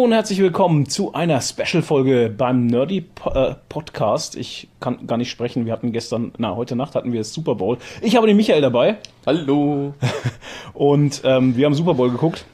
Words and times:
Hallo 0.00 0.06
und 0.06 0.14
herzlich 0.14 0.38
willkommen 0.38 0.88
zu 0.88 1.12
einer 1.12 1.42
Special-Folge 1.42 2.34
beim 2.34 2.64
Nerdy 2.64 3.02
po 3.02 3.28
äh, 3.32 3.54
Podcast. 3.68 4.34
Ich 4.34 4.66
kann 4.80 5.06
gar 5.06 5.18
nicht 5.18 5.30
sprechen. 5.30 5.66
Wir 5.66 5.74
hatten 5.74 5.92
gestern, 5.92 6.32
na, 6.38 6.56
heute 6.56 6.74
Nacht 6.74 6.94
hatten 6.94 7.12
wir 7.12 7.20
das 7.20 7.34
Super 7.34 7.54
Bowl. 7.56 7.76
Ich 8.00 8.16
habe 8.16 8.26
den 8.26 8.38
Michael 8.38 8.62
dabei. 8.62 8.96
Hallo. 9.26 9.92
Und 10.72 11.20
ähm, 11.24 11.54
wir 11.54 11.66
haben 11.66 11.74
Super 11.74 11.92
Bowl 11.92 12.10
geguckt. 12.10 12.46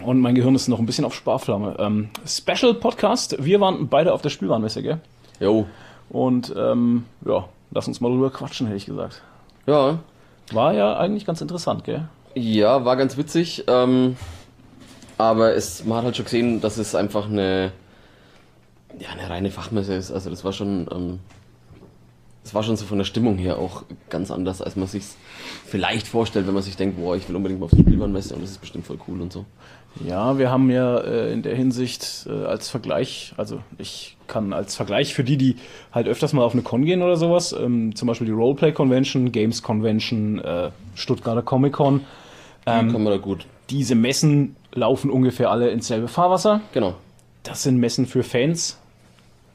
Und 0.00 0.20
mein 0.20 0.34
Gehirn 0.34 0.54
ist 0.54 0.68
noch 0.68 0.78
ein 0.78 0.84
bisschen 0.84 1.06
auf 1.06 1.14
Sparflamme. 1.14 1.76
Ähm, 1.78 2.10
Special 2.26 2.74
Podcast. 2.74 3.42
Wir 3.42 3.58
waren 3.58 3.88
beide 3.88 4.12
auf 4.12 4.20
der 4.20 4.28
Spielwarenmesse, 4.28 4.82
gell? 4.82 5.00
Jo. 5.40 5.64
Und 6.10 6.54
ähm, 6.58 7.06
ja, 7.24 7.48
lass 7.70 7.88
uns 7.88 8.02
mal 8.02 8.10
drüber 8.10 8.28
quatschen, 8.28 8.66
hätte 8.66 8.76
ich 8.76 8.84
gesagt. 8.84 9.22
Ja. 9.66 10.00
War 10.52 10.74
ja 10.74 10.98
eigentlich 10.98 11.24
ganz 11.24 11.40
interessant, 11.40 11.84
gell? 11.84 12.06
Ja, 12.34 12.84
war 12.84 12.96
ganz 12.96 13.16
witzig. 13.16 13.64
Ähm, 13.66 14.18
aber 15.18 15.54
es, 15.54 15.84
man 15.84 15.98
hat 15.98 16.04
halt 16.04 16.16
schon 16.16 16.24
gesehen, 16.26 16.60
dass 16.60 16.76
es 16.78 16.94
einfach 16.94 17.26
eine, 17.28 17.72
ja, 18.98 19.08
eine 19.10 19.28
reine 19.30 19.50
Fachmesse 19.50 19.94
ist. 19.94 20.10
Also 20.12 20.30
das 20.30 20.44
war 20.44 20.52
schon, 20.52 20.86
ähm, 20.92 21.18
das 22.42 22.54
war 22.54 22.62
schon 22.62 22.76
so 22.76 22.84
von 22.86 22.98
der 22.98 23.04
Stimmung 23.04 23.38
her 23.38 23.58
auch 23.58 23.82
ganz 24.08 24.30
anders, 24.30 24.62
als 24.62 24.76
man 24.76 24.86
sich 24.86 25.04
vielleicht 25.66 26.06
vorstellt, 26.06 26.46
wenn 26.46 26.54
man 26.54 26.62
sich 26.62 26.76
denkt, 26.76 26.98
boah, 27.00 27.16
ich 27.16 27.28
will 27.28 27.36
unbedingt 27.36 27.60
mal 27.60 27.66
auf 27.66 27.72
die 27.72 27.80
Spielwarenmesse 27.80 28.34
und 28.34 28.42
das 28.42 28.50
ist 28.50 28.60
bestimmt 28.60 28.86
voll 28.86 28.98
cool 29.08 29.20
und 29.20 29.32
so. 29.32 29.44
Ja, 30.06 30.36
wir 30.38 30.50
haben 30.50 30.70
ja 30.70 30.98
äh, 30.98 31.32
in 31.32 31.42
der 31.42 31.56
Hinsicht 31.56 32.26
äh, 32.28 32.44
als 32.44 32.68
Vergleich, 32.68 33.32
also 33.38 33.60
ich 33.78 34.18
kann 34.26 34.52
als 34.52 34.76
Vergleich 34.76 35.14
für 35.14 35.24
die, 35.24 35.38
die 35.38 35.56
halt 35.90 36.06
öfters 36.06 36.34
mal 36.34 36.42
auf 36.44 36.52
eine 36.52 36.60
Con 36.62 36.84
gehen 36.84 37.00
oder 37.02 37.16
sowas, 37.16 37.52
ähm, 37.58 37.94
zum 37.96 38.06
Beispiel 38.06 38.26
die 38.26 38.32
Roleplay 38.34 38.72
Convention, 38.72 39.32
Games 39.32 39.62
Convention, 39.62 40.38
äh, 40.38 40.70
Stuttgarter 40.94 41.40
Comic 41.42 41.72
Con, 41.72 42.02
Ähm, 42.66 42.92
kann 42.92 43.02
man 43.04 43.12
da 43.12 43.18
gut. 43.18 43.46
diese 43.70 43.94
Messen 43.94 44.54
laufen 44.76 45.10
ungefähr 45.10 45.50
alle 45.50 45.70
ins 45.70 45.88
selbe 45.88 46.08
Fahrwasser. 46.08 46.60
Genau. 46.72 46.94
Das 47.42 47.62
sind 47.62 47.76
Messen 47.78 48.06
für 48.06 48.22
Fans, 48.22 48.78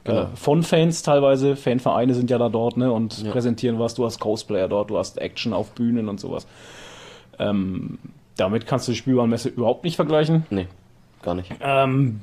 Genau. 0.03 0.22
äh, 0.23 0.28
von 0.36 0.63
Fans 0.63 1.03
teilweise. 1.03 1.55
Fanvereine 1.55 2.13
sind 2.13 2.30
ja 2.30 2.38
da 2.38 2.50
dort 2.50 2.78
ne, 2.78 2.91
und 2.91 3.23
Ja. 3.23 3.31
präsentieren 3.31 3.80
was. 3.80 3.94
Du 3.95 4.05
hast 4.05 4.19
Cosplayer 4.19 4.67
dort, 4.67 4.89
du 4.89 4.97
hast 4.97 5.17
Action 5.19 5.53
auf 5.53 5.72
Bühnen 5.72 6.09
und 6.09 6.19
sowas. 6.19 6.47
Ähm, 7.39 8.00
damit 8.38 8.66
kannst 8.66 8.88
du 8.88 8.94
die 8.94 8.97
Spielwarenmesse 8.97 9.50
überhaupt 9.50 9.83
nicht 9.83 9.95
vergleichen. 9.95 10.45
Nee, 10.50 10.67
gar 11.22 11.35
nicht. 11.35 11.52
Ähm, 11.61 12.22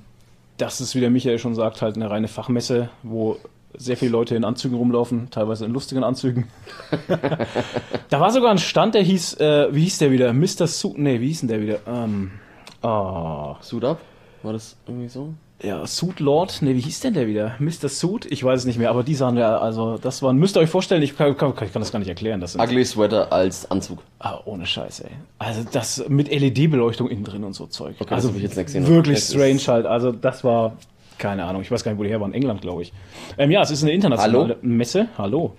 das 0.56 0.80
ist, 0.80 0.94
wie 0.96 1.00
der 1.00 1.10
Michael 1.10 1.38
schon 1.38 1.54
sagt, 1.54 1.82
halt 1.82 1.94
eine 1.96 2.10
reine 2.10 2.26
Fachmesse, 2.28 2.88
wo 3.04 3.36
sehr 3.76 3.96
viele 3.96 4.10
Leute 4.12 4.34
in 4.34 4.44
Anzügen 4.44 4.76
rumlaufen, 4.76 5.28
teilweise 5.30 5.64
in 5.66 5.72
lustigen 5.72 6.02
Anzügen. 6.02 6.48
da 8.10 8.18
war 8.20 8.30
sogar 8.32 8.50
ein 8.50 8.58
Stand, 8.58 8.94
der 8.94 9.02
hieß, 9.02 9.34
äh, 9.34 9.68
wie 9.72 9.82
hieß 9.82 9.98
der 9.98 10.10
wieder? 10.10 10.32
Mr. 10.32 10.66
Suit, 10.66 10.98
nee, 10.98 11.20
wie 11.20 11.28
hieß 11.28 11.40
denn 11.40 11.48
der 11.48 11.60
wieder? 11.60 11.78
Ähm, 11.86 12.32
ah, 12.82 13.56
Suit 13.60 13.84
Up? 13.84 14.00
War 14.42 14.52
das 14.52 14.76
irgendwie 14.86 15.08
so? 15.08 15.34
ja, 15.62 15.84
Suit 15.86 16.20
Lord, 16.20 16.62
nee, 16.62 16.74
wie 16.74 16.80
hieß 16.80 17.00
denn 17.00 17.14
der 17.14 17.26
wieder? 17.26 17.56
Mr. 17.58 17.88
Suit? 17.88 18.26
Ich 18.30 18.44
weiß 18.44 18.60
es 18.60 18.66
nicht 18.66 18.78
mehr, 18.78 18.90
aber 18.90 19.02
die 19.02 19.14
sahen 19.14 19.36
ja, 19.36 19.58
also, 19.58 19.98
das 19.98 20.22
waren, 20.22 20.36
müsst 20.36 20.56
ihr 20.56 20.60
euch 20.60 20.70
vorstellen, 20.70 21.02
ich 21.02 21.16
kann, 21.16 21.36
kann, 21.36 21.50
ich 21.50 21.72
kann 21.72 21.82
das 21.82 21.90
gar 21.90 21.98
nicht 21.98 22.08
erklären. 22.08 22.40
Das 22.40 22.52
sind, 22.52 22.60
Ugly 22.60 22.84
Sweater 22.84 23.32
als 23.32 23.68
Anzug. 23.70 23.98
Ah, 24.20 24.38
ohne 24.44 24.66
Scheiß, 24.66 25.00
ey. 25.00 25.10
Also 25.38 25.62
das 25.70 26.04
mit 26.08 26.30
LED-Beleuchtung 26.30 27.08
innen 27.08 27.24
drin 27.24 27.42
und 27.42 27.54
so 27.54 27.66
Zeug. 27.66 27.96
Okay, 27.98 28.14
also 28.14 28.32
ich 28.36 28.42
jetzt 28.42 28.56
nicht 28.56 28.66
gesehen. 28.66 28.86
wirklich 28.86 29.18
strange 29.18 29.60
halt. 29.66 29.86
Also 29.86 30.12
das 30.12 30.44
war, 30.44 30.76
keine 31.18 31.44
Ahnung, 31.44 31.62
ich 31.62 31.70
weiß 31.70 31.82
gar 31.82 31.90
nicht, 31.90 31.98
wo 31.98 32.04
die 32.04 32.10
her 32.10 32.20
waren. 32.20 32.34
England, 32.34 32.60
glaube 32.60 32.82
ich. 32.82 32.92
Ähm, 33.36 33.50
ja, 33.50 33.60
es 33.62 33.72
ist 33.72 33.82
eine 33.82 33.92
internationale 33.92 34.40
Hallo? 34.40 34.56
Messe. 34.62 35.08
Hallo. 35.18 35.54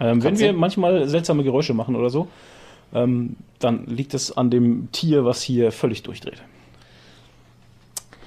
Ähm, 0.00 0.22
wenn 0.22 0.38
wir 0.38 0.52
manchmal 0.52 1.08
seltsame 1.08 1.44
Geräusche 1.44 1.72
machen 1.72 1.96
oder 1.96 2.10
so, 2.10 2.28
ähm, 2.94 3.36
dann 3.58 3.86
liegt 3.86 4.14
es 4.14 4.36
an 4.36 4.50
dem 4.50 4.88
Tier, 4.92 5.24
was 5.24 5.42
hier 5.42 5.72
völlig 5.72 6.02
durchdreht. 6.02 6.42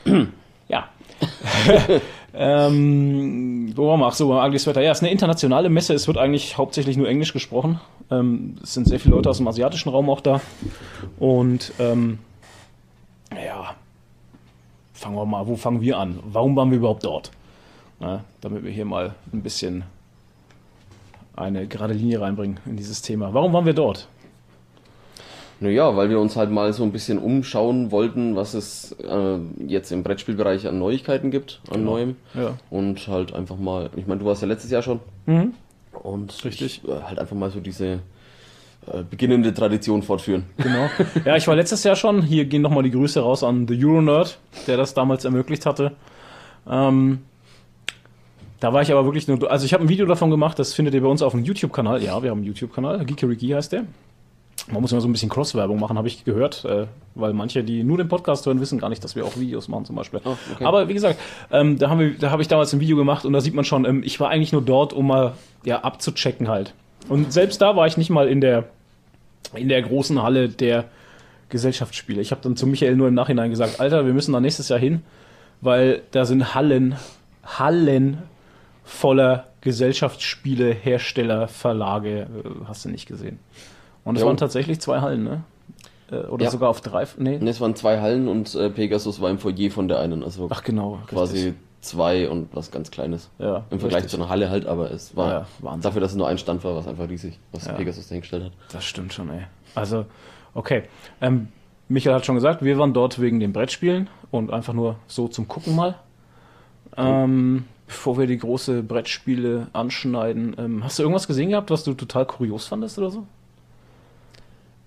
ja. 0.68 0.90
ähm, 2.34 3.74
wo 3.76 3.88
waren 3.88 4.00
wir? 4.00 4.08
Ach 4.08 4.14
so, 4.14 4.30
beim 4.30 4.46
Ugly 4.46 4.60
Sweater. 4.60 4.82
Ja, 4.82 4.92
es 4.92 5.00
ist 5.00 5.04
eine 5.04 5.12
internationale 5.12 5.70
Messe. 5.70 5.94
Es 5.94 6.08
wird 6.08 6.18
eigentlich 6.18 6.58
hauptsächlich 6.58 6.98
nur 6.98 7.08
Englisch 7.08 7.34
gesprochen. 7.34 7.80
Ähm, 8.12 8.58
es 8.62 8.74
sind 8.74 8.88
sehr 8.88 9.00
viele 9.00 9.16
Leute 9.16 9.30
aus 9.30 9.38
dem 9.38 9.48
asiatischen 9.48 9.90
Raum 9.90 10.10
auch 10.10 10.22
da. 10.22 10.42
Und 11.20 11.72
ähm, 11.80 12.20
ja, 13.32 13.76
fangen 14.94 15.16
wir 15.16 15.26
mal, 15.26 15.48
wo 15.48 15.56
fangen 15.56 15.82
wir 15.82 15.98
an? 15.98 16.20
Warum 16.24 16.56
waren 16.56 16.72
wir 16.72 16.78
überhaupt 16.78 17.04
dort? 17.04 17.32
Na, 18.00 18.24
damit 18.42 18.64
wir 18.64 18.72
hier 18.72 18.86
mal 18.86 19.16
ein 19.34 19.42
bisschen 19.42 19.84
eine 21.36 21.68
gerade 21.68 21.94
Linie 21.94 22.22
reinbringen 22.22 22.60
in 22.66 22.78
dieses 22.78 23.02
Thema. 23.02 23.34
Warum 23.34 23.54
waren 23.54 23.66
wir 23.66 23.74
dort? 23.74 24.08
Naja, 25.60 25.96
weil 25.96 26.10
wir 26.10 26.20
uns 26.20 26.36
halt 26.36 26.52
mal 26.52 26.72
so 26.74 26.84
ein 26.84 26.92
bisschen 26.92 27.18
umschauen 27.18 27.92
wollten, 27.92 28.36
was 28.36 28.54
es 28.54 28.92
äh, 29.04 29.38
jetzt 29.66 29.92
im 29.92 30.04
Brettspielbereich 30.04 30.68
an 30.68 30.78
Neuigkeiten 30.78 31.32
gibt, 31.32 31.62
an 31.72 31.80
Genau. 31.80 31.92
Neuem. 31.92 32.16
Ja. 32.36 32.58
Und 32.70 33.08
halt 33.08 33.34
einfach 33.34 33.58
mal, 33.58 33.90
ich 33.96 34.06
meine, 34.06 34.20
du 34.20 34.26
warst 34.26 34.42
ja 34.42 34.48
letztes 34.48 34.70
Jahr 34.70 34.84
schon. 34.84 35.00
Mhm. 35.26 35.54
Und 36.04 36.46
Richtig. 36.46 36.84
Ich, 36.84 36.90
äh, 36.90 37.02
halt 37.02 37.18
einfach 37.18 37.36
mal 37.36 37.50
so 37.50 37.60
diese 37.60 38.00
äh, 38.92 39.04
beginnende 39.10 39.52
Tradition 39.54 40.04
fortführen. 40.04 40.44
Genau. 40.58 40.90
Ja, 41.26 41.36
ich 41.36 41.48
war 41.48 41.56
letztes 41.56 41.84
Jahr 41.84 41.96
schon. 41.96 42.22
Hier 42.22 42.46
gehen 42.46 42.62
nochmal 42.62 42.84
die 42.84 42.92
Grüße 42.92 43.20
raus 43.20 43.44
an 43.44 43.68
The 43.68 43.84
Euronerd, 43.84 44.38
der 44.68 44.78
das 44.78 44.94
damals 44.94 45.26
ermöglicht 45.26 45.66
hatte. 45.66 45.94
Ähm, 46.70 47.20
da 48.60 48.74
war 48.74 48.82
ich 48.82 48.92
aber 48.92 49.06
wirklich 49.06 49.28
nur. 49.28 49.52
Also, 49.52 49.66
ich 49.66 49.74
habe 49.74 49.84
ein 49.84 49.90
Video 49.90 50.06
davon 50.06 50.30
gemacht, 50.32 50.58
das 50.60 50.74
findet 50.74 50.94
ihr 50.94 51.02
bei 51.02 51.08
uns 51.08 51.22
auf 51.22 51.32
dem 51.34 51.44
YouTube-Kanal. 51.44 52.02
Ja, 52.04 52.22
wir 52.24 52.30
haben 52.32 52.40
einen 52.40 52.48
YouTube-Kanal. 52.48 53.06
Geekeriki 53.06 53.50
heißt 53.50 53.72
der. 53.72 53.86
Man 54.70 54.82
muss 54.82 54.92
immer 54.92 55.00
so 55.00 55.08
ein 55.08 55.14
bisschen 55.14 55.30
Cross-Werbung 55.30 55.80
machen, 55.80 55.98
habe 55.98 56.08
ich 56.08 56.26
gehört, 56.26 56.66
äh, 56.66 56.88
weil 57.16 57.34
manche, 57.34 57.64
die 57.64 57.84
nur 57.84 57.98
den 57.98 58.10
Podcast 58.10 58.46
hören, 58.46 58.60
wissen 58.60 58.80
gar 58.80 58.90
nicht, 58.90 59.04
dass 59.04 59.16
wir 59.16 59.26
auch 59.26 59.38
Videos 59.38 59.70
machen 59.70 59.86
zum 59.86 59.96
Beispiel. 59.96 60.20
Oh, 60.26 60.36
okay. 60.54 60.66
Aber 60.66 60.90
wie 60.90 60.94
gesagt, 60.94 61.20
ähm, 61.52 61.78
da, 61.80 61.90
haben 61.90 62.00
wir, 62.00 62.18
da 62.18 62.32
habe 62.32 62.42
ich 62.42 62.50
damals 62.50 62.74
ein 62.74 62.82
Video 62.82 62.98
gemacht 62.98 63.24
und 63.24 63.32
da 63.34 63.40
sieht 63.40 63.54
man 63.54 63.64
schon, 63.64 63.86
ähm, 63.86 64.04
ich 64.04 64.20
war 64.20 64.30
eigentlich 64.30 64.52
nur 64.52 64.62
dort, 64.62 64.92
um 64.92 65.08
mal 65.08 65.34
ja, 65.64 65.82
abzuchecken 65.82 66.50
halt. 66.50 66.74
Und 67.08 67.32
selbst 67.32 67.62
da 67.62 67.76
war 67.76 67.88
ich 67.88 67.96
nicht 67.96 68.10
mal 68.10 68.28
in 68.28 68.42
der, 68.42 68.66
in 69.54 69.70
der 69.70 69.82
großen 69.82 70.22
Halle 70.22 70.50
der 70.50 70.86
Gesellschaftsspiele. 71.50 72.22
Ich 72.22 72.32
habe 72.32 72.42
dann 72.42 72.58
zu 72.58 72.68
Michael 72.68 72.98
nur 72.98 73.08
im 73.08 73.14
Nachhinein 73.14 73.50
gesagt, 73.50 73.80
Alter, 73.80 74.06
wir 74.06 74.14
müssen 74.14 74.34
da 74.34 74.42
nächstes 74.42 74.68
Jahr 74.68 74.80
hin, 74.80 75.02
weil 75.62 76.02
da 76.12 76.26
sind 76.26 76.54
Hallen, 76.56 76.98
Hallen 77.46 78.24
voller 78.84 79.48
Gesellschaftsspiele, 79.62 80.72
Hersteller, 80.72 81.48
Verlage, 81.48 82.22
äh, 82.22 82.66
hast 82.68 82.86
du 82.86 82.90
nicht 82.90 83.08
gesehen. 83.08 83.40
Und 84.08 84.18
es 84.18 84.24
waren 84.26 84.38
tatsächlich 84.38 84.80
zwei 84.80 85.02
Hallen, 85.02 85.24
ne? 85.24 85.44
Äh, 86.12 86.20
Oder 86.28 86.46
Ja. 86.46 86.52
sogar 86.52 86.70
auf 86.70 86.80
drei, 86.82 87.06
nee. 87.18 87.38
Und 87.38 87.48
es 87.48 87.60
waren 87.60 87.76
zwei 87.76 88.00
Hallen 88.00 88.28
und 88.28 88.56
äh, 88.56 88.70
Pegasus 88.70 89.20
war 89.20 89.30
im 89.30 89.38
Foyer 89.40 89.70
von 89.72 89.88
der 89.88 90.00
einen. 90.00 90.24
Also 90.24 90.48
Ach 90.50 90.64
genau, 90.64 91.00
quasi 91.08 91.38
richtig. 91.38 91.54
zwei 91.82 92.30
und 92.30 92.48
was 92.56 92.72
ganz 92.72 92.92
Kleines. 92.92 93.30
Ja, 93.40 93.66
Im 93.70 93.80
Vergleich 93.80 94.04
richtig. 94.04 94.12
zu 94.12 94.18
einer 94.18 94.30
Halle 94.30 94.50
halt, 94.50 94.66
aber 94.66 94.90
es 94.92 95.16
war 95.18 95.46
Ja, 95.62 95.78
dafür, 95.82 96.00
dass 96.00 96.12
es 96.12 96.18
nur 96.18 96.28
ein 96.28 96.38
Stand 96.38 96.64
war, 96.64 96.76
was 96.76 96.88
einfach 96.88 97.10
riesig, 97.10 97.38
was 97.52 97.66
Ja. 97.66 97.74
Pegasus 97.74 98.08
dahingestellt 98.08 98.46
hat. 98.46 98.52
Das 98.72 98.86
stimmt 98.86 99.14
schon, 99.14 99.30
ey. 99.30 99.42
Also, 99.76 100.06
okay. 100.54 100.84
Ähm, 101.20 101.50
Michael 101.90 102.16
hat 102.16 102.26
schon 102.26 102.36
gesagt, 102.36 102.64
wir 102.64 102.78
waren 102.78 102.94
dort 102.94 103.20
wegen 103.20 103.40
den 103.42 103.52
Brettspielen 103.52 104.10
und 104.32 104.52
einfach 104.54 104.74
nur 104.74 104.96
so 105.08 105.28
zum 105.28 105.48
Gucken 105.50 105.76
mal. 105.76 105.96
Ähm, 106.96 107.66
bevor 107.86 108.18
wir 108.18 108.28
die 108.28 108.38
große 108.38 108.82
Brettspiele 108.84 109.68
anschneiden, 109.74 110.56
ähm, 110.58 110.84
hast 110.84 111.00
du 111.00 111.04
irgendwas 111.04 111.28
gesehen 111.28 111.50
gehabt, 111.50 111.70
was 111.70 111.84
du 111.84 111.94
total 111.94 112.26
kurios 112.26 112.66
fandest 112.68 112.98
oder 112.98 113.12
so? 113.12 113.24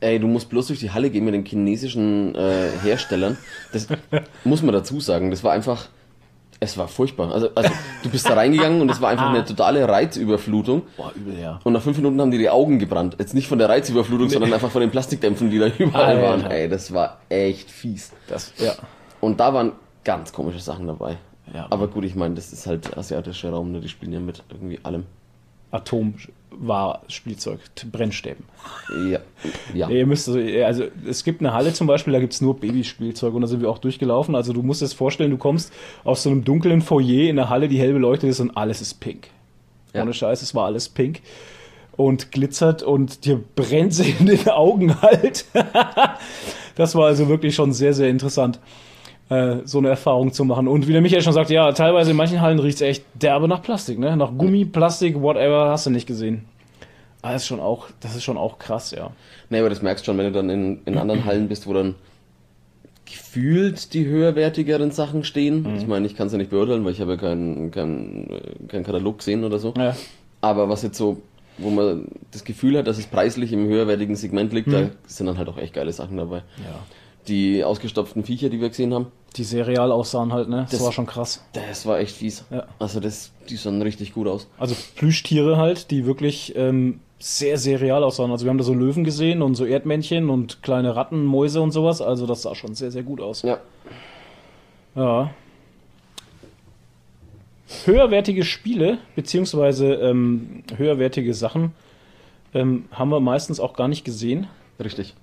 Ey, 0.00 0.19
du 0.19 0.27
musst 0.27 0.49
bloß 0.49 0.69
durch 0.69 0.81
die 0.81 0.91
Halle 0.91 1.11
gehen 1.11 1.25
mit 1.25 1.34
den 1.34 1.44
chinesischen 1.44 2.34
äh, 2.34 2.71
Herstellern. 2.83 3.37
Das 3.72 3.87
muss 4.44 4.62
man 4.62 4.72
dazu 4.72 4.99
sagen. 4.99 5.31
Das 5.31 5.44
war 5.44 5.53
einfach, 5.53 5.88
es 6.59 6.78
war 6.78 6.88
furchtbar. 6.88 7.33
Also, 7.33 7.50
also 7.55 7.71
du 8.03 8.09
bist 8.09 8.28
da 8.28 8.34
reingegangen 8.34 8.81
und 8.81 8.91
es 8.91 9.00
war 9.00 9.11
einfach 9.11 9.28
eine 9.28 9.44
totale 9.44 9.87
Reizüberflutung. 9.87 10.82
Boah, 10.97 11.12
übel, 11.14 11.38
ja. 11.38 11.61
Und 11.64 11.75
nach 11.75 11.82
fünf 11.82 11.99
Minuten 11.99 12.20
haben 12.20 12.31
dir 12.31 12.38
die 12.38 12.49
Augen 12.49 12.79
gebrannt. 12.79 13.17
Jetzt 13.19 13.35
nicht 13.35 13.47
von 13.47 13.58
der 13.58 13.69
Reizüberflutung, 13.69 14.31
sondern 14.31 14.52
einfach 14.52 14.70
von 14.70 14.81
den 14.81 14.91
Plastikdämpfen, 14.91 15.50
die 15.50 15.58
da 15.58 15.67
überall 15.79 16.17
Alter. 16.17 16.23
waren. 16.23 16.50
Ey, 16.50 16.69
das 16.69 16.94
war 16.94 17.19
echt 17.29 17.70
fies. 17.70 18.12
Das, 18.26 18.55
ja. 18.58 18.73
Und 19.20 19.38
da 19.38 19.53
waren 19.53 19.73
ganz 20.05 20.32
komische 20.32 20.61
Sachen 20.61 20.87
dabei. 20.87 21.19
Ja. 21.53 21.67
Aber 21.70 21.88
gut, 21.88 22.05
ich 22.05 22.14
meine, 22.14 22.37
das 22.37 22.53
ist 22.53 22.67
halt 22.67 22.96
asiatischer 22.96 23.50
Raum, 23.50 23.73
ne? 23.73 23.81
die 23.81 23.88
spielen 23.88 24.12
ja 24.12 24.20
mit 24.20 24.43
irgendwie 24.50 24.81
allem. 24.82 25.05
Atom 25.70 26.14
war 26.52 27.02
Spielzeug, 27.08 27.61
Brennstäben. 27.91 28.44
Ja, 29.08 29.20
ja. 29.75 29.88
Ihr 29.88 30.06
müsst, 30.06 30.29
also, 30.29 30.41
also 30.41 30.85
es 31.06 31.25
gibt 31.25 31.41
eine 31.41 31.52
Halle 31.52 31.73
zum 31.73 31.87
Beispiel, 31.87 32.12
da 32.12 32.20
gibt 32.20 32.32
es 32.32 32.41
nur 32.41 32.58
Babyspielzeug 32.58 33.35
und 33.35 33.43
da 33.43 33.47
sind 33.47 33.61
wir 33.61 33.70
auch 33.70 33.79
durchgelaufen. 33.79 34.35
Also 34.35 34.52
du 34.52 34.62
musst 34.62 34.81
dir 34.81 34.87
das 34.87 34.93
vorstellen, 34.93 35.31
du 35.31 35.38
kommst 35.38 35.73
aus 36.05 36.23
so 36.23 36.31
einem 36.31 36.44
dunklen 36.44 36.82
Foyer 36.82 37.29
in 37.29 37.38
eine 37.38 37.49
Halle, 37.49 37.69
die 37.69 37.79
hell 37.79 37.93
beleuchtet 37.93 38.31
ist 38.31 38.41
und 38.41 38.56
alles 38.56 38.81
ist 38.81 38.94
pink. 39.00 39.29
Ja. 39.94 40.02
Ohne 40.02 40.12
Scheiß, 40.12 40.43
es 40.43 40.55
war 40.55 40.67
alles 40.67 40.88
pink 40.88 41.20
und 41.97 42.32
glitzert 42.32 42.82
und 42.82 43.25
dir 43.25 43.43
brennt 43.55 43.94
sie 43.94 44.14
in 44.19 44.26
den 44.26 44.49
Augen 44.49 45.00
halt. 45.03 45.44
das 46.75 46.94
war 46.94 47.06
also 47.06 47.29
wirklich 47.29 47.55
schon 47.55 47.73
sehr, 47.73 47.94
sehr 47.94 48.08
interessant, 48.08 48.58
äh, 49.31 49.59
so 49.65 49.79
eine 49.79 49.88
Erfahrung 49.88 50.32
zu 50.32 50.44
machen. 50.44 50.69
Und 50.69 50.87
wie 50.87 50.93
der 50.93 51.00
Michael 51.00 51.23
schon 51.23 51.32
sagt, 51.32 51.50
ja, 51.50 51.73
teilweise 51.73 52.11
in 52.11 52.17
manchen 52.17 52.41
Hallen 52.41 52.59
riecht 52.59 52.77
es 52.77 52.82
echt 52.82 53.05
derbe 53.15 53.49
nach 53.49 53.62
Plastik, 53.62 53.99
ne? 53.99 54.17
Nach 54.17 54.37
Gummi, 54.37 54.65
Plastik, 54.67 55.21
whatever, 55.21 55.71
hast 55.71 55.87
du 55.87 55.91
nicht 55.91 56.06
gesehen. 56.06 56.44
Ah, 57.23 57.32
das 57.32 57.43
ist 57.43 57.49
schon 57.49 57.61
auch, 57.61 57.88
das 58.00 58.17
ist 58.17 58.25
schon 58.25 58.38
auch 58.38 58.59
krass, 58.59 58.93
ja. 58.93 59.11
Nee, 59.50 59.61
aber 59.61 59.69
das 59.69 59.82
merkst 59.82 60.05
du 60.05 60.06
schon, 60.06 60.19
wenn 60.19 60.27
du 60.27 60.32
dann 60.32 60.50
in, 60.50 60.81
in 60.85 60.99
anderen 60.99 61.25
Hallen 61.25 61.49
bist, 61.49 61.67
wo 61.67 61.75
dann 61.75 61.94
gefühlt 63.05 63.93
die 63.93 64.06
höherwertigeren 64.06 64.91
Sachen 64.91 65.25
stehen. 65.25 65.62
Mhm. 65.62 65.77
Ich 65.77 65.87
meine, 65.87 66.06
ich 66.06 66.17
kann 66.17 66.29
es 66.29 66.32
ja 66.32 66.38
nicht 66.38 66.50
beurteilen, 66.50 66.85
weil 66.85 66.93
ich 66.93 67.00
habe 67.00 67.12
ja 67.12 67.17
keinen 67.19 67.71
keinen 67.71 68.29
keinen 68.69 68.85
Katalog 68.85 69.19
gesehen 69.19 69.44
oder 69.44 69.59
so. 69.59 69.75
Ja. 69.77 69.97
Aber 70.41 70.69
was 70.69 70.82
jetzt 70.82 70.97
so, 70.97 71.21
wo 71.59 71.71
man 71.71 72.06
das 72.31 72.44
Gefühl 72.44 72.79
hat, 72.79 72.87
dass 72.87 72.99
es 72.99 73.06
preislich 73.06 73.53
im 73.53 73.67
höherwertigen 73.67 74.17
Segment 74.17 74.53
liegt, 74.53 74.73
da 74.73 74.91
sind 75.06 75.27
dann 75.27 75.38
halt 75.38 75.49
auch 75.49 75.59
echt 75.59 75.75
geile 75.75 75.93
Sachen 75.93 76.17
dabei. 76.17 76.38
Mhm. 76.38 76.65
ja. 76.65 76.79
Die 77.29 77.65
ausgestopften 77.65 78.25
Viecher, 78.25 78.49
die 78.49 78.61
wir 78.61 78.71
gesehen 78.71 78.94
haben, 78.94 79.09
Die 79.37 79.44
sehr 79.44 79.67
real 79.67 79.93
aussahen 79.93 80.32
halt, 80.32 80.49
ne? 80.49 80.62
Das, 80.62 80.71
Das- 80.79 80.85
war 80.85 80.93
schon 80.93 81.06
krass. 81.06 81.44
das 81.53 81.87
war 81.87 82.00
echt 82.00 82.17
fies. 82.17 82.44
Ja. 82.50 82.65
Also 82.79 82.99
das, 83.00 83.31
die 83.49 83.56
sahen 83.56 83.81
richtig 83.81 84.12
gut 84.12 84.27
aus. 84.27 84.49
Also 84.59 84.75
Plüschtiere 84.97 85.56
halt, 85.56 85.91
die 85.93 86.05
wirklich 86.05 86.55
ähm, 86.56 86.99
sehr, 87.21 87.56
sehr 87.59 87.81
real 87.81 88.03
aussahen. 88.03 88.31
Also 88.32 88.44
wir 88.44 88.50
haben 88.50 88.59
da 88.59 88.65
so 88.65 88.75
Löwen 88.75 89.05
gesehen 89.05 89.41
und 89.43 89.55
so 89.55 89.65
Erdmännchen 89.65 90.31
und 90.31 90.62
kleine 90.62 90.97
Ratten, 90.97 91.25
Mäuse 91.25 91.61
und 91.61 91.71
sowas. 91.71 92.00
Also 92.03 92.27
das 92.27 92.43
sah 92.43 92.55
schon 92.56 92.75
sehr, 92.75 92.91
sehr 92.91 93.05
gut 93.05 93.21
aus. 93.21 93.43
Ja. 93.43 93.59
Ja. 94.97 95.31
Höherwertige 97.85 98.43
Spiele, 98.44 98.99
beziehungsweise 99.15 99.94
ähm, 99.94 100.65
höherwertige 100.77 101.35
Sachen, 101.35 101.73
ähm, 102.53 102.87
haben 102.91 103.11
wir 103.11 103.21
meistens 103.21 103.61
auch 103.61 103.75
gar 103.75 103.87
nicht 103.87 104.05
gesehen. 104.05 104.49
Richtig. 104.82 105.15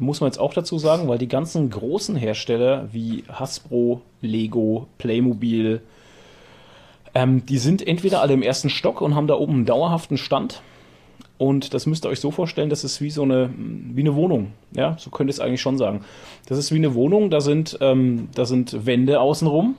Muss 0.00 0.20
man 0.20 0.28
jetzt 0.28 0.38
auch 0.38 0.54
dazu 0.54 0.78
sagen, 0.78 1.08
weil 1.08 1.18
die 1.18 1.28
ganzen 1.28 1.70
großen 1.70 2.16
Hersteller 2.16 2.88
wie 2.92 3.24
Hasbro, 3.28 4.00
Lego, 4.20 4.86
Playmobil, 4.98 5.82
ähm, 7.14 7.44
die 7.46 7.58
sind 7.58 7.86
entweder 7.86 8.20
alle 8.20 8.34
im 8.34 8.42
ersten 8.42 8.70
Stock 8.70 9.00
und 9.00 9.14
haben 9.14 9.26
da 9.26 9.34
oben 9.34 9.54
einen 9.54 9.66
dauerhaften 9.66 10.16
Stand. 10.16 10.62
Und 11.38 11.72
das 11.72 11.86
müsst 11.86 12.04
ihr 12.04 12.10
euch 12.10 12.20
so 12.20 12.30
vorstellen, 12.30 12.68
das 12.68 12.84
ist 12.84 13.00
wie 13.00 13.10
so 13.10 13.22
eine, 13.22 13.50
wie 13.56 14.02
eine 14.02 14.14
Wohnung. 14.14 14.52
Ja, 14.72 14.96
so 14.98 15.10
könnt 15.10 15.30
ihr 15.30 15.32
es 15.32 15.40
eigentlich 15.40 15.62
schon 15.62 15.78
sagen. 15.78 16.04
Das 16.46 16.58
ist 16.58 16.70
wie 16.70 16.76
eine 16.76 16.94
Wohnung, 16.94 17.30
da 17.30 17.40
sind, 17.40 17.78
ähm, 17.80 18.28
da 18.34 18.44
sind 18.44 18.84
Wände 18.84 19.20
außenrum. 19.20 19.74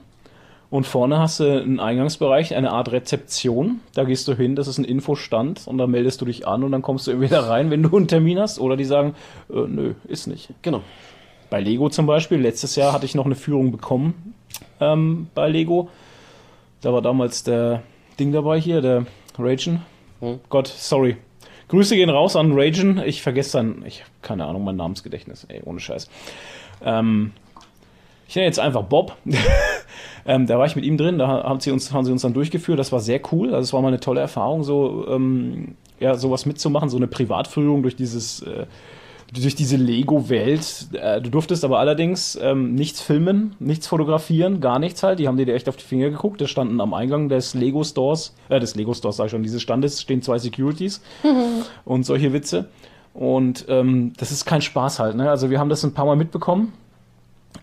Und 0.72 0.88
vorne 0.88 1.20
hast 1.20 1.42
du 1.42 1.62
einen 1.62 1.82
Eingangsbereich, 1.82 2.56
eine 2.56 2.72
Art 2.72 2.94
Rezeption. 2.94 3.82
Da 3.94 4.06
gehst 4.06 4.26
du 4.30 4.34
hin, 4.34 4.56
das 4.56 4.70
ist 4.70 4.78
ein 4.78 4.86
Infostand 4.86 5.68
und 5.68 5.78
da 5.78 5.86
meldest 5.86 6.22
du 6.22 6.26
dich 6.26 6.48
an 6.48 6.64
und 6.64 6.72
dann 6.72 6.82
kommst 6.82 7.06
du 7.06 7.12
entweder 7.12 7.50
rein, 7.50 7.70
wenn 7.70 7.84
du 7.84 7.96
einen 7.96 8.08
Termin 8.08 8.40
hast, 8.40 8.58
oder 8.58 8.78
die 8.78 8.86
sagen, 8.86 9.14
äh, 9.50 9.68
nö, 9.68 9.96
ist 10.08 10.28
nicht. 10.28 10.50
Genau. 10.62 10.82
Bei 11.50 11.60
Lego 11.60 11.90
zum 11.90 12.06
Beispiel, 12.06 12.40
letztes 12.40 12.78
Jahr 12.78 12.94
hatte 12.94 13.06
ich 13.06 13.16
noch 13.16 13.26
eine 13.26 13.36
Führung 13.36 13.74
bekommen 13.74 14.34
ähm, 14.80 15.28
bei 15.36 15.50
Lego. 15.50 15.90
Da 16.80 16.94
war 16.94 17.02
damals 17.02 17.44
der 17.44 17.84
Ding 18.18 18.32
dabei 18.32 18.58
hier, 18.58 18.82
der 18.82 19.06
Ragen. 19.38 19.82
Hm. 20.22 20.40
Gott, 20.48 20.68
sorry. 20.68 21.18
Grüße 21.68 21.98
gehen 21.98 22.10
raus 22.10 22.38
an 22.38 22.54
Ragen. 22.54 23.02
Ich 23.06 23.22
vergesse 23.22 23.58
dann, 23.58 23.84
ich 23.86 24.02
habe 24.02 24.12
keine 24.22 24.46
Ahnung, 24.46 24.64
mein 24.64 24.78
Namensgedächtnis, 24.78 25.46
ey, 25.50 25.62
ohne 25.66 25.82
Scheiß. 25.82 26.10
Ähm, 26.86 27.34
ich 28.32 28.36
nenne 28.36 28.48
jetzt 28.48 28.60
einfach 28.60 28.84
Bob. 28.84 29.18
ähm, 30.26 30.48
da 30.48 30.58
war 30.58 30.66
ich 30.66 30.76
mit 30.76 30.86
ihm 30.86 30.98
drin, 30.98 31.18
da 31.18 31.28
haben 31.28 31.60
sie, 31.60 31.72
uns, 31.72 31.92
haben 31.92 32.06
sie 32.06 32.12
uns 32.12 32.22
dann 32.22 32.34
durchgeführt. 32.34 32.80
Das 32.80 32.92
war 32.92 33.00
sehr 33.00 33.22
cool. 33.32 33.54
Also 33.54 33.62
es 33.62 33.74
war 33.74 33.82
mal 33.82 33.90
eine 33.90 34.00
tolle 34.00 34.22
Erfahrung, 34.22 34.64
so 34.64 35.06
ähm, 35.08 35.76
ja, 36.00 36.16
sowas 36.16 36.46
mitzumachen, 36.46 36.90
so 36.90 36.98
eine 36.98 37.08
Privatführung 37.08 37.82
durch 37.84 37.96
dieses 37.96 38.42
äh, 38.42 38.66
durch 39.34 39.56
diese 39.56 39.78
Lego-Welt. 39.78 40.88
Äh, 40.94 41.22
du 41.22 41.30
durftest 41.30 41.64
aber 41.64 41.80
allerdings 41.80 42.38
ähm, 42.42 42.76
nichts 42.76 43.02
filmen, 43.02 43.56
nichts 43.60 43.88
fotografieren, 43.88 44.60
gar 44.60 44.78
nichts 44.78 45.04
halt. 45.04 45.20
Die 45.20 45.28
haben 45.28 45.38
dir 45.38 45.48
echt 45.54 45.70
auf 45.70 45.78
die 45.78 45.86
Finger 45.86 46.10
geguckt. 46.10 46.42
Da 46.42 46.48
standen 46.48 46.82
am 46.82 46.94
Eingang 46.94 47.30
des 47.30 47.54
Lego-Stores, 47.54 48.36
äh, 48.50 48.60
des 48.60 48.76
Lego-Stores 48.76 49.16
sag 49.16 49.26
ich 49.26 49.32
schon, 49.32 49.44
dieses 49.44 49.62
Standes 49.62 50.02
stehen 50.02 50.22
zwei 50.22 50.38
Securities 50.38 51.02
und 51.86 52.06
solche 52.06 52.34
Witze. 52.34 52.68
Und 53.14 53.66
ähm, 53.70 54.14
das 54.18 54.32
ist 54.32 54.46
kein 54.46 54.62
Spaß 54.62 55.00
halt. 55.00 55.16
Ne? 55.16 55.30
Also 55.30 55.50
wir 55.50 55.60
haben 55.60 55.70
das 55.70 55.84
ein 55.84 55.94
paar 55.94 56.06
Mal 56.06 56.16
mitbekommen. 56.16 56.74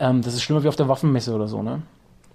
Ähm, 0.00 0.22
das 0.22 0.34
ist 0.34 0.42
schlimmer 0.42 0.64
wie 0.64 0.68
auf 0.68 0.76
der 0.76 0.88
Waffenmesse 0.88 1.34
oder 1.34 1.48
so. 1.48 1.62
Ne? 1.62 1.82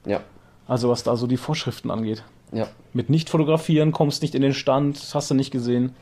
Ja. 0.05 0.21
Also 0.67 0.89
was 0.89 1.03
da 1.03 1.15
so 1.15 1.27
die 1.27 1.37
Vorschriften 1.37 1.91
angeht. 1.91 2.23
Ja. 2.51 2.67
Mit 2.93 3.09
nicht 3.09 3.29
fotografieren, 3.29 3.91
kommst 3.91 4.21
nicht 4.21 4.35
in 4.35 4.41
den 4.41 4.53
Stand, 4.53 4.99
hast 5.13 5.29
du 5.29 5.33
nicht 5.35 5.51
gesehen. 5.51 5.93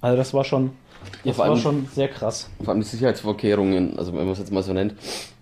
Also 0.00 0.16
das 0.16 0.34
war 0.34 0.44
schon, 0.44 0.66
Ja, 0.66 0.70
das 1.24 1.36
vor 1.36 1.44
war 1.46 1.52
allem- 1.52 1.60
schon 1.62 1.88
sehr 1.94 2.08
krass. 2.08 2.50
Vor 2.62 2.68
allem 2.68 2.80
die 2.80 2.86
Sicherheitsvorkehrungen, 2.86 3.98
also 3.98 4.12
wenn 4.12 4.20
man 4.24 4.30
es 4.32 4.38
jetzt 4.38 4.52
mal 4.52 4.62
so 4.62 4.72
nennt, 4.72 4.94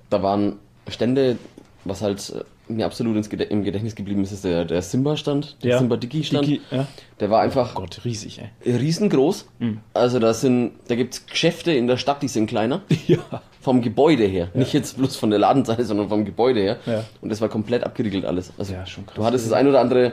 da 0.08 0.22
waren 0.22 0.56
Stände, 0.88 1.36
was 1.84 2.00
halt 2.02 2.30
äh, 2.68 2.72
mir 2.72 2.86
absolut 2.86 3.16
ins 3.16 3.28
Gede 3.28 3.44
im 3.44 3.62
Gedächtnis 3.64 3.94
geblieben 3.94 4.22
ist, 4.22 4.32
ist 4.32 4.44
der, 4.44 4.64
der 4.64 4.82
Simba-Stand, 4.82 5.56
der 5.62 5.70
Ja. 5.72 5.78
Simba-Digi-Stand. 5.78 6.46
Digi- 6.46 6.60
ja. 6.70 6.86
Der 7.20 7.30
war 7.30 7.40
einfach 7.42 7.72
Oh 7.76 7.80
Gott, 7.80 8.00
riesig, 8.04 8.40
ey. 8.40 8.72
riesengroß. 8.76 9.46
Mhm. 9.58 9.80
Also 9.94 10.18
da 10.18 10.32
sind, 10.34 10.72
da 10.88 10.94
gibt's 10.96 11.26
Geschäfte 11.26 11.72
in 11.72 11.86
der 11.86 11.96
Stadt, 11.96 12.22
die 12.22 12.28
sind 12.28 12.46
kleiner. 12.46 12.82
Ja. 13.06 13.18
Vom 13.66 13.82
Gebäude 13.82 14.22
her. 14.22 14.46
Nicht 14.54 14.72
jetzt 14.74 14.96
bloß 14.96 15.16
von 15.16 15.30
der 15.30 15.40
Ladenseite, 15.40 15.84
sondern 15.84 16.08
vom 16.08 16.24
Gebäude 16.24 16.60
her. 16.60 16.76
Ja. 16.86 17.02
Und 17.20 17.30
das 17.30 17.40
war 17.40 17.48
komplett 17.48 17.82
abgeriegelt 17.82 18.24
alles. 18.24 18.52
Also 18.56 18.72
Ja, 18.72 18.86
schon 18.86 19.04
krass 19.04 19.16
du 19.16 19.24
hattest 19.24 19.44
das 19.44 19.52
ein 19.52 19.66
oder 19.66 19.80
andere 19.80 20.12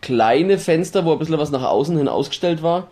kleine 0.00 0.56
Fenster, 0.56 1.04
wo 1.04 1.12
ein 1.12 1.18
bisschen 1.18 1.36
was 1.36 1.50
nach 1.50 1.62
außen 1.62 1.94
hin 1.98 2.08
ausgestellt 2.08 2.62
war, 2.62 2.86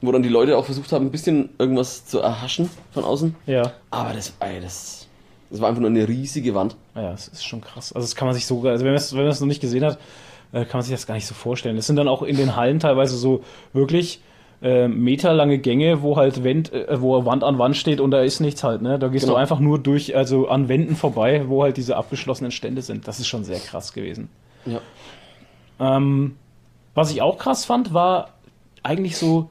wo 0.00 0.12
dann 0.12 0.22
die 0.22 0.28
Leute 0.28 0.56
auch 0.56 0.64
versucht 0.64 0.92
haben, 0.92 1.06
ein 1.06 1.10
bisschen 1.10 1.48
irgendwas 1.58 2.06
zu 2.06 2.20
erhaschen 2.20 2.70
von 2.92 3.02
außen. 3.02 3.34
Ja. 3.46 3.72
Aber 3.90 4.12
das, 4.12 4.32
ey, 4.38 4.60
das, 4.60 5.08
das 5.50 5.60
war 5.60 5.70
einfach 5.70 5.80
nur 5.80 5.90
eine 5.90 6.06
riesige 6.06 6.54
Wand. 6.54 6.76
Ja, 6.94 7.12
es 7.12 7.26
ist 7.26 7.44
schon 7.44 7.60
krass. 7.60 7.92
Also 7.92 8.06
das 8.06 8.14
kann 8.14 8.28
man 8.28 8.36
sich 8.36 8.46
so, 8.46 8.62
also 8.62 8.84
wenn 8.84 8.92
man 8.92 9.26
es 9.26 9.40
noch 9.40 9.48
nicht 9.48 9.60
gesehen 9.60 9.84
hat, 9.84 9.98
äh, 10.52 10.66
kann 10.66 10.78
man 10.78 10.82
sich 10.82 10.92
das 10.92 11.08
gar 11.08 11.14
nicht 11.16 11.26
so 11.26 11.34
vorstellen. 11.34 11.76
Es 11.78 11.88
sind 11.88 11.96
dann 11.96 12.06
auch 12.06 12.22
in 12.22 12.36
den 12.36 12.54
Hallen 12.54 12.78
teilweise 12.78 13.16
so 13.16 13.42
wirklich 13.72 14.20
äh, 14.62 14.88
meterlange 14.88 15.58
Gänge, 15.58 16.02
wo 16.02 16.16
halt 16.16 16.44
Wand, 16.44 16.72
äh, 16.72 17.00
wo 17.00 17.24
Wand 17.24 17.44
an 17.44 17.58
Wand 17.58 17.76
steht 17.76 18.00
und 18.00 18.10
da 18.10 18.22
ist 18.22 18.40
nichts 18.40 18.64
halt, 18.64 18.82
ne? 18.82 18.98
Da 18.98 19.08
gehst 19.08 19.24
Genau. 19.24 19.34
du 19.34 19.40
einfach 19.40 19.60
nur 19.60 19.78
durch, 19.78 20.16
also 20.16 20.48
an 20.48 20.68
Wänden 20.68 20.96
vorbei, 20.96 21.44
wo 21.46 21.62
halt 21.62 21.76
diese 21.76 21.96
abgeschlossenen 21.96 22.50
Stände 22.50 22.82
sind. 22.82 23.06
Das 23.06 23.20
ist 23.20 23.28
schon 23.28 23.44
sehr 23.44 23.60
krass 23.60 23.92
gewesen. 23.92 24.28
Ja. 24.66 24.80
Ähm, 25.80 26.36
was 26.94 27.10
ich 27.12 27.22
auch 27.22 27.38
krass 27.38 27.64
fand, 27.64 27.94
war 27.94 28.30
eigentlich 28.82 29.16
so 29.16 29.48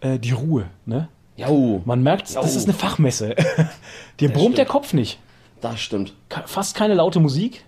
äh, 0.00 0.18
die 0.18 0.32
Ruhe, 0.32 0.66
ne? 0.84 1.08
Jo, 1.36 1.80
Man 1.86 2.02
merkt, 2.02 2.34
das 2.36 2.54
ist 2.54 2.64
eine 2.64 2.74
Fachmesse. 2.74 3.34
Dir 4.20 4.28
brummt 4.30 4.58
der 4.58 4.66
Kopf 4.66 4.92
nicht. 4.92 5.18
das 5.62 5.80
stimmt. 5.80 6.12
Fast 6.44 6.76
keine 6.76 6.92
laute 6.92 7.18
Musik. 7.18 7.64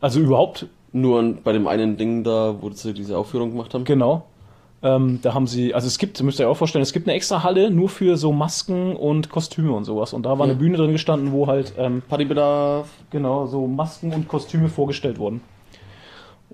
Also 0.00 0.20
überhaupt 0.20 0.66
Nur 0.92 1.34
bei 1.42 1.52
dem 1.52 1.66
einen 1.66 1.96
Ding 1.96 2.22
da, 2.22 2.54
wo 2.60 2.70
sie 2.70 2.94
diese 2.94 3.18
Aufführung 3.18 3.50
gemacht 3.50 3.74
haben. 3.74 3.82
Genau. 3.84 4.24
Ähm, 4.84 5.20
da 5.22 5.32
haben 5.34 5.46
sie, 5.46 5.74
also 5.74 5.86
es 5.86 5.98
gibt, 5.98 6.20
müsst 6.22 6.40
ihr 6.40 6.46
euch 6.46 6.52
auch 6.52 6.56
vorstellen, 6.56 6.82
es 6.82 6.92
gibt 6.92 7.06
eine 7.06 7.14
extra 7.14 7.44
Halle 7.44 7.70
nur 7.70 7.88
für 7.88 8.16
so 8.16 8.32
Masken 8.32 8.96
und 8.96 9.28
Kostüme 9.28 9.72
und 9.72 9.84
sowas. 9.84 10.12
Und 10.12 10.24
da 10.24 10.38
war 10.38 10.44
eine. 10.44 10.56
Bühne 10.56 10.76
drin 10.76 10.92
gestanden, 10.92 11.32
wo 11.32 11.46
halt, 11.46 11.74
ähm, 11.78 12.02
Partybedarf. 12.08 12.88
genau, 13.10 13.46
so 13.46 13.66
Masken 13.66 14.12
und 14.12 14.26
Kostüme 14.26 14.68
vorgestellt 14.68 15.18
wurden. 15.18 15.40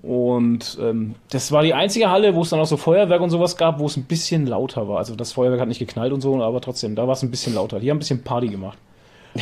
Und 0.01 0.77
ähm, 0.81 1.15
das 1.29 1.51
war 1.51 1.63
die 1.63 1.73
einzige 1.73 2.09
Halle, 2.09 2.33
wo 2.35 2.43
es 2.43 2.49
dann 2.49 2.59
auch 2.59 2.65
so 2.65 2.77
Feuerwerk 2.77 3.21
und 3.21 3.31
sowas 3.31 3.57
gab, 3.57 3.79
wo 3.79 3.85
es 3.85 3.97
ein 3.97 4.05
bisschen 4.05 4.47
lauter 4.47 4.87
war. 4.87 4.99
Also 4.99 5.15
das 5.15 5.33
Feuerwerk 5.33 5.59
hat 5.59 5.67
nicht 5.67 5.79
geknallt 5.79 6.13
und 6.13 6.21
so, 6.21 6.41
aber 6.41 6.61
trotzdem, 6.61 6.95
da 6.95 7.07
war 7.07 7.13
es 7.13 7.23
ein 7.23 7.31
bisschen 7.31 7.55
lauter. 7.55 7.79
Die 7.79 7.89
haben 7.89 7.97
ein 7.97 7.99
bisschen 7.99 8.23
Party 8.23 8.47
gemacht. 8.47 8.77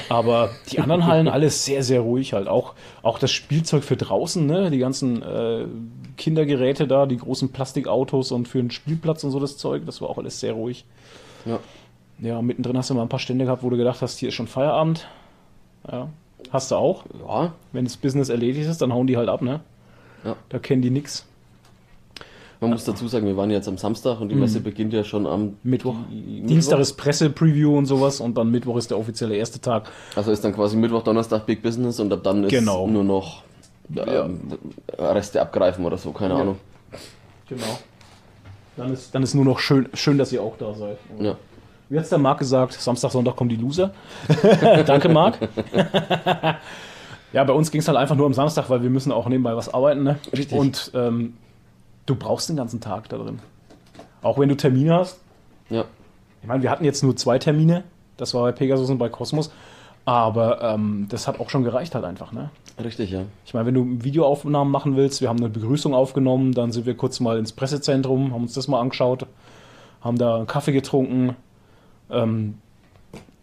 Aber 0.10 0.50
die 0.72 0.80
anderen 0.80 1.06
Hallen 1.06 1.28
alles 1.28 1.66
sehr, 1.66 1.84
sehr 1.84 2.02
ruhig 2.02 2.34
halt. 2.34 2.48
Auch, 2.48 2.74
auch 3.04 3.20
das 3.20 3.32
Spielzeug 3.32 3.84
für 3.84 3.98
draußen, 3.98 4.46
ne? 4.46 4.70
Die 4.70 4.80
ganzen 4.80 5.22
äh, 5.22 5.66
Kindergeräte 6.18 6.88
da, 6.88 7.06
die 7.06 7.18
großen 7.18 7.52
Plastikautos 7.52 8.32
und 8.32 8.48
für 8.48 8.60
den 8.60 8.72
Spielplatz 8.72 9.24
und 9.24 9.32
so 9.32 9.40
das 9.40 9.58
Zeug, 9.58 9.86
das 9.86 10.02
war 10.02 10.10
auch 10.10 10.18
alles 10.18 10.40
sehr 10.40 10.54
ruhig. 10.54 10.86
Ja. 11.46 11.60
Ja, 12.20 12.42
mittendrin 12.42 12.78
hast 12.78 12.90
du 12.90 12.96
mal 12.96 13.04
ein 13.04 13.10
paar 13.10 13.20
Stände 13.20 13.46
gehabt, 13.46 13.64
wo 13.64 13.70
du 13.70 13.78
gedacht 13.78 14.02
hast, 14.02 14.18
hier 14.18 14.30
ist 14.30 14.36
schon 14.36 14.48
Feierabend. 14.48 15.08
Ja. 15.90 16.10
Hast 16.52 16.72
du 16.72 16.76
auch. 16.76 17.06
Ja, 17.28 17.54
Wenn 17.72 17.86
das 17.86 17.98
Business 17.98 18.30
erledigt 18.30 18.68
ist, 18.68 18.82
dann 18.82 18.94
hauen 18.94 19.08
die 19.08 19.18
halt 19.18 19.30
ab, 19.30 19.42
ne? 19.42 19.62
Ja. 20.24 20.36
Da 20.50 20.60
kennen 20.60 20.82
die 20.82 20.90
nix. 20.90 21.26
Man 22.60 22.72
muss 22.72 22.84
dazu 22.86 23.08
sagen, 23.08 23.26
wir 23.26 23.38
waren 23.38 23.52
jetzt 23.52 23.68
am 23.68 23.78
Samstag 23.78 24.20
und 24.20 24.30
die 24.30 24.36
Messe 24.36 24.60
beginnt 24.62 24.92
ja 24.94 25.04
schon 25.04 25.28
am 25.28 25.42
Mhm. 25.44 25.56
Mittwoch. 25.64 25.96
Di- 26.10 26.42
Dienstag 26.46 26.80
ist 26.80 26.94
Presse-Preview 26.94 27.78
und 27.78 27.86
sowas 27.86 28.20
und 28.20 28.38
dann 28.38 28.50
Mittwoch 28.52 28.78
ist 28.78 28.90
der 28.92 28.98
offizielle 28.98 29.36
erste 29.36 29.60
Tag. 29.62 29.90
Also 30.16 30.32
ist 30.32 30.44
dann 30.44 30.54
quasi 30.54 30.76
Mittwoch, 30.78 31.04
Donnerstag 31.04 31.46
Big 31.46 31.62
Business 31.62 32.00
und 32.00 32.12
ab 32.12 32.22
dann 32.24 32.44
ist 32.46 32.50
Genau. 32.52 32.88
nur 32.88 33.04
noch 33.04 33.44
ähm, 33.96 34.40
Reste 34.98 35.42
abgreifen 35.42 35.86
oder 35.86 35.98
so, 35.98 36.12
keine 36.12 36.34
Ja. 36.34 36.42
Ahnung. 36.42 36.58
Genau. 37.48 37.64
Dann 38.76 38.94
ist, 38.94 39.14
dann 39.16 39.24
ist 39.24 39.34
nur 39.34 39.46
noch 39.46 39.60
schön, 39.60 39.88
schön, 39.94 40.18
dass 40.18 40.32
ihr 40.34 40.42
auch 40.44 40.58
da 40.58 40.74
seid. 40.74 40.98
Ja. 41.20 41.36
Wie 41.90 41.98
hat's 41.98 42.10
der 42.10 42.18
Marc 42.18 42.40
gesagt? 42.40 42.74
Samstag, 42.74 43.12
Sonntag 43.12 43.36
kommen 43.38 43.50
die 43.50 43.56
Loser. 43.56 43.92
Danke, 44.86 45.08
Marc. 45.10 45.38
ja, 47.34 47.44
bei 47.44 47.54
uns 47.54 47.72
ging 47.72 47.82
es 47.82 47.88
halt 47.88 47.98
einfach 47.98 48.16
nur 48.16 48.26
am 48.26 48.34
Samstag, 48.34 48.70
weil 48.70 48.82
wir 48.84 48.90
müssen 48.90 49.12
auch 49.12 49.28
nebenbei 49.28 49.56
was 49.56 49.74
arbeiten. 49.74 50.04
Ne? 50.04 50.20
Richtig. 50.36 50.58
Und 50.58 50.92
ähm, 50.94 51.34
du 52.08 52.16
brauchst 52.16 52.50
den 52.50 52.56
ganzen 52.56 52.82
Tag 52.82 53.10
da 53.10 53.18
drin. 53.18 53.40
Auch 54.24 54.40
wenn 54.40 54.50
du 54.50 54.58
Termine 54.58 54.96
hast. 54.96 55.20
Ja. 55.70 55.86
Ich 56.42 56.48
meine, 56.48 56.64
wir 56.64 56.72
hatten 56.72 56.84
jetzt 56.84 57.04
nur 57.04 57.16
zwei 57.16 57.38
Termine. 57.38 57.84
Das 58.18 58.34
war 58.34 58.42
bei 58.42 58.52
Pegasus 58.52 58.90
und 58.90 58.98
bei 58.98 59.10
Cosmos. 59.10 59.52
Aber 60.06 60.62
ähm, 60.62 61.08
das 61.10 61.28
hat 61.28 61.40
auch 61.40 61.50
schon 61.50 61.64
gereicht 61.64 61.94
halt 61.94 62.06
einfach. 62.06 62.32
Ne? 62.32 62.50
Richtig, 62.82 63.12
ja. 63.12 63.24
Ich 63.46 63.54
meine, 63.54 63.66
wenn 63.68 63.74
du 63.74 64.04
Videoaufnahmen 64.04 64.72
machen 64.72 64.96
willst, 64.96 65.22
wir 65.22 65.28
haben 65.28 65.38
eine 65.38 65.50
Begrüßung 65.50 65.94
aufgenommen, 65.94 66.54
dann 66.54 66.72
sind 66.72 66.86
wir 66.86 66.96
kurz 66.96 67.20
mal 67.20 67.38
ins 67.38 67.52
Pressezentrum, 67.52 68.34
haben 68.34 68.44
uns 68.44 68.54
das 68.54 68.70
mal 68.70 68.80
angeschaut, 68.80 69.28
haben 70.02 70.18
da 70.18 70.38
einen 70.38 70.48
Kaffee 70.48 70.72
getrunken. 70.72 71.36
Ähm, 72.10 72.60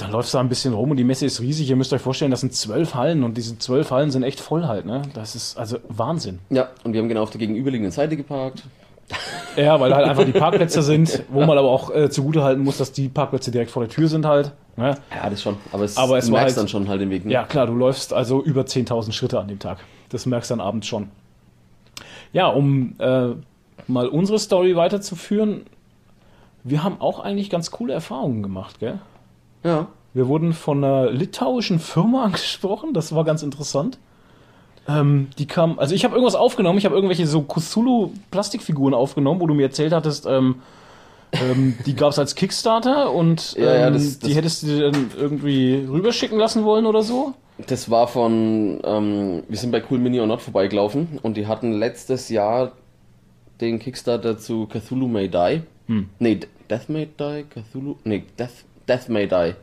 dann 0.05 0.13
läufst 0.13 0.33
du 0.35 0.39
da 0.39 0.43
ein 0.43 0.49
bisschen 0.49 0.75
rum 0.75 0.91
und 0.91 0.97
die 0.97 1.05
Messe 1.05 1.27
ist 1.27 1.41
riesig. 1.41 1.69
Ihr 1.71 1.77
müsst 1.77 1.93
euch 1.93 2.01
vorstellen, 2.03 2.31
das 2.31 2.41
sind 2.41 2.55
zwölf 2.55 2.95
Hallen 2.95 3.25
und 3.25 3.37
diese 3.37 3.59
zwölf 3.59 3.91
Hallen 3.91 4.11
sind 4.11 4.23
echt 4.23 4.39
voll 4.41 4.65
halt, 4.65 4.87
ne? 4.87 5.03
Das 5.15 5.35
ist 5.35 5.59
also 5.59 5.79
Wahnsinn. 5.89 6.39
Ja, 6.51 6.69
und 6.85 6.93
wir 6.93 7.01
haben 7.01 7.09
genau 7.09 7.23
auf 7.23 7.31
der 7.31 7.39
gegenüberliegenden 7.39 7.91
Seite 7.93 8.17
geparkt. 8.17 8.63
Ja, 9.57 9.79
weil 9.81 9.95
halt 9.95 10.07
einfach 10.09 10.25
die 10.25 10.33
Parkplätze 10.39 10.83
sind, 10.83 11.23
wo 11.29 11.41
man 11.45 11.59
aber 11.59 11.69
auch 11.71 11.95
äh, 11.95 12.09
zugutehalten 12.11 12.63
muss, 12.65 12.79
dass 12.79 12.93
die 12.93 13.09
Parkplätze 13.09 13.51
direkt 13.51 13.71
vor 13.71 13.83
der 13.83 13.91
Tür 13.91 14.09
sind 14.09 14.25
halt. 14.27 14.53
Ne? 14.77 14.97
Ja, 15.15 15.29
das 15.31 15.43
schon. 15.43 15.57
Aber 15.73 15.85
es, 15.85 15.97
Aber 15.97 16.19
es 16.19 16.27
du 16.27 16.33
merkst 16.33 16.57
halt- 16.57 16.63
dann 16.65 16.69
schon 16.69 16.89
halt 16.89 17.01
den 17.01 17.11
Weg. 17.11 17.25
Ne? 17.25 17.33
Ja, 17.33 17.45
klar, 17.45 17.67
du 17.67 17.75
läufst 17.75 18.13
also 18.13 18.43
über 18.43 18.63
10.000 18.63 19.13
Schritte 19.13 19.39
an 19.39 19.49
dem 19.49 19.59
Tag. 19.59 19.79
Das 20.09 20.27
merkst 20.27 20.51
du 20.51 20.57
dann 20.57 20.67
abends 20.67 20.87
schon. 20.87 21.09
Ja, 22.33 22.49
um 22.49 22.95
äh, 22.99 23.29
mal 23.87 24.09
unsere 24.09 24.39
Story 24.39 24.75
weiterzuführen, 24.75 25.67
wir 26.65 26.83
haben 26.83 27.01
auch 27.01 27.21
eigentlich 27.21 27.51
ganz 27.51 27.71
coole 27.71 27.93
Erfahrungen 27.93 28.43
gemacht, 28.43 28.81
gell? 28.81 28.99
Ja. 29.65 29.89
Wir 30.13 30.29
wurden 30.29 30.53
von 30.53 30.85
einer 30.85 31.11
litauischen 31.11 31.81
Firma 31.81 32.25
angesprochen, 32.27 32.95
das 32.95 33.15
war 33.15 33.25
ganz 33.25 33.43
interessant. 33.43 33.99
Ähm, 34.87 35.29
die 35.39 35.47
kam, 35.47 35.79
also 35.79 35.95
ich 35.95 36.05
habe 36.05 36.15
irgendwas 36.15 36.35
aufgenommen, 36.37 36.79
ich 36.79 36.85
habe 36.85 36.95
irgendwelche 36.95 37.27
so 37.27 37.43
Cthulhu-Plastikfiguren 37.43 38.95
aufgenommen, 38.95 39.41
wo 39.41 39.47
du 39.47 39.55
mir 39.55 39.63
erzählt 39.65 39.93
hattest, 39.93 40.27
ähm, 40.27 40.57
ähm, 41.33 41.75
die 41.87 41.95
gab 41.97 42.11
es 42.11 42.19
als 42.19 42.35
Kickstarter 42.35 43.11
und 43.13 43.55
ähm, 43.59 43.65
Ja, 43.65 43.75
ja, 43.77 43.91
das- 43.91 44.19
die 44.19 44.29
das- 44.29 44.37
hättest 44.37 44.63
du 44.63 44.67
dir 44.67 44.91
dann 44.93 45.11
irgendwie 45.19 45.85
rüberschicken 45.91 46.39
lassen 46.39 46.65
wollen 46.65 46.87
oder 46.87 47.03
so. 47.03 47.35
Das 47.67 47.89
war 47.91 48.09
von, 48.09 48.81
ähm, 48.85 49.43
wir 49.49 49.57
sind 49.59 49.71
bei 49.71 49.83
Cool 49.89 49.99
Mini 49.99 50.21
or 50.21 50.27
Not 50.27 50.43
vorbeigelaufen 50.43 51.19
und 51.23 51.37
die 51.37 51.47
hatten 51.47 51.73
letztes 51.73 52.29
Jahr 52.29 52.73
den 53.61 53.79
Kickstarter 53.79 54.39
zu 54.39 54.67
Cthulhu 54.67 55.07
May 55.09 55.29
Die. 55.29 55.63
Hm. 55.87 56.09
Nee, 56.19 56.41
Death 56.69 56.89
May 56.89 57.09
Die? 57.19 57.45
Cthulhu? 57.49 57.95
Nee, 58.05 58.25
Death, 58.39 58.65
Death 58.89 59.09
May 59.09 59.27
Die. 59.27 59.55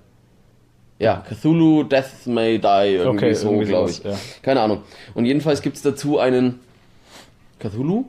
Ja, 1.00 1.24
Cthulhu 1.28 1.84
Death 1.84 2.26
May 2.28 2.60
Die, 2.60 2.68
irgendwie 2.96 3.08
Okay, 3.26 3.34
so, 3.34 3.48
irgendwie 3.50 3.68
glaube 3.68 3.90
ich. 3.90 4.04
ja. 4.04 4.16
Keine 4.42 4.62
Ahnung. 4.62 4.82
Und 5.16 5.26
jedenfalls 5.26 5.62
gibt 5.62 5.76
es 5.78 5.82
dazu 5.82 6.20
einen 6.20 6.60
Cthulhu 7.60 8.06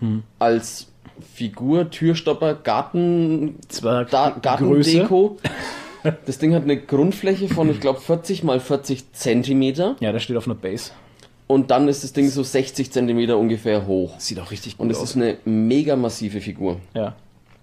Hm. 0.00 0.24
als 0.40 0.88
Figur, 1.34 1.90
Türstopper, 1.90 2.54
Garten, 2.54 3.56
Zwerg, 3.68 4.10
da. 4.10 4.30
Gartendeko. 4.30 5.38
Das 6.26 6.38
Ding 6.38 6.52
hat 6.54 6.64
eine 6.64 6.76
Grundfläche 6.76 7.48
von, 7.48 7.70
ich 7.70 7.80
glaube, 7.80 8.00
40 8.00 8.42
mal 8.42 8.58
40 8.60 9.12
Zentimeter. 9.12 9.96
Ja, 10.00 10.10
der 10.12 10.18
steht 10.18 10.36
auf 10.36 10.46
einer 10.46 10.56
Base. 10.56 10.90
Und 11.46 11.70
dann 11.70 11.88
ist 11.88 12.02
das 12.04 12.12
Ding 12.12 12.28
so 12.28 12.42
60 12.42 12.90
Zentimeter 12.90 13.38
ungefähr 13.38 13.86
hoch. 13.86 14.18
Sieht 14.18 14.40
auch 14.40 14.50
richtig 14.50 14.76
gut 14.76 14.84
Und 14.84 14.90
es 14.90 15.00
ist 15.00 15.14
eine 15.16 15.36
mega 15.44 15.94
massive 15.94 16.40
Figur. 16.40 16.78
Ja. 16.94 17.14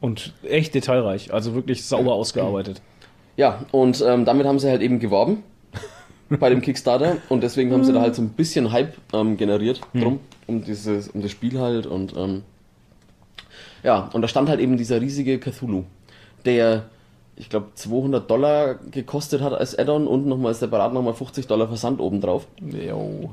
Und 0.01 0.34
echt 0.43 0.74
detailreich, 0.75 1.34
also 1.34 1.53
wirklich 1.53 1.86
sauber 1.86 2.13
ausgearbeitet. 2.13 2.81
Ja, 3.38 3.63
und 3.72 4.03
ähm, 4.05 4.25
damit 4.25 4.46
haben 4.46 4.60
sie 4.60 4.70
halt 4.70 4.81
eben 4.81 5.00
geworben 5.00 5.43
bei 6.29 6.50
dem 6.50 6.62
Kickstarter. 6.62 7.17
Und 7.29 7.43
deswegen 7.43 7.72
haben 7.72 7.84
sie 7.84 7.93
da 7.93 8.01
halt 8.01 8.15
so 8.15 8.22
ein 8.22 8.29
bisschen 8.29 8.72
Hype 8.72 8.96
ähm, 9.13 9.38
generiert 9.38 9.81
drum, 9.93 10.20
um, 10.48 10.63
dieses, 10.63 11.08
um 11.10 11.22
das 11.22 11.31
Spiel 11.31 11.60
halt. 11.60 11.86
Und 11.86 12.15
ähm, 12.17 12.43
ja, 13.84 14.10
und 14.13 14.22
da 14.22 14.27
stand 14.27 14.50
halt 14.50 14.60
eben 14.60 14.77
dieser 14.77 15.01
riesige 15.01 15.39
Cthulhu, 15.39 15.84
der, 16.46 16.89
ich 17.36 17.50
glaube, 17.50 17.67
200 17.75 18.29
Dollar 18.29 18.75
gekostet 18.75 19.41
hat 19.41 19.53
als 19.53 19.77
Add-on 19.77 20.08
und 20.08 20.27
nochmal 20.27 20.53
separat 20.53 20.93
nochmal 20.93 21.13
50 21.13 21.48
Dollar 21.48 21.67
Versand 21.67 22.00
obendrauf. 22.00 22.48
Jo. 22.60 23.31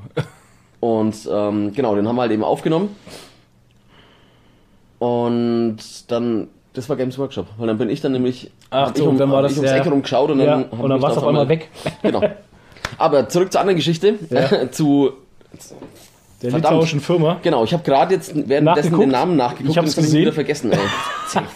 Und 0.79 1.27
ähm, 1.31 1.73
genau, 1.73 1.95
den 1.95 2.07
haben 2.07 2.15
wir 2.15 2.21
halt 2.21 2.31
eben 2.31 2.43
aufgenommen. 2.43 2.95
Und 4.99 5.77
dann, 6.07 6.47
das 6.79 6.89
war 6.89 6.95
Games 6.95 7.17
Workshop, 7.17 7.47
weil 7.57 7.67
dann 7.67 7.77
bin 7.77 7.89
ich 7.89 8.01
dann 8.01 8.11
nämlich, 8.13 8.49
Ach 8.69 8.91
so, 8.95 9.03
ich, 9.03 9.07
um, 9.07 9.17
dann 9.17 9.31
war 9.31 9.41
das 9.41 9.51
ich 9.53 9.57
ums 9.59 9.71
Eck 9.71 9.85
rumgeschaut 9.85 10.31
und 10.31 10.39
ja, 10.39 10.45
dann, 10.45 10.63
und 10.65 10.89
dann 10.89 11.01
warst 11.01 11.17
du 11.17 11.21
auf 11.21 11.27
einmal 11.27 11.47
weg. 11.49 11.69
Genau. 12.01 12.21
Aber 12.97 13.27
zurück 13.29 13.51
zur 13.51 13.61
anderen 13.61 13.75
Geschichte, 13.77 14.15
Ja. 14.29 14.71
zu, 14.71 15.11
Der 16.41 16.51
Verdammt. 16.51 16.73
litauischen 16.73 16.99
Firma. 17.01 17.37
genau, 17.43 17.63
ich 17.63 17.73
habe 17.73 17.83
gerade 17.83 18.15
jetzt 18.15 18.31
währenddessen 18.47 18.97
den 18.97 19.09
Namen 19.09 19.35
nachgeguckt 19.35 19.69
Ich 19.69 19.77
hab's 19.77 19.97
und 19.97 20.03
gesehen. 20.03 20.21
wieder 20.21 20.33
vergessen, 20.33 20.71
ey. 20.71 20.79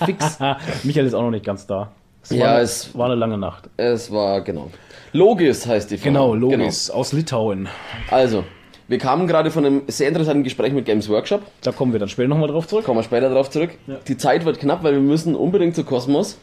Fix. 0.05 0.37
Michael 0.83 1.05
ist 1.07 1.13
auch 1.13 1.21
noch 1.23 1.31
nicht 1.31 1.45
ganz 1.45 1.65
da. 1.65 1.91
Es 2.21 2.29
Ja, 2.31 2.45
war, 2.45 2.61
es- 2.61 2.97
war 2.97 3.05
eine 3.07 3.15
lange 3.15 3.37
Nacht. 3.37 3.69
Es 3.77 4.11
war, 4.11 4.41
genau. 4.41 4.69
Logis 5.13 5.65
heißt 5.67 5.91
die 5.91 5.97
Firma. 5.97 6.19
Genau, 6.19 6.35
Logis 6.35 6.89
aus 6.89 7.13
Litauen. 7.13 7.67
Also, 8.11 8.43
wir 8.87 8.97
kamen 8.97 9.27
gerade 9.27 9.49
von 9.49 9.65
einem 9.65 9.81
sehr 9.87 10.07
interessanten 10.07 10.43
Gespräch 10.43 10.73
mit 10.73 10.85
Games 10.85 11.07
Workshop. 11.09 11.41
Da 11.61 11.71
kommen 11.71 11.93
wir 11.93 11.99
dann 11.99 12.09
später 12.09 12.27
nochmal 12.27 12.49
drauf 12.49 12.67
zurück. 12.67 12.85
Kommen 12.85 12.99
wir 12.99 13.03
später 13.03 13.29
drauf 13.29 13.49
zurück. 13.49 13.71
Ja. 13.87 13.95
Die 14.07 14.17
Zeit 14.17 14.45
wird 14.45 14.59
knapp, 14.59 14.83
weil 14.83 14.93
wir 14.93 14.99
müssen 14.99 15.35
unbedingt 15.35 15.75
zu 15.75 15.83
Kosmos, 15.83 16.37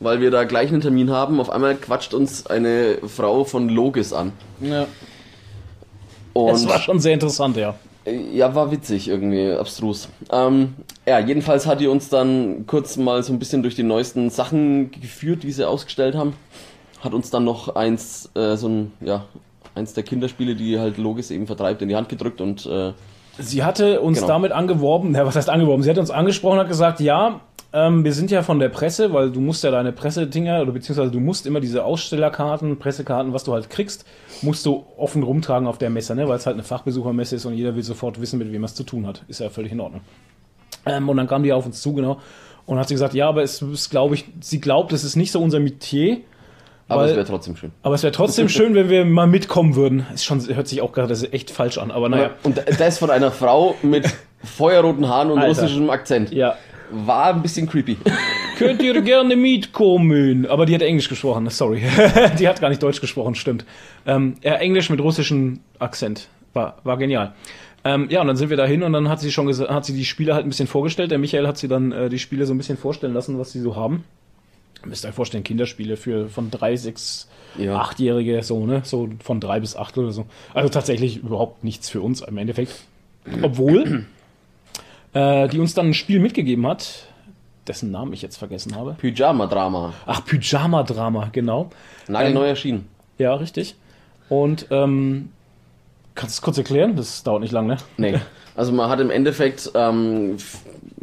weil 0.00 0.20
wir 0.20 0.30
da 0.30 0.44
gleich 0.44 0.70
einen 0.70 0.80
Termin 0.80 1.10
haben. 1.10 1.40
Auf 1.40 1.50
einmal 1.50 1.74
quatscht 1.74 2.14
uns 2.14 2.46
eine 2.46 2.98
Frau 3.06 3.44
von 3.44 3.68
Logis 3.68 4.12
an. 4.12 4.32
Ja. 4.60 4.86
Und 6.32 6.54
Es 6.54 6.68
war 6.68 6.80
schon 6.80 7.00
sehr 7.00 7.14
interessant, 7.14 7.56
ja. 7.56 7.74
ja, 8.06 8.54
war 8.54 8.70
witzig 8.70 9.08
irgendwie, 9.08 9.52
abstrus. 9.52 10.08
Ähm, 10.30 10.74
ja, 11.06 11.18
jedenfalls 11.18 11.66
hat 11.66 11.80
die 11.80 11.88
uns 11.88 12.08
dann 12.08 12.64
kurz 12.66 12.96
mal 12.96 13.22
so 13.22 13.32
ein 13.32 13.38
bisschen 13.38 13.62
durch 13.62 13.74
die 13.74 13.82
neuesten 13.82 14.30
Sachen 14.30 14.90
geführt, 14.90 15.42
die 15.42 15.52
sie 15.52 15.66
ausgestellt 15.66 16.14
haben. 16.14 16.34
Hat 17.00 17.12
uns 17.12 17.30
dann 17.30 17.44
noch 17.44 17.76
eins, 17.76 18.30
äh, 18.34 18.56
so 18.56 18.68
ein, 18.68 18.92
ja, 19.00 19.24
eins 19.78 19.94
der 19.94 20.02
Kinderspiele, 20.02 20.54
die 20.54 20.78
halt 20.78 20.98
Logis 20.98 21.30
eben 21.30 21.46
vertreibt, 21.46 21.80
in 21.82 21.88
die 21.88 21.96
Hand 21.96 22.08
gedrückt 22.08 22.40
und 22.40 22.66
äh, 22.66 22.92
Sie 23.40 23.62
hatte 23.62 24.00
uns 24.00 24.18
Genau. 24.18 24.28
damit 24.28 24.50
angeworben, 24.52 25.14
ja, 25.14 25.24
was 25.24 25.36
heißt 25.36 25.48
angeworben? 25.48 25.82
Sie 25.84 25.90
hat 25.90 25.98
uns 25.98 26.10
angesprochen, 26.10 26.58
hat 26.58 26.66
gesagt, 26.68 26.98
ja, 26.98 27.40
ähm, 27.72 28.02
wir 28.02 28.12
sind 28.12 28.30
ja 28.32 28.42
von 28.42 28.58
der 28.58 28.68
Presse, 28.68 29.12
weil 29.12 29.30
du 29.30 29.40
musst 29.40 29.62
ja 29.62 29.70
deine 29.70 29.92
Pressedinger, 29.92 30.62
oder 30.62 30.72
beziehungsweise 30.72 31.12
du 31.12 31.20
musst 31.20 31.46
immer 31.46 31.60
diese 31.60 31.84
Ausstellerkarten, 31.84 32.78
Pressekarten, 32.78 33.32
was 33.32 33.44
du 33.44 33.52
halt 33.52 33.70
kriegst, 33.70 34.04
musst 34.42 34.66
du 34.66 34.84
offen 34.96 35.22
rumtragen 35.22 35.68
auf 35.68 35.78
der 35.78 35.90
Messe, 35.90 36.14
ne? 36.16 36.26
weil 36.28 36.36
es 36.38 36.46
halt 36.46 36.54
eine 36.54 36.64
Fachbesuchermesse 36.64 37.36
ist 37.36 37.44
und 37.46 37.54
jeder 37.54 37.76
will 37.76 37.82
sofort 37.84 38.20
wissen, 38.20 38.38
mit 38.38 38.50
wem 38.52 38.62
er 38.62 38.66
es 38.66 38.74
zu 38.74 38.84
tun 38.84 39.06
hat. 39.06 39.22
Ist 39.28 39.38
ja 39.40 39.50
völlig 39.50 39.70
in 39.70 39.80
Ordnung. 39.80 40.00
Ähm, 40.86 41.08
und 41.08 41.16
dann 41.16 41.28
kam 41.28 41.42
die 41.42 41.52
auf 41.52 41.66
uns 41.66 41.80
zu, 41.80 41.92
genau, 41.94 42.18
und 42.66 42.78
hat 42.78 42.88
sie 42.88 42.94
gesagt, 42.94 43.14
ja, 43.14 43.28
aber 43.28 43.42
es 43.42 43.62
ist, 43.62 43.90
glaube 43.90 44.14
ich, 44.14 44.24
sie 44.40 44.60
glaubt, 44.60 44.92
es 44.92 45.04
ist 45.04 45.16
nicht 45.16 45.30
so 45.30 45.40
unser 45.40 45.60
Metier. 45.60 46.18
Aber 46.88 47.02
Weil- 47.02 47.10
es 47.10 47.16
wäre 47.16 47.26
trotzdem 47.26 47.56
schön. 47.56 47.72
Aber 47.82 47.94
es 47.94 48.02
wäre 48.02 48.12
trotzdem 48.12 48.48
schön, 48.50 48.74
wenn 48.74 48.88
wir 48.88 49.04
mal 49.04 49.26
mitkommen 49.26 49.76
würden. 49.76 50.06
Ist 50.14 50.24
schon, 50.24 50.40
hört 50.54 50.66
sich 50.68 50.80
auch 50.82 50.92
gerade 50.92 51.14
echt 51.32 51.50
falsch 51.50 51.78
an, 51.78 51.90
aber 51.90 52.08
naja. 52.08 52.30
Und 52.42 52.60
das 52.78 52.98
von 52.98 53.10
einer 53.10 53.30
Frau 53.30 53.74
mit 53.82 54.06
feuerroten 54.42 55.08
Haaren 55.08 55.30
und 55.30 55.38
Alter. 55.38 55.62
russischem 55.62 55.90
Akzent. 55.90 56.32
Ja. 56.32 56.56
War 56.90 57.34
ein 57.34 57.42
bisschen 57.42 57.68
creepy. 57.68 57.98
Könnt 58.58 58.82
ihr 58.82 59.00
gerne 59.02 59.36
mitkommen? 59.36 60.46
Aber 60.46 60.64
die 60.66 60.74
hat 60.74 60.82
Englisch 60.82 61.08
gesprochen, 61.08 61.48
sorry. 61.50 61.82
die 62.38 62.48
hat 62.48 62.60
gar 62.60 62.70
nicht 62.70 62.82
Deutsch 62.82 63.00
gesprochen, 63.00 63.34
stimmt. 63.34 63.64
Ähm, 64.06 64.36
ja, 64.42 64.54
Englisch 64.54 64.88
mit 64.90 65.00
russischem 65.00 65.60
Akzent. 65.78 66.28
War, 66.54 66.78
war 66.84 66.96
genial. 66.96 67.34
Ähm, 67.84 68.08
ja, 68.10 68.20
und 68.22 68.26
dann 68.26 68.36
sind 68.36 68.50
wir 68.50 68.56
dahin 68.56 68.82
und 68.82 68.92
dann 68.94 69.08
hat 69.08 69.20
sie 69.20 69.30
schon 69.30 69.46
gesagt, 69.46 69.70
hat 69.70 69.84
sie 69.84 69.92
die 69.92 70.04
Spiele 70.04 70.34
halt 70.34 70.44
ein 70.46 70.48
bisschen 70.48 70.66
vorgestellt. 70.66 71.10
Der 71.10 71.18
Michael 71.18 71.46
hat 71.46 71.58
sie 71.58 71.68
dann 71.68 71.92
äh, 71.92 72.08
die 72.08 72.18
Spiele 72.18 72.46
so 72.46 72.54
ein 72.54 72.58
bisschen 72.58 72.76
vorstellen 72.78 73.14
lassen, 73.14 73.38
was 73.38 73.52
sie 73.52 73.60
so 73.60 73.76
haben. 73.76 74.04
Ihr 74.82 74.88
müsst 74.88 75.04
euch 75.04 75.14
vorstellen, 75.14 75.44
Kinderspiele 75.44 75.96
für 75.96 76.28
von 76.28 76.50
drei, 76.50 76.76
sechs, 76.76 77.28
Ja. 77.56 77.76
achtjährige, 77.76 78.42
so, 78.42 78.64
ne? 78.66 78.82
So 78.84 79.08
von 79.22 79.40
drei 79.40 79.60
bis 79.60 79.76
acht 79.76 79.98
oder 79.98 80.12
so. 80.12 80.26
Also 80.54 80.68
tatsächlich 80.68 81.16
überhaupt 81.18 81.64
nichts 81.64 81.88
für 81.88 82.00
uns 82.00 82.20
im 82.20 82.38
Endeffekt. 82.38 82.72
Obwohl, 83.42 84.06
äh, 85.14 85.48
die 85.48 85.58
uns 85.58 85.74
dann 85.74 85.88
ein 85.88 85.94
Spiel 85.94 86.20
mitgegeben 86.20 86.66
hat, 86.66 87.06
dessen 87.66 87.90
Namen 87.90 88.12
ich 88.12 88.22
jetzt 88.22 88.36
vergessen 88.36 88.76
habe. 88.76 88.94
Pyjama-Drama. 88.98 89.92
Ach, 90.06 90.24
Pyjama-Drama, 90.24 91.30
genau. 91.32 91.70
Nagelneu 92.06 92.46
erschienen. 92.46 92.86
Ja, 93.18 93.34
richtig. 93.34 93.74
Und 94.28 94.66
ähm, 94.70 95.30
kannst 96.14 96.36
du 96.36 96.38
es 96.38 96.42
kurz 96.42 96.58
erklären? 96.58 96.96
Das 96.96 97.22
dauert 97.24 97.42
nicht 97.42 97.52
lang, 97.52 97.66
ne? 97.66 97.76
Nee. 97.96 98.20
Also 98.54 98.72
man 98.72 98.88
hat 98.90 99.00
im 99.00 99.10
Endeffekt 99.10 99.70
ähm, 99.74 100.36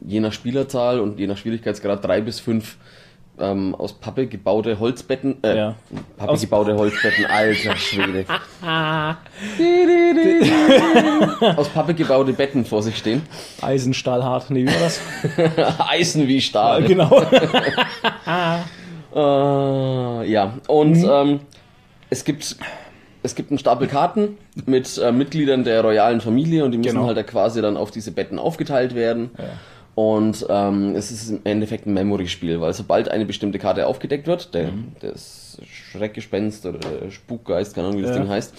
je 0.06 0.20
nach 0.20 0.34
Spielerzahl 0.34 1.00
und 1.00 1.20
je 1.20 1.28
nach 1.28 1.38
Schwierigkeitsgrad 1.38 2.04
drei 2.04 2.22
bis 2.22 2.40
fünf 2.40 2.78
ähm, 3.40 3.76
aus 3.76 3.94
Pappe 3.94 4.28
gebaute 4.28 4.80
Holzbetten. 4.80 5.44
Äh, 5.44 5.58
Ja. 5.58 5.76
Pappe 6.18 6.32
Aus- 6.32 6.42
gebaute 6.42 6.76
Holzbetten, 6.78 7.26
alter 7.26 7.76
Schwede. 7.76 8.26
aus 11.58 11.70
Pappe 11.70 11.94
gebaute 11.94 12.34
Betten 12.34 12.66
vor 12.66 12.82
sich 12.84 12.98
stehen. 12.98 13.22
Eisen, 13.62 13.94
Stahl, 13.94 14.24
hart. 14.24 14.50
Nee, 14.50 14.64
wie 14.64 14.68
war 14.68 14.80
das? 14.80 15.00
Eisen 15.90 16.28
wie 16.28 16.42
Stahl. 16.42 16.84
genau. 16.84 17.22
Äh, 19.16 20.30
ja, 20.30 20.56
und 20.68 21.02
ähm, 21.10 21.40
es 22.10 22.26
gibt 22.26 22.58
es 23.24 23.34
gibt 23.36 23.50
einen 23.50 23.60
Stapel 23.60 23.88
Karten 23.88 24.38
mit 24.66 24.98
äh, 24.98 25.14
Mitgliedern 25.14 25.64
der 25.64 25.82
royalen 25.84 26.20
Familie 26.20 26.66
und 26.66 26.72
die 26.74 26.78
müssen 26.78 26.96
Genau. 26.96 27.08
halt 27.08 27.16
da 27.16 27.24
quasi 27.24 27.62
dann 27.62 27.78
auf 27.78 27.92
diese 27.92 28.12
Betten 28.12 28.40
aufgeteilt 28.40 28.94
werden. 28.94 29.30
Und 29.96 30.46
ähm, 30.50 30.94
es 30.96 31.10
ist 31.12 31.30
im 31.30 31.40
Endeffekt 31.46 31.88
ein 31.88 31.94
Memory-Spiel, 31.94 32.60
weil 32.60 32.74
sobald 32.74 33.08
eine 33.10 33.26
bestimmte 33.26 33.60
Karte 33.60 33.88
aufgedeckt 33.88 34.28
wird, 34.28 34.54
der, 34.54 34.70
das 35.00 35.58
Schreckgespenst 35.64 36.66
oder 36.66 36.80
der 36.80 37.12
Spukgeist, 37.12 37.74
keine 37.76 37.88
Ahnung 37.88 38.00
wie 38.00 38.04
das 38.04 38.12
Ja. 38.16 38.22
Ding 38.22 38.30
heißt, 38.30 38.54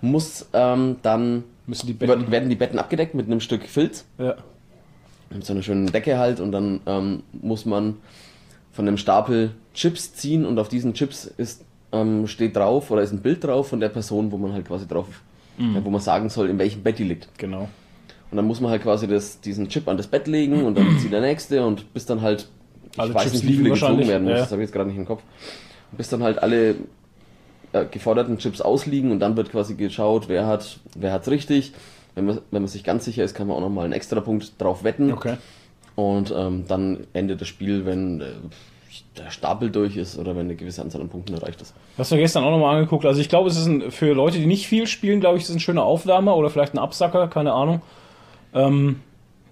muss 0.00 0.46
ähm, 0.52 0.96
dann 1.02 1.42
Müssen 1.66 1.88
die 1.88 1.92
Betten. 1.92 2.30
werden 2.30 2.48
die 2.48 2.54
Betten 2.54 2.78
abgedeckt 2.78 3.14
mit 3.14 3.26
einem 3.26 3.40
Stück 3.40 3.64
Filz 3.64 4.04
Ja. 4.18 4.36
mit 5.30 5.44
so 5.44 5.52
einer 5.52 5.62
schönen 5.62 5.90
Decke 5.90 6.18
halt 6.18 6.38
und 6.38 6.52
dann 6.52 6.80
ähm, 6.86 7.22
muss 7.32 7.66
man 7.66 7.96
von 8.70 8.86
einem 8.86 8.96
Stapel 8.98 9.50
Chips 9.74 10.14
ziehen 10.14 10.46
und 10.46 10.58
auf 10.60 10.68
diesen 10.68 10.94
Chips 10.94 11.24
ist 11.24 11.64
ähm, 11.92 12.28
steht 12.28 12.54
drauf 12.54 12.90
oder 12.92 13.02
ist 13.02 13.12
ein 13.12 13.22
Bild 13.22 13.42
drauf 13.42 13.68
von 13.68 13.80
der 13.80 13.88
Person, 13.88 14.30
wo 14.30 14.36
man 14.38 14.52
halt 14.52 14.66
quasi 14.68 14.86
drauf, 14.86 15.06
Mhm. 15.58 15.74
ja, 15.74 15.84
wo 15.84 15.90
man 15.90 16.00
sagen 16.00 16.28
soll, 16.28 16.48
in 16.50 16.58
welchem 16.58 16.82
Bett 16.82 16.98
die 16.98 17.04
liegt. 17.04 17.28
Genau. 17.38 17.68
Und 18.36 18.40
dann 18.40 18.48
muss 18.48 18.60
man 18.60 18.70
halt 18.70 18.82
quasi 18.82 19.08
das, 19.08 19.40
diesen 19.40 19.70
Chip 19.70 19.88
an 19.88 19.96
das 19.96 20.08
Bett 20.08 20.26
legen 20.26 20.66
und 20.66 20.76
dann 20.76 20.98
zieht 20.98 21.10
der 21.10 21.22
nächste 21.22 21.64
und 21.64 21.94
bis 21.94 22.04
dann 22.04 22.20
halt, 22.20 22.46
ich 22.92 23.00
Alle 23.00 23.14
weiß 23.14 23.22
Chips 23.22 23.34
nicht, 23.36 23.48
wie 23.48 23.54
viele 23.54 23.70
gezogen 23.70 24.06
werden 24.06 24.24
muss, 24.24 24.32
ja. 24.32 24.38
das 24.40 24.52
habe 24.52 24.60
ich 24.60 24.66
jetzt 24.66 24.74
gerade 24.74 24.90
nicht 24.90 24.98
im 24.98 25.06
Kopf. 25.06 25.22
Bis 25.92 26.10
dann 26.10 26.22
halt 26.22 26.42
alle 26.42 26.74
äh, 27.72 27.86
geforderten 27.90 28.36
Chips 28.36 28.60
ausliegen 28.60 29.10
und 29.10 29.20
dann 29.20 29.38
wird 29.38 29.50
quasi 29.50 29.74
geschaut, 29.74 30.28
wer 30.28 30.46
hat 30.46 30.80
wer 30.94 31.14
hat's 31.14 31.30
richtig. 31.30 31.72
Wenn 32.14 32.26
man, 32.26 32.40
wenn 32.50 32.60
man 32.60 32.68
sich 32.68 32.84
ganz 32.84 33.06
sicher 33.06 33.24
ist, 33.24 33.34
kann 33.34 33.46
man 33.46 33.56
auch 33.56 33.60
nochmal 33.60 33.86
einen 33.86 33.94
extra 33.94 34.20
Punkt 34.20 34.60
drauf 34.60 34.84
wetten. 34.84 35.14
Okay. 35.14 35.38
Und 35.94 36.30
ähm, 36.36 36.66
dann 36.68 37.06
endet 37.14 37.40
das 37.40 37.48
Spiel, 37.48 37.86
wenn 37.86 38.20
äh, 38.20 38.26
der 39.16 39.30
Stapel 39.30 39.70
durch 39.70 39.96
ist 39.96 40.18
oder 40.18 40.36
wenn 40.36 40.44
eine 40.44 40.56
gewisse 40.56 40.82
Anzahl 40.82 41.00
an 41.00 41.08
Punkten 41.08 41.32
erreicht 41.32 41.62
ist. 41.62 41.74
Das 41.96 42.00
hast 42.00 42.12
du 42.12 42.16
gestern 42.16 42.44
auch 42.44 42.50
nochmal 42.50 42.76
angeguckt. 42.76 43.06
Also 43.06 43.18
ich 43.18 43.30
glaube, 43.30 43.48
es 43.48 43.56
ist 43.56 43.64
ein, 43.64 43.90
für 43.90 44.12
Leute, 44.12 44.36
die 44.36 44.46
nicht 44.46 44.66
viel 44.66 44.86
spielen, 44.86 45.20
glaube 45.20 45.38
ich, 45.38 45.44
es 45.44 45.48
ist 45.48 45.56
ein 45.56 45.60
schöner 45.60 45.84
Aufwärmer 45.84 46.36
oder 46.36 46.50
vielleicht 46.50 46.74
ein 46.74 46.78
Absacker, 46.78 47.28
keine 47.28 47.54
Ahnung. 47.54 47.80
Ähm, 48.56 49.00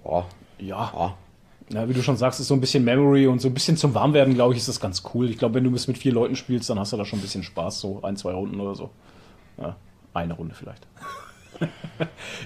ja, 0.04 0.26
ja. 0.58 1.14
ja, 1.70 1.88
wie 1.88 1.92
du 1.92 2.02
schon 2.02 2.16
sagst, 2.16 2.40
ist 2.40 2.48
so 2.48 2.54
ein 2.54 2.60
bisschen 2.60 2.84
Memory 2.84 3.26
und 3.26 3.40
so 3.40 3.48
ein 3.48 3.54
bisschen 3.54 3.76
zum 3.76 3.94
Warmwerden, 3.94 4.34
glaube 4.34 4.54
ich, 4.54 4.60
ist 4.60 4.68
das 4.68 4.80
ganz 4.80 5.02
cool. 5.14 5.30
Ich 5.30 5.38
glaube, 5.38 5.54
wenn 5.54 5.64
du 5.64 5.74
es 5.74 5.86
mit 5.86 5.98
vier 5.98 6.12
Leuten 6.12 6.36
spielst, 6.36 6.70
dann 6.70 6.78
hast 6.78 6.92
du 6.92 6.96
da 6.96 7.04
schon 7.04 7.18
ein 7.18 7.22
bisschen 7.22 7.42
Spaß, 7.42 7.80
so 7.80 8.00
ein, 8.02 8.16
zwei 8.16 8.32
Runden 8.32 8.58
oder 8.60 8.74
so. 8.74 8.90
Ja, 9.60 9.76
eine 10.14 10.34
Runde 10.34 10.54
vielleicht. 10.54 10.86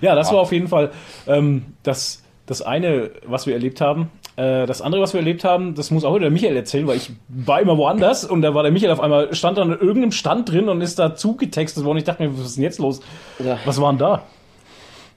ja, 0.00 0.14
das 0.14 0.32
war 0.32 0.40
auf 0.40 0.52
jeden 0.52 0.68
Fall 0.68 0.90
ähm, 1.26 1.74
das, 1.82 2.22
das 2.46 2.60
eine, 2.60 3.12
was 3.24 3.46
wir 3.46 3.54
erlebt 3.54 3.80
haben. 3.80 4.10
Äh, 4.36 4.66
das 4.66 4.82
andere, 4.82 5.00
was 5.00 5.14
wir 5.14 5.20
erlebt 5.20 5.44
haben, 5.44 5.74
das 5.74 5.90
muss 5.90 6.04
auch 6.04 6.14
wieder 6.14 6.24
der 6.24 6.30
Michael 6.30 6.56
erzählen, 6.56 6.86
weil 6.86 6.96
ich 6.96 7.10
war 7.28 7.60
immer 7.60 7.78
woanders 7.78 8.24
und 8.24 8.42
da 8.42 8.54
war 8.54 8.62
der 8.62 8.72
Michael 8.72 8.92
auf 8.92 9.00
einmal, 9.00 9.34
stand 9.34 9.58
an 9.58 9.70
irgendeinem 9.70 10.12
Stand 10.12 10.50
drin 10.50 10.68
und 10.68 10.80
ist 10.80 10.98
da 10.98 11.14
zugetextet 11.14 11.84
worden. 11.84 11.98
Ich 11.98 12.04
dachte 12.04 12.22
mir, 12.22 12.36
was 12.38 12.46
ist 12.46 12.56
denn 12.56 12.64
jetzt 12.64 12.78
los? 12.78 13.00
Ja. 13.38 13.58
Was 13.64 13.80
war 13.80 13.92
denn 13.92 13.98
da? 13.98 14.24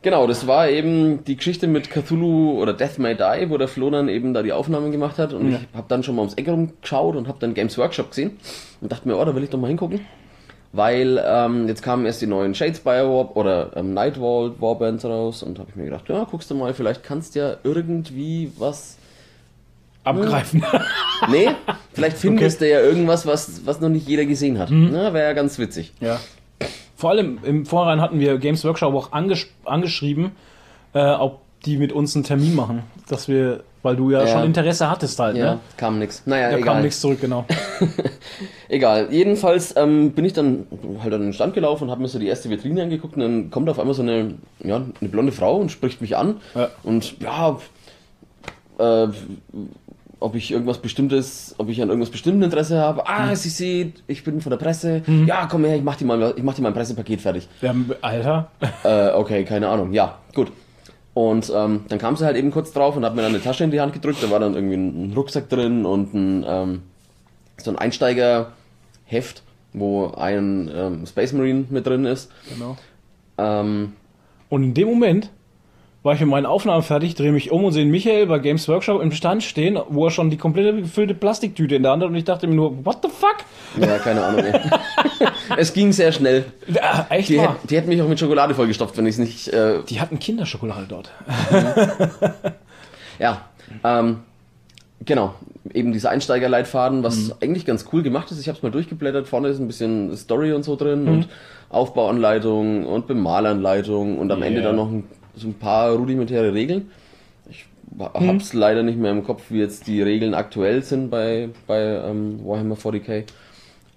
Genau, 0.03 0.25
das 0.25 0.47
war 0.47 0.67
eben 0.67 1.23
die 1.25 1.35
Geschichte 1.35 1.67
mit 1.67 1.91
Cthulhu 1.91 2.59
oder 2.59 2.73
Death 2.73 2.97
May 2.97 3.15
Die, 3.15 3.49
wo 3.49 3.57
der 3.57 3.67
Flo 3.67 3.89
dann 3.91 4.09
eben 4.09 4.33
da 4.33 4.41
die 4.41 4.51
Aufnahmen 4.51 4.91
gemacht 4.91 5.19
hat 5.19 5.31
und 5.33 5.51
Ja. 5.51 5.59
ich 5.59 5.77
habe 5.77 5.85
dann 5.89 6.01
schon 6.01 6.15
mal 6.15 6.21
ums 6.23 6.33
Eck 6.35 6.47
rumgeschaut 6.47 7.15
und 7.15 7.27
habe 7.27 7.37
dann 7.39 7.53
Games 7.53 7.77
Workshop 7.77 8.09
gesehen 8.09 8.37
und 8.81 8.91
dachte 8.91 9.07
mir, 9.07 9.15
oh, 9.17 9.23
da 9.25 9.35
will 9.35 9.43
ich 9.43 9.49
doch 9.51 9.59
mal 9.59 9.67
hingucken. 9.67 10.01
Weil 10.73 11.21
ähm, 11.23 11.67
jetzt 11.67 11.83
kamen 11.83 12.05
erst 12.05 12.21
die 12.21 12.27
neuen 12.27 12.55
Shadespire 12.55 13.07
Warp 13.09 13.35
oder 13.35 13.71
ähm, 13.75 13.93
Nightwall 13.93 14.53
Warbands 14.59 15.03
raus 15.05 15.43
und 15.43 15.59
habe 15.59 15.69
ich 15.69 15.75
mir 15.75 15.83
gedacht, 15.85 16.07
ja, 16.07 16.23
guckst 16.23 16.49
du 16.49 16.55
mal, 16.55 16.73
vielleicht 16.73 17.03
kannst 17.03 17.35
du 17.35 17.39
ja 17.39 17.55
irgendwie 17.63 18.51
was 18.57 18.97
Abgreifen. 20.03 20.63
Nee, 21.29 21.49
vielleicht 21.93 22.17
findest 22.19 22.61
du 22.61 22.67
ja 22.69 22.79
irgendwas, 22.79 23.27
was, 23.27 23.65
was 23.67 23.81
noch 23.81 23.89
nicht 23.89 24.07
jeder 24.07 24.25
gesehen 24.25 24.57
hat. 24.57 24.69
Na, 24.71 25.13
wäre 25.13 25.27
ja 25.27 25.33
ganz 25.33 25.59
witzig. 25.59 25.91
Ja. 25.99 26.19
Vor 27.01 27.09
allem 27.09 27.39
im 27.43 27.65
Vorhinein 27.65 27.99
hatten 27.99 28.19
wir 28.19 28.37
Games 28.37 28.63
Workshop 28.63 28.93
auch 28.93 29.11
angesch 29.11 29.47
angeschrieben, 29.65 30.33
äh, 30.93 31.03
ob 31.03 31.39
die 31.65 31.77
mit 31.77 31.91
uns 31.91 32.15
einen 32.15 32.23
Termin 32.23 32.55
machen. 32.55 32.83
Dass 33.09 33.27
wir, 33.27 33.63
weil 33.81 33.95
du 33.95 34.11
ja, 34.11 34.21
Ja. 34.21 34.27
schon 34.27 34.43
Interesse 34.43 34.87
hattest 34.87 35.17
halt, 35.19 35.35
Ja, 35.35 35.55
ne? 35.55 35.59
kam 35.77 35.97
nix. 35.97 36.21
Naja, 36.27 36.51
Da 36.51 36.57
egal. 36.57 36.73
kam 36.75 36.83
nichts 36.83 37.01
zurück, 37.01 37.19
genau. 37.19 37.45
Egal. 38.69 39.07
Jedenfalls 39.11 39.75
ähm, 39.77 40.11
bin 40.11 40.25
ich 40.25 40.33
dann 40.33 40.67
halt 41.01 41.13
an 41.13 41.21
den 41.21 41.33
Stand 41.33 41.53
gelaufen 41.55 41.85
und 41.85 41.89
habe 41.91 42.01
mir 42.01 42.07
so 42.07 42.19
die 42.19 42.27
erste 42.27 42.49
Vitrine 42.51 42.83
angeguckt 42.83 43.15
und 43.15 43.21
dann 43.21 43.49
kommt 43.49 43.67
auf 43.69 43.79
einmal 43.79 43.95
so 43.95 44.01
eine, 44.03 44.35
ja, 44.63 44.75
eine 44.77 45.09
blonde 45.09 45.31
Frau 45.31 45.57
und 45.57 45.71
spricht 45.71 46.01
mich 46.01 46.15
an. 46.15 46.37
Ja. 46.55 46.69
Und 46.83 47.19
ja, 47.19 47.57
äh, 48.77 49.07
ob 50.21 50.35
ich 50.35 50.51
irgendwas 50.51 50.77
Bestimmtes, 50.77 51.55
ob 51.57 51.67
ich 51.67 51.81
an 51.81 51.89
irgendwas 51.89 52.11
bestimmtes 52.11 52.45
Interesse 52.45 52.79
habe. 52.79 53.07
Ah, 53.09 53.35
sie 53.35 53.49
sieht, 53.49 54.03
ich 54.07 54.23
bin 54.23 54.39
von 54.39 54.51
der 54.51 54.57
Presse. 54.57 55.01
Ja, 55.25 55.47
komm 55.49 55.65
her, 55.65 55.75
ich 55.75 55.83
mach 55.83 55.95
dir 55.95 56.05
mal, 56.05 56.33
ich 56.37 56.43
mach 56.43 56.53
dir 56.53 56.61
mal 56.61 56.69
ein 56.69 56.73
Pressepaket 56.75 57.19
fertig. 57.21 57.47
Ja, 57.61 57.75
Alter. 58.01 58.51
Äh, 58.83 59.09
okay, 59.13 59.43
keine 59.43 59.67
Ahnung. 59.67 59.91
Ja, 59.93 60.19
gut. 60.33 60.51
Und 61.13 61.51
ähm, 61.53 61.81
dann 61.89 61.99
kam 61.99 62.15
sie 62.15 62.23
halt 62.25 62.37
eben 62.37 62.51
kurz 62.51 62.71
drauf 62.71 62.95
und 62.95 63.03
hat 63.03 63.15
mir 63.15 63.23
dann 63.23 63.33
eine 63.33 63.43
Tasche 63.43 63.63
in 63.63 63.71
die 63.71 63.81
Hand 63.81 63.93
gedrückt. 63.93 64.23
Da 64.23 64.29
war 64.29 64.39
dann 64.39 64.53
irgendwie 64.53 64.75
ein 64.75 65.11
Rucksack 65.13 65.49
drin 65.49 65.85
und 65.85 66.13
ein, 66.13 66.45
ähm, 66.47 66.81
so 67.57 67.71
ein 67.71 67.77
Einsteigerheft, 67.77 69.43
wo 69.73 70.07
ein 70.15 70.71
ähm, 70.73 71.05
Space 71.07 71.33
Marine 71.33 71.65
mit 71.69 71.85
drin 71.85 72.05
ist. 72.05 72.31
Genau. 72.53 72.77
Ähm, 73.37 73.93
Und 74.49 74.63
in 74.63 74.73
dem 74.73 74.87
Moment 74.87 75.29
war 76.03 76.15
ich 76.15 76.19
mit 76.19 76.29
meinen 76.29 76.47
Aufnahmen 76.47 76.81
fertig, 76.81 77.13
drehe 77.13 77.31
mich 77.31 77.51
um 77.51 77.63
und 77.63 77.73
sehe 77.73 77.85
Michael 77.85 78.25
bei 78.25 78.39
Games 78.39 78.67
Workshop 78.67 79.01
im 79.03 79.11
Stand 79.11 79.43
stehen, 79.43 79.77
wo 79.89 80.05
er 80.05 80.11
schon 80.11 80.31
die 80.31 80.37
komplette 80.37 80.75
gefüllte 80.81 81.13
Plastiktüte 81.13 81.75
in 81.75 81.83
der 81.83 81.91
Hand 81.91 82.01
hat 82.01 82.09
und 82.09 82.15
ich 82.15 82.23
dachte 82.23 82.47
mir 82.47 82.55
nur, 82.55 82.83
what 82.85 82.97
the 83.03 83.09
fuck? 83.09 83.37
ja, 83.79 83.99
keine 83.99 84.23
Ahnung. 84.25 84.43
es 85.57 85.73
ging 85.73 85.91
sehr 85.91 86.11
schnell. 86.11 86.45
Ja, 86.67 87.05
echt 87.09 87.29
Die, 87.29 87.37
wahr. 87.37 87.57
die 87.69 87.77
hätten 87.77 87.89
mich 87.89 88.01
auch 88.01 88.07
mit 88.07 88.19
Schokolade 88.19 88.55
vollgestopft, 88.55 88.97
wenn 88.97 89.05
ich 89.05 89.13
es 89.13 89.19
nicht. 89.19 89.47
Äh, 89.49 89.83
Die 89.89 90.01
hatten 90.01 90.17
Kinderschokolade 90.17 90.87
dort. 90.89 91.11
Ja, 93.19 93.41
ähm, 93.83 94.21
genau. 95.05 95.35
Eben 95.73 95.93
dieser 95.93 96.09
Einsteigerleitfaden, 96.09 97.03
was 97.03 97.39
eigentlich 97.41 97.65
ganz 97.65 97.85
cool 97.93 98.01
gemacht 98.01 98.31
ist. 98.31 98.41
Ich 98.41 98.47
habe 98.47 98.57
es 98.57 98.63
mal 98.63 98.71
durchgeblättert. 98.71 99.27
Vorne 99.27 99.49
ist 99.49 99.59
ein 99.59 99.67
bisschen 99.67 100.17
Story 100.17 100.51
und 100.53 100.63
so 100.63 100.75
drin 100.75 101.07
und 101.07 101.27
Aufbauanleitung 101.69 102.85
und 102.87 103.05
Bemalanleitung 103.07 104.17
und 104.17 104.31
am 104.31 104.39
Ja. 104.39 104.45
Ende 104.47 104.61
dann 104.63 104.75
noch 104.75 104.89
ein, 104.89 105.03
so 105.35 105.47
ein 105.47 105.53
paar 105.53 105.91
rudimentäre 105.93 106.53
Regeln. 106.53 106.91
Ich 107.49 107.65
habe 107.99 108.37
es 108.37 108.53
leider 108.53 108.83
nicht 108.83 108.97
mehr 108.97 109.11
im 109.11 109.23
Kopf, 109.23 109.43
wie 109.49 109.59
jetzt 109.59 109.87
die 109.87 110.01
Regeln 110.01 110.33
aktuell 110.33 110.81
sind 110.83 111.09
bei, 111.09 111.49
bei 111.67 111.81
ähm, 111.81 112.39
Warhammer 112.45 112.75
40k. 112.75 113.25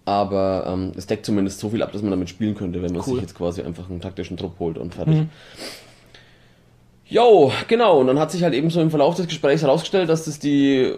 Aber 0.06 0.66
ähm, 0.68 0.92
es 0.96 1.06
deckt 1.06 1.24
zumindest 1.24 1.60
so 1.60 1.70
viel 1.70 1.82
ab, 1.82 1.92
dass 1.92 2.02
man 2.02 2.10
damit 2.10 2.28
spielen 2.28 2.54
könnte, 2.54 2.82
wenn 2.82 2.92
man 2.92 3.02
Cool. 3.06 3.14
sich 3.14 3.22
jetzt 3.22 3.34
quasi 3.36 3.62
einfach 3.62 3.88
einen 3.88 4.00
taktischen 4.00 4.36
Trupp 4.36 4.58
holt 4.58 4.76
und 4.78 4.94
fertig. 4.94 5.22
Jo, 7.06 7.52
genau. 7.68 8.00
Und 8.00 8.08
dann 8.08 8.18
hat 8.18 8.30
sich 8.30 8.42
halt 8.42 8.54
eben 8.54 8.68
so 8.70 8.80
im 8.80 8.90
Verlauf 8.90 9.14
des 9.14 9.26
Gesprächs 9.28 9.62
herausgestellt, 9.62 10.08
dass 10.08 10.24
das 10.24 10.38
die, 10.38 10.92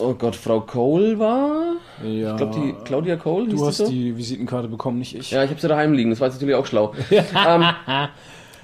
oh 0.00 0.14
Gott, 0.14 0.36
Frau 0.36 0.60
Cole 0.60 1.18
war. 1.18 1.76
Ja. 2.04 2.32
Ich 2.32 2.36
glaube, 2.36 2.54
die 2.60 2.74
Claudia 2.84 3.16
Cole 3.16 3.48
Du 3.48 3.66
hast 3.66 3.78
so? 3.78 3.88
die 3.88 4.16
Visitenkarte 4.16 4.68
bekommen, 4.68 4.98
nicht 4.98 5.14
ich. 5.14 5.30
Ja, 5.30 5.44
ich 5.44 5.50
habe 5.50 5.60
sie 5.60 5.68
daheim 5.68 5.92
liegen. 5.92 6.10
Das 6.10 6.20
war 6.20 6.28
jetzt 6.28 6.36
natürlich 6.36 6.54
auch 6.54 6.66
schlau. 6.66 6.94
ähm, 7.10 7.64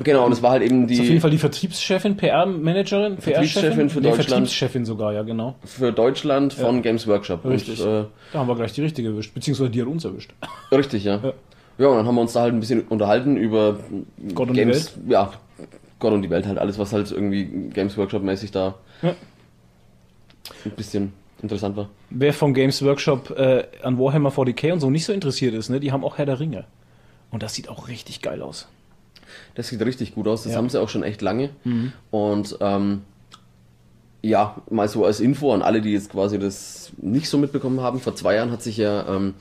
genau, 0.02 0.26
und 0.26 0.32
es 0.32 0.42
war 0.42 0.52
halt 0.52 0.62
eben 0.62 0.88
Ist 0.88 0.98
auf 0.98 1.04
jeden 1.04 1.14
die 1.16 1.20
Fall 1.20 1.30
die 1.30 1.38
Vertriebschefin, 1.38 2.16
PR-Managerin, 2.16 3.18
Vertriebschefin 3.18 3.90
für 3.90 4.00
Deutschland. 4.00 4.28
Vertriebschefin 4.28 4.84
sogar, 4.84 5.12
ja 5.12 5.22
genau. 5.22 5.54
für 5.64 5.92
Deutschland 5.92 6.52
von 6.52 6.82
Games 6.82 7.06
Workshop. 7.06 7.44
Richtig. 7.44 7.80
Und, 7.80 7.86
äh, 7.86 8.04
Da 8.32 8.38
haben 8.40 8.48
wir 8.48 8.56
gleich 8.56 8.72
die 8.72 8.82
richtige 8.82 9.08
erwischt, 9.08 9.34
beziehungsweise 9.34 9.70
die 9.70 9.80
hat 9.80 9.88
uns 9.88 10.04
erwischt. 10.04 10.32
richtig, 10.72 11.04
ja. 11.04 11.16
Ja. 11.22 11.32
ja. 11.78 11.88
und 11.88 11.96
dann 11.96 12.06
haben 12.06 12.14
wir 12.14 12.20
uns 12.22 12.32
da 12.32 12.40
halt 12.42 12.54
ein 12.54 12.60
bisschen 12.60 12.82
unterhalten 12.82 13.36
über 13.36 13.78
Gott 14.34 14.48
und 14.48 14.54
die 14.54 14.60
Games. 14.60 14.92
Ja, 15.08 15.32
Gott 15.98 16.12
und 16.12 16.22
die 16.22 16.30
Welt 16.30 16.46
halt. 16.46 16.58
Alles, 16.58 16.78
was 16.78 16.92
halt 16.92 17.10
irgendwie 17.10 17.44
Games 17.72 17.96
Workshop-mäßig 17.96 18.50
da 18.50 18.74
Ja. 19.02 19.14
ein 20.64 20.70
bisschen 20.72 21.12
interessant 21.42 21.76
war. 21.76 21.88
Wer 22.10 22.32
vom 22.32 22.54
Games 22.54 22.82
Workshop 22.84 23.30
äh, 23.38 23.64
an 23.82 23.98
Warhammer 23.98 24.30
40k 24.30 24.72
und 24.72 24.80
so 24.80 24.90
nicht 24.90 25.04
so 25.04 25.12
interessiert 25.12 25.54
ist, 25.54 25.68
ne, 25.68 25.78
die 25.80 25.92
haben 25.92 26.04
auch 26.04 26.18
Herr 26.18 26.26
der 26.26 26.40
Ringe. 26.40 26.64
Und 27.30 27.42
das 27.42 27.54
sieht 27.54 27.68
auch 27.68 27.88
richtig 27.88 28.22
geil 28.22 28.42
aus. 28.42 28.68
Das 29.54 29.68
sieht 29.68 29.80
richtig 29.84 30.14
gut 30.14 30.26
aus. 30.28 30.42
Das 30.44 30.52
Ja. 30.52 30.58
haben 30.58 30.68
sie 30.68 30.80
auch 30.80 30.88
schon 30.88 31.02
echt 31.02 31.22
lange. 31.22 31.50
Und 32.10 32.56
ähm, 32.60 33.02
ja, 34.22 34.56
mal 34.70 34.88
so 34.88 35.04
als 35.04 35.20
Info 35.20 35.52
an 35.52 35.60
alle, 35.62 35.82
die 35.82 35.92
jetzt 35.92 36.10
quasi 36.10 36.38
das 36.38 36.92
nicht 36.96 37.28
so 37.28 37.36
mitbekommen 37.38 37.80
haben. 37.80 38.00
Vor 38.00 38.14
zwei 38.16 38.36
Jahren 38.36 38.50
hat 38.50 38.62
sich 38.62 38.78
ja 38.78 39.06
ähm, 39.08 39.34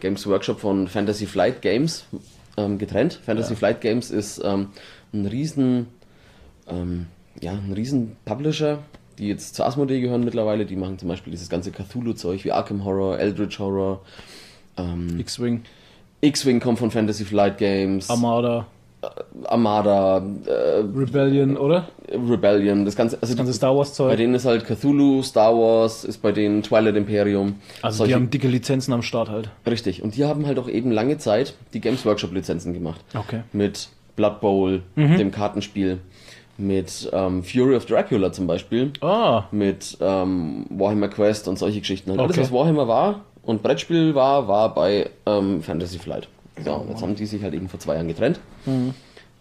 Games 0.00 0.26
Workshop 0.26 0.60
von 0.60 0.86
Fantasy 0.86 1.26
Flight 1.26 1.60
Games 1.60 2.04
ähm, 2.56 2.78
getrennt. 2.78 3.20
Fantasy 3.26 3.56
Flight 3.56 3.80
Games 3.80 4.10
ist 4.12 4.40
ähm, 4.44 4.68
ein 5.12 5.26
riesen, 5.26 5.86
ähm, 6.68 7.06
ja, 7.40 7.52
ein 7.52 7.72
riesen 7.72 8.16
Publisher, 8.24 8.78
die 9.18 9.26
jetzt 9.26 9.56
zu 9.56 9.64
Asmodee 9.64 10.00
gehören 10.00 10.22
mittlerweile. 10.24 10.66
Die 10.66 10.76
machen 10.76 10.98
zum 11.00 11.08
Beispiel 11.08 11.32
dieses 11.32 11.48
ganze 11.48 11.72
Cthulhu-Zeug 11.72 12.44
wie 12.44 12.52
Arkham 12.52 12.84
Horror, 12.84 13.18
Eldritch 13.18 13.58
Horror. 13.58 14.02
Ähm, 14.76 15.18
X-Wing, 15.18 15.62
X-Wing 16.20 16.60
kommt 16.60 16.78
von 16.78 16.92
Fantasy 16.92 17.24
Flight 17.24 17.58
Games. 17.58 18.08
Armada, 18.08 18.66
Armada, 19.44 20.18
äh, 20.46 20.50
Rebellion, 20.96 21.56
oder? 21.56 21.88
Rebellion, 22.10 22.84
das 22.84 22.96
ganze, 22.96 23.16
also 23.20 23.32
Das 23.32 23.36
ganze 23.36 23.52
die, 23.52 23.56
Star 23.56 23.76
Wars 23.76 23.90
bei 23.90 23.94
Zeug. 23.94 24.16
denen 24.16 24.34
ist 24.34 24.44
halt 24.44 24.64
Cthulhu, 24.64 25.22
Star 25.22 25.54
Wars, 25.54 26.04
ist 26.04 26.18
bei 26.22 26.32
denen 26.32 26.62
Twilight 26.62 26.96
Imperium. 26.96 27.56
Also 27.82 27.98
solche- 27.98 28.10
die 28.10 28.14
haben 28.16 28.30
dicke 28.30 28.48
Lizenzen 28.48 28.92
am 28.92 29.02
Start 29.02 29.28
halt. 29.30 29.50
richtig. 29.66 30.02
Und 30.02 30.16
die 30.16 30.24
haben 30.24 30.46
halt 30.46 30.58
auch 30.58 30.68
eben 30.68 30.90
lange 30.90 31.18
Zeit 31.18 31.54
die 31.74 31.80
Games 31.80 32.04
Workshop 32.04 32.32
Lizenzen 32.32 32.72
gemacht. 32.72 33.00
Okay. 33.14 33.42
Mit 33.52 33.88
Blood 34.16 34.40
Bowl, 34.40 34.82
dem 34.96 35.30
Kartenspiel, 35.30 35.98
mit 36.56 37.08
ähm, 37.12 37.44
Fury 37.44 37.76
of 37.76 37.86
Dracula 37.86 38.32
zum 38.32 38.48
Beispiel, 38.48 38.92
Ah, 39.00 39.44
mit 39.52 39.96
ähm, 40.00 40.66
Warhammer 40.70 41.06
Quest 41.08 41.46
und 41.46 41.56
solche 41.58 41.78
Geschichten. 41.78 42.10
Halt. 42.10 42.18
Alles, 42.20 42.32
Okay. 42.32 42.40
was 42.42 42.52
Warhammer 42.52 42.88
war 42.88 43.20
und 43.42 43.62
Brettspiel 43.62 44.16
war, 44.16 44.48
war 44.48 44.74
bei 44.74 45.08
ähm, 45.24 45.62
Fantasy 45.62 46.00
Flight. 46.00 46.26
Und 46.76 46.88
jetzt 46.90 47.02
haben 47.02 47.14
die 47.14 47.26
sich 47.26 47.42
halt 47.42 47.54
eben 47.54 47.68
vor 47.68 47.80
zwei 47.80 47.94
Jahren 47.94 48.08
getrennt, 48.08 48.40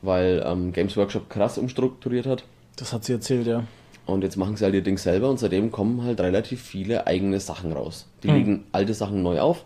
weil 0.01 0.43
ähm, 0.45 0.71
Games 0.73 0.95
Workshop 0.97 1.30
krass 1.30 1.58
umstrukturiert 1.58 2.25
hat. 2.25 2.43
das 2.75 2.93
hat 2.93 3.03
sie 3.03 3.13
erzählt, 3.13 3.47
ja. 3.47 3.63
Und 4.06 4.23
jetzt 4.23 4.38
machen 4.38 4.56
sie 4.56 4.63
halt 4.63 4.73
ihr 4.73 4.82
Ding 4.84 4.97
selber 4.97 5.30
und 5.30 5.38
seitdem 5.38 5.69
kommen 5.71 6.03
halt 6.03 6.21
relativ 6.21 6.62
viele 6.62 7.08
eigene 7.08 7.39
Sachen 7.41 7.73
raus. 7.73 8.08
Die 8.23 8.30
legen 8.30 8.63
alte 8.71 8.93
Sachen 8.93 9.21
neu 9.21 9.41
auf. 9.41 9.65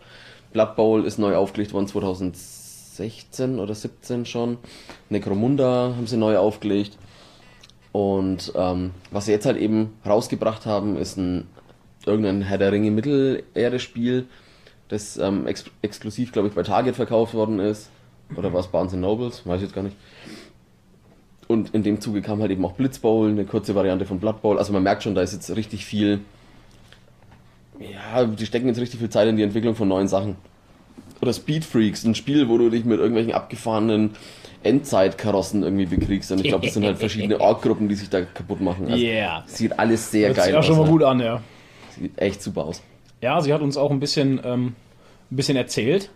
Blood 0.51 0.75
Bowl 0.75 1.05
ist 1.05 1.19
neu 1.19 1.35
aufgelegt 1.35 1.73
worden 1.73 1.87
2016 1.87 3.59
oder 3.59 3.75
17 3.75 4.25
schon. 4.25 4.57
Necromunda 5.09 5.93
haben 5.95 6.07
sie 6.07 6.17
neu 6.17 6.37
aufgelegt. 6.37 6.97
Und 7.91 8.51
ähm, 8.55 8.91
was 9.11 9.25
sie 9.25 9.31
jetzt 9.31 9.45
halt 9.45 9.57
eben 9.57 9.93
rausgebracht 10.05 10.65
haben, 10.65 10.97
ist 10.97 11.17
ein 11.17 11.47
irgendein 12.05 12.41
Herr 12.41 12.57
der 12.57 12.71
Ringe 12.71 12.89
Mittelerde-Spiel, 12.89 14.25
das 14.91 15.17
ähm, 15.17 15.47
ex 15.47 15.65
exklusiv, 15.81 16.31
glaube 16.31 16.49
ich, 16.49 16.53
bei 16.53 16.63
Target 16.63 16.95
verkauft 16.95 17.33
worden 17.33 17.59
ist. 17.59 17.89
Oder 18.35 18.53
war 18.53 18.59
es 18.59 18.67
Barnes 18.67 18.93
Nobles? 18.93 19.45
Weiß 19.45 19.57
ich 19.57 19.63
jetzt 19.63 19.75
gar 19.75 19.83
nicht. 19.83 19.95
Und 21.47 21.73
in 21.73 21.83
dem 21.83 21.99
Zuge 21.99 22.21
kam 22.21 22.39
halt 22.41 22.51
eben 22.51 22.63
auch 22.65 22.73
Blitz 22.73 22.99
Bowl, 22.99 23.29
eine 23.29 23.45
kurze 23.45 23.75
Variante 23.75 24.05
von 24.05 24.19
Blood 24.19 24.41
Bowl. 24.41 24.57
Also 24.57 24.71
man 24.71 24.83
merkt 24.83 25.03
schon, 25.03 25.15
da 25.15 25.21
ist 25.21 25.33
jetzt 25.33 25.53
richtig 25.55 25.85
viel. 25.85 26.19
Ja, 27.79 28.25
die 28.25 28.45
stecken 28.45 28.67
jetzt 28.67 28.79
richtig 28.79 28.99
viel 28.99 29.09
Zeit 29.09 29.27
in 29.27 29.37
die 29.37 29.43
Entwicklung 29.43 29.75
von 29.75 29.87
neuen 29.87 30.07
Sachen. 30.07 30.35
Oder 31.21 31.33
Speed 31.33 31.65
Freaks, 31.65 32.03
ein 32.03 32.15
Spiel, 32.15 32.47
wo 32.47 32.57
du 32.57 32.69
dich 32.69 32.85
mit 32.85 32.99
irgendwelchen 32.99 33.33
abgefahrenen 33.33 34.11
Endzeitkarossen 34.63 35.63
irgendwie 35.63 35.85
bekriegst. 35.85 36.31
Und 36.31 36.39
ich 36.39 36.47
glaube, 36.47 36.65
das 36.65 36.73
sind 36.73 36.85
halt 36.85 36.97
verschiedene 36.97 37.39
Org-Gruppen, 37.41 37.89
die 37.89 37.95
sich 37.95 38.09
da 38.09 38.21
kaputt 38.21 38.61
machen. 38.61 38.85
Also 38.85 39.03
yeah. 39.03 39.43
Sieht 39.47 39.77
alles 39.77 40.09
sehr 40.09 40.29
Hört 40.29 40.37
geil 40.37 40.45
sich 40.45 40.55
auch 40.55 40.59
aus. 40.59 40.65
schon 40.65 40.77
mal 40.77 40.85
ne? 40.85 40.89
gut 40.89 41.03
an, 41.03 41.19
ja. 41.19 41.41
Sieht 41.97 42.17
echt 42.19 42.41
super 42.41 42.65
aus. 42.65 42.81
Ja, 43.21 43.41
sie 43.41 43.53
hat 43.53 43.61
uns 43.61 43.77
auch 43.77 43.91
ein 43.91 43.99
bisschen, 43.99 44.39
ähm, 44.43 44.73
ein 45.31 45.35
bisschen 45.35 45.55
erzählt 45.57 46.09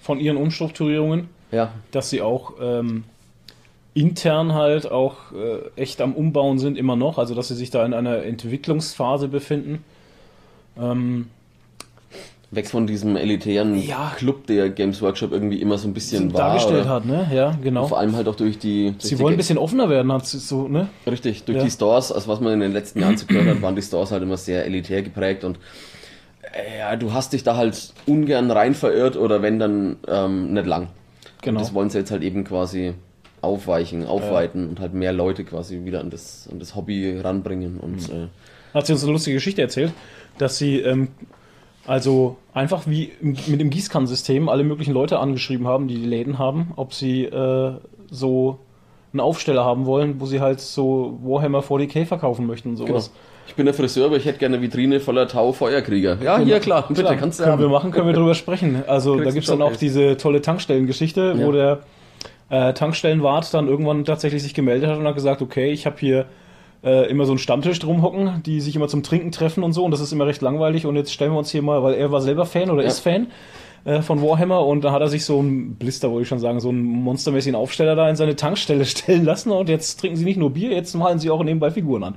von 0.00 0.18
ihren 0.20 0.36
Umstrukturierungen, 0.36 1.28
Ja, 1.52 1.72
dass 1.90 2.10
sie 2.10 2.22
auch 2.22 2.54
ähm, 2.60 3.04
intern 3.94 4.54
halt 4.54 4.90
auch 4.90 5.32
äh, 5.32 5.80
echt 5.80 6.00
am 6.00 6.14
Umbauen 6.14 6.58
sind, 6.58 6.76
immer 6.78 6.96
noch. 6.96 7.18
Also, 7.18 7.34
dass 7.34 7.48
sie 7.48 7.54
sich 7.54 7.70
da 7.70 7.84
in 7.84 7.94
einer 7.94 8.22
Entwicklungsphase 8.24 9.28
befinden. 9.28 9.84
Ähm, 10.78 11.28
weg 12.50 12.68
von 12.68 12.86
diesem 12.86 13.16
elitären 13.16 13.76
Ja. 13.82 14.12
Club, 14.16 14.46
der 14.46 14.70
Games 14.70 15.02
Workshop 15.02 15.32
irgendwie 15.32 15.60
immer 15.60 15.78
so 15.78 15.88
ein 15.88 15.94
bisschen 15.94 16.32
war. 16.32 16.40
dargestellt 16.48 16.82
oder- 16.84 16.90
hat, 16.90 17.04
ne? 17.06 17.28
Ja, 17.34 17.58
genau. 17.62 17.86
Vor 17.88 17.98
allem 17.98 18.14
halt 18.14 18.28
auch 18.28 18.36
durch 18.36 18.58
die. 18.58 18.92
Durch 18.92 19.02
Sie 19.02 19.16
die 19.16 19.18
wollen 19.20 19.34
ein 19.34 19.38
bisschen 19.38 19.58
offener 19.58 19.88
werden, 19.88 20.12
hat 20.12 20.26
sie 20.26 20.38
so, 20.38 20.68
ne? 20.68 20.88
Richtig, 21.06 21.44
durch 21.44 21.58
Ja. 21.58 21.64
die 21.64 21.70
Stores, 21.70 22.12
also 22.12 22.28
was 22.28 22.40
man 22.40 22.52
in 22.52 22.60
den 22.60 22.72
letzten 22.72 23.00
Jahren 23.00 23.16
zu 23.16 23.26
gehört 23.26 23.48
hat, 23.48 23.62
waren 23.62 23.74
die 23.74 23.82
Stores 23.82 24.10
halt 24.12 24.22
immer 24.22 24.36
sehr 24.36 24.64
elitär 24.64 25.02
geprägt 25.02 25.42
und 25.44 25.58
ja, 26.78 26.96
du 26.96 27.12
hast 27.12 27.32
dich 27.32 27.42
da 27.42 27.56
halt 27.56 27.92
ungern 28.06 28.50
rein 28.50 28.74
verirrt 28.74 29.16
oder 29.16 29.42
wenn 29.42 29.58
dann 29.58 29.96
ähm, 30.08 30.52
nicht 30.52 30.66
lang. 30.66 30.88
Genau. 31.42 31.58
Und 31.60 31.66
das 31.66 31.74
wollen 31.74 31.90
sie 31.90 31.98
jetzt 31.98 32.10
halt 32.10 32.22
eben 32.22 32.44
quasi 32.44 32.94
aufweichen, 33.42 34.06
aufweiten 34.06 34.68
und 34.68 34.80
halt 34.80 34.94
mehr 34.94 35.12
Leute 35.12 35.44
quasi 35.44 35.84
wieder 35.84 36.00
an 36.00 36.10
das, 36.10 36.48
an 36.50 36.58
das 36.58 36.74
Hobby 36.74 37.18
ranbringen 37.20 37.78
und 37.78 38.08
Mhm. 38.12 38.24
äh, 38.24 38.74
hat 38.74 38.86
sie 38.86 38.92
uns 38.92 39.02
eine 39.04 39.12
lustige 39.12 39.36
Geschichte 39.36 39.62
erzählt, 39.62 39.92
dass 40.38 40.58
sie 40.58 40.80
ähm, 40.80 41.08
also 41.86 42.36
einfach 42.52 42.86
wie 42.86 43.12
mit 43.20 43.60
dem 43.60 43.70
Gießkannensystem 43.70 44.48
alle 44.48 44.64
möglichen 44.64 44.92
Leute 44.92 45.18
angeschrieben 45.20 45.66
haben, 45.68 45.86
die 45.86 45.94
die 45.96 46.06
Läden 46.06 46.38
haben, 46.38 46.72
ob 46.76 46.92
sie 46.92 47.24
äh, 47.24 47.72
so 48.10 48.58
einen 49.16 49.20
Aufsteller 49.20 49.64
haben 49.64 49.86
wollen, 49.86 50.20
wo 50.20 50.26
sie 50.26 50.40
halt 50.40 50.60
so 50.60 51.18
Warhammer 51.22 51.60
40k 51.60 52.04
verkaufen 52.06 52.46
möchten 52.46 52.70
und 52.70 52.76
genau. 52.76 52.88
sowas. 52.88 53.12
Ich 53.48 53.54
bin 53.54 53.64
der 53.66 53.74
Friseur, 53.74 54.06
aber 54.06 54.16
ich 54.16 54.24
hätte 54.24 54.38
gerne 54.38 54.56
eine 54.56 54.62
Vitrine 54.66 54.98
voller 55.00 55.28
Tau-Feuerkrieger. 55.28 56.18
Ja, 56.22 56.38
hier, 56.38 56.58
klar, 56.60 56.84
bitte, 56.88 57.02
Klar, 57.02 57.14
kannst 57.16 57.38
du 57.38 57.44
können 57.44 57.52
haben. 57.54 57.62
wir 57.62 57.68
machen, 57.68 57.92
können 57.92 58.06
wir 58.08 58.14
drüber 58.14 58.34
sprechen. 58.34 58.82
Also 58.86 59.12
Kriegst 59.14 59.26
da 59.26 59.30
gibt 59.32 59.44
es 59.44 59.50
dann 59.50 59.62
auch 59.62 59.76
diese 59.76 60.16
tolle 60.16 60.42
Tankstellengeschichte, 60.42 61.38
wo 61.38 61.52
Ja. 61.52 61.78
der 62.48 62.68
äh, 62.70 62.72
Tankstellenwart 62.74 63.52
dann 63.54 63.68
irgendwann 63.68 64.04
tatsächlich 64.04 64.42
sich 64.42 64.52
gemeldet 64.54 64.90
hat 64.90 64.98
und 64.98 65.06
hat 65.06 65.14
gesagt, 65.14 65.42
okay, 65.42 65.70
ich 65.70 65.86
habe 65.86 65.96
hier 65.98 66.26
äh, 66.84 67.08
immer 67.10 67.24
so 67.24 67.32
einen 67.32 67.38
Stammtisch 67.38 67.78
drum 67.78 68.02
hocken, 68.02 68.42
die 68.44 68.60
sich 68.60 68.74
immer 68.76 68.88
zum 68.88 69.02
Trinken 69.02 69.32
treffen 69.32 69.62
und 69.64 69.72
so 69.72 69.84
und 69.84 69.90
das 69.92 70.00
ist 70.00 70.12
immer 70.12 70.26
recht 70.26 70.42
langweilig 70.42 70.84
und 70.86 70.96
jetzt 70.96 71.12
stellen 71.12 71.32
wir 71.32 71.38
uns 71.38 71.50
hier 71.50 71.62
mal, 71.62 71.82
weil 71.82 71.94
er 71.94 72.12
war 72.12 72.20
selber 72.20 72.46
Fan 72.46 72.70
oder 72.70 72.82
Ja. 72.82 72.88
ist 72.88 73.00
Fan 73.00 73.28
äh, 73.86 74.02
von 74.02 74.20
Warhammer 74.20 74.66
und 74.66 74.82
da 74.84 74.90
hat 74.90 75.00
er 75.00 75.06
sich 75.06 75.24
so 75.24 75.38
einen 75.38 75.76
Blister, 75.76 76.10
wollte 76.10 76.22
ich 76.22 76.28
schon 76.28 76.40
sagen, 76.40 76.58
so 76.58 76.70
einen 76.70 76.82
monstermäßigen 76.82 77.54
Aufsteller 77.54 77.94
da 77.94 78.10
in 78.10 78.16
seine 78.16 78.34
Tankstelle 78.34 78.84
stellen 78.84 79.24
lassen 79.24 79.52
und 79.52 79.68
jetzt 79.68 80.00
trinken 80.00 80.16
sie 80.16 80.24
nicht 80.24 80.38
nur 80.38 80.50
Bier, 80.50 80.72
jetzt 80.72 80.92
malen 80.94 81.20
sie 81.20 81.30
auch 81.30 81.42
nebenbei 81.42 81.70
Figuren 81.70 82.02
an. 82.02 82.14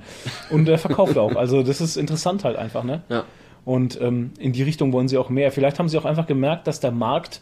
Und 0.50 0.68
er 0.68 0.78
verkauft 0.78 1.16
auch. 1.16 1.36
Also 1.36 1.62
das 1.62 1.80
ist 1.80 1.96
interessant 1.96 2.44
halt 2.44 2.56
einfach, 2.56 2.82
ne? 2.82 3.02
Ja. 3.08 3.24
Und 3.64 4.00
ähm, 4.00 4.32
in 4.38 4.52
die 4.52 4.64
Richtung 4.64 4.92
wollen 4.92 5.06
sie 5.06 5.16
auch 5.16 5.28
mehr. 5.28 5.52
Vielleicht 5.52 5.78
haben 5.78 5.88
sie 5.88 5.96
auch 5.96 6.04
einfach 6.04 6.26
gemerkt, 6.26 6.66
dass 6.66 6.80
der 6.80 6.90
Markt 6.90 7.40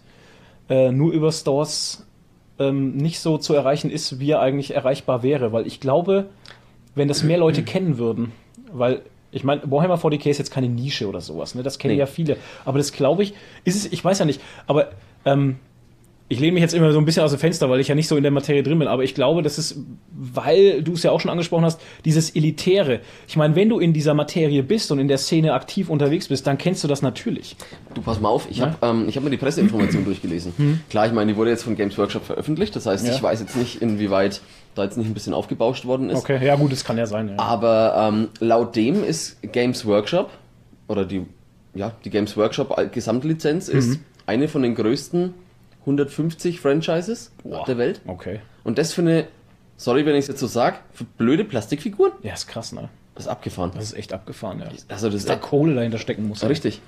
äh, 0.69 0.93
nur 0.93 1.12
über 1.12 1.33
Stores 1.33 2.07
ähm, 2.59 2.97
nicht 2.97 3.21
so 3.21 3.38
zu 3.38 3.55
erreichen 3.55 3.88
ist, 3.88 4.21
wie 4.21 4.33
er 4.33 4.41
eigentlich 4.41 4.75
erreichbar 4.75 5.23
wäre. 5.23 5.53
Weil 5.53 5.67
ich 5.67 5.81
glaube, 5.81 6.27
wenn 6.95 7.09
das 7.09 7.23
mehr 7.23 7.38
Leute 7.38 7.62
kennen 7.62 7.97
würden, 7.97 8.33
weil 8.71 9.01
ich 9.31 9.45
meine, 9.45 9.62
Warhammer 9.71 9.97
40k 9.97 10.31
ist 10.31 10.38
jetzt 10.38 10.51
keine 10.51 10.69
Nische 10.69 11.07
oder 11.09 11.21
sowas, 11.21 11.55
ne? 11.55 11.62
Das 11.62 11.79
kennen 11.79 11.95
Nee. 11.95 12.01
ja 12.01 12.07
viele. 12.07 12.37
Aber 12.64 12.79
das 12.79 12.93
glaube 12.93 13.23
ich, 13.23 13.35
ist 13.64 13.77
es, 13.77 13.93
ich 13.93 14.05
weiß 14.05 14.19
ja 14.21 14.25
nicht, 14.25 14.41
aber 14.67 14.91
ähm, 15.25 15.57
ich 16.31 16.41
lehne 16.41 16.53
mich 16.53 16.61
jetzt 16.62 16.75
immer 16.75 16.93
so 16.93 16.99
ein 16.99 17.07
bisschen 17.07 17.23
aus 17.23 17.31
dem 17.31 17.41
Fenster, 17.41 17.71
weil 17.71 17.81
ich 17.81 17.88
ja 17.88 17.95
nicht 17.95 18.07
so 18.07 18.14
in 18.17 18.23
der 18.23 18.31
Materie 18.33 18.62
drin 18.62 18.79
bin, 18.79 18.87
aber 18.87 19.03
ich 19.03 19.14
glaube, 19.14 19.41
das 19.43 19.57
ist, 19.59 19.79
weil 20.12 20.83
du 20.83 20.93
es 20.93 21.03
ja 21.03 21.11
auch 21.11 21.21
schon 21.21 21.31
angesprochen 21.31 21.64
hast, 21.64 21.81
dieses 22.05 22.29
Elitäre. 22.31 23.01
Ich 23.27 23.37
meine, 23.38 23.57
wenn 23.57 23.71
du 23.71 23.79
in 23.79 23.95
dieser 23.95 24.12
Materie 24.12 24.62
bist 24.62 24.93
und 24.93 24.99
in 24.99 25.09
der 25.09 25.17
Szene 25.17 25.55
aktiv 25.55 25.88
unterwegs 25.88 26.29
bist, 26.29 26.47
dann 26.47 26.59
kennst 26.59 26.85
du 26.85 26.88
das 26.88 27.01
natürlich. 27.01 27.57
Du 27.95 28.03
pass 28.03 28.21
mal 28.21 28.29
auf, 28.29 28.47
ich 28.51 28.59
Ja? 28.59 28.67
habe 28.83 28.87
ähm, 28.87 29.09
ich 29.09 29.17
hab 29.17 29.25
mir 29.25 29.31
die 29.31 29.38
Presseinformation 29.38 30.05
durchgelesen. 30.05 30.83
Klar, 30.91 31.07
ich 31.07 31.12
meine, 31.14 31.33
die 31.33 31.38
wurde 31.38 31.49
jetzt 31.49 31.62
von 31.62 31.77
Games 31.77 31.97
Workshop 31.97 32.25
veröffentlicht, 32.25 32.77
das 32.77 32.85
heißt, 32.85 33.07
Ja. 33.07 33.14
ich 33.14 33.23
weiß 33.23 33.41
jetzt 33.41 33.57
nicht, 33.57 33.81
inwieweit 33.81 34.43
da 34.79 34.85
jetzt 34.85 34.97
nicht 34.97 35.07
ein 35.09 35.14
bisschen 35.14 35.35
aufgebauscht 35.35 35.85
worden 35.85 36.09
ist. 36.11 36.19
Okay, 36.19 36.45
ja 36.45 36.57
gut, 36.57 36.73
das 36.73 36.85
kann 36.85 36.97
ja 36.97 37.07
sein. 37.07 37.29
Ja. 37.31 37.38
Aber 37.38 37.95
ähm, 38.11 38.29
laut 38.41 38.75
dem 38.77 39.05
ist 39.05 39.37
Games 39.43 39.85
Workshop 39.85 40.31
oder 40.87 41.05
die, 41.05 41.27
ja, 41.75 41.93
die 42.05 42.11
Games 42.11 42.37
Workshop 42.37 42.75
Gesamtlizenz 42.93 43.69
Mhm. 43.73 43.79
ist 43.79 44.01
eine 44.27 44.49
von 44.49 44.62
den 44.62 44.75
größten 44.75 45.35
150 45.81 46.61
Franchises 46.61 47.31
Boah. 47.43 47.64
der 47.67 47.79
Welt. 47.79 48.01
Okay. 48.07 48.41
Und 48.64 48.79
das 48.79 48.93
für 48.93 49.01
eine, 49.03 49.27
sorry, 49.77 50.05
wenn 50.07 50.14
ich 50.14 50.21
es 50.23 50.29
jetzt 50.29 50.41
so 50.41 50.47
sag, 50.47 50.81
für 50.93 51.05
blöde 51.05 51.45
Plastikfiguren? 51.45 52.12
Ja, 52.23 52.35
ist 52.35 52.47
krass, 52.47 52.73
ne? 52.73 52.88
Das 53.14 53.25
ist 53.25 53.31
abgefahren. 53.31 53.73
Das 53.75 53.85
ist 53.85 53.95
echt 53.95 54.12
abgefahren, 54.12 54.61
ja. 54.61 54.67
Also 54.88 55.09
das 55.09 55.17
ist 55.17 55.29
Da 55.29 55.37
Kohle 55.37 55.75
dahinter 55.75 55.99
stecken 55.99 56.29
muss. 56.29 56.45
Richtig. 56.45 56.81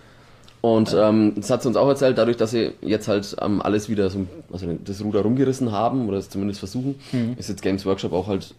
Und 0.62 0.94
ähm, 0.98 1.32
das 1.36 1.48
hat 1.50 1.62
sie 1.62 1.68
uns 1.68 1.76
auch 1.78 1.88
erzählt, 1.88 2.18
dadurch, 2.18 2.36
dass 2.36 2.50
sie 2.50 2.72
jetzt 2.82 3.08
halt 3.08 3.34
ähm, 3.40 3.62
alles 3.62 3.88
wieder 3.88 4.10
so, 4.10 4.26
also 4.52 4.66
das 4.84 5.02
Ruder 5.02 5.22
rumgerissen 5.22 5.72
haben 5.72 6.06
oder 6.08 6.18
es 6.18 6.28
zumindest 6.28 6.58
versuchen, 6.60 6.96
Mhm. 7.12 7.34
ist 7.38 7.48
jetzt 7.48 7.62
Games 7.62 7.86
Workshop 7.86 8.12
auch 8.12 8.26
halt 8.26 8.54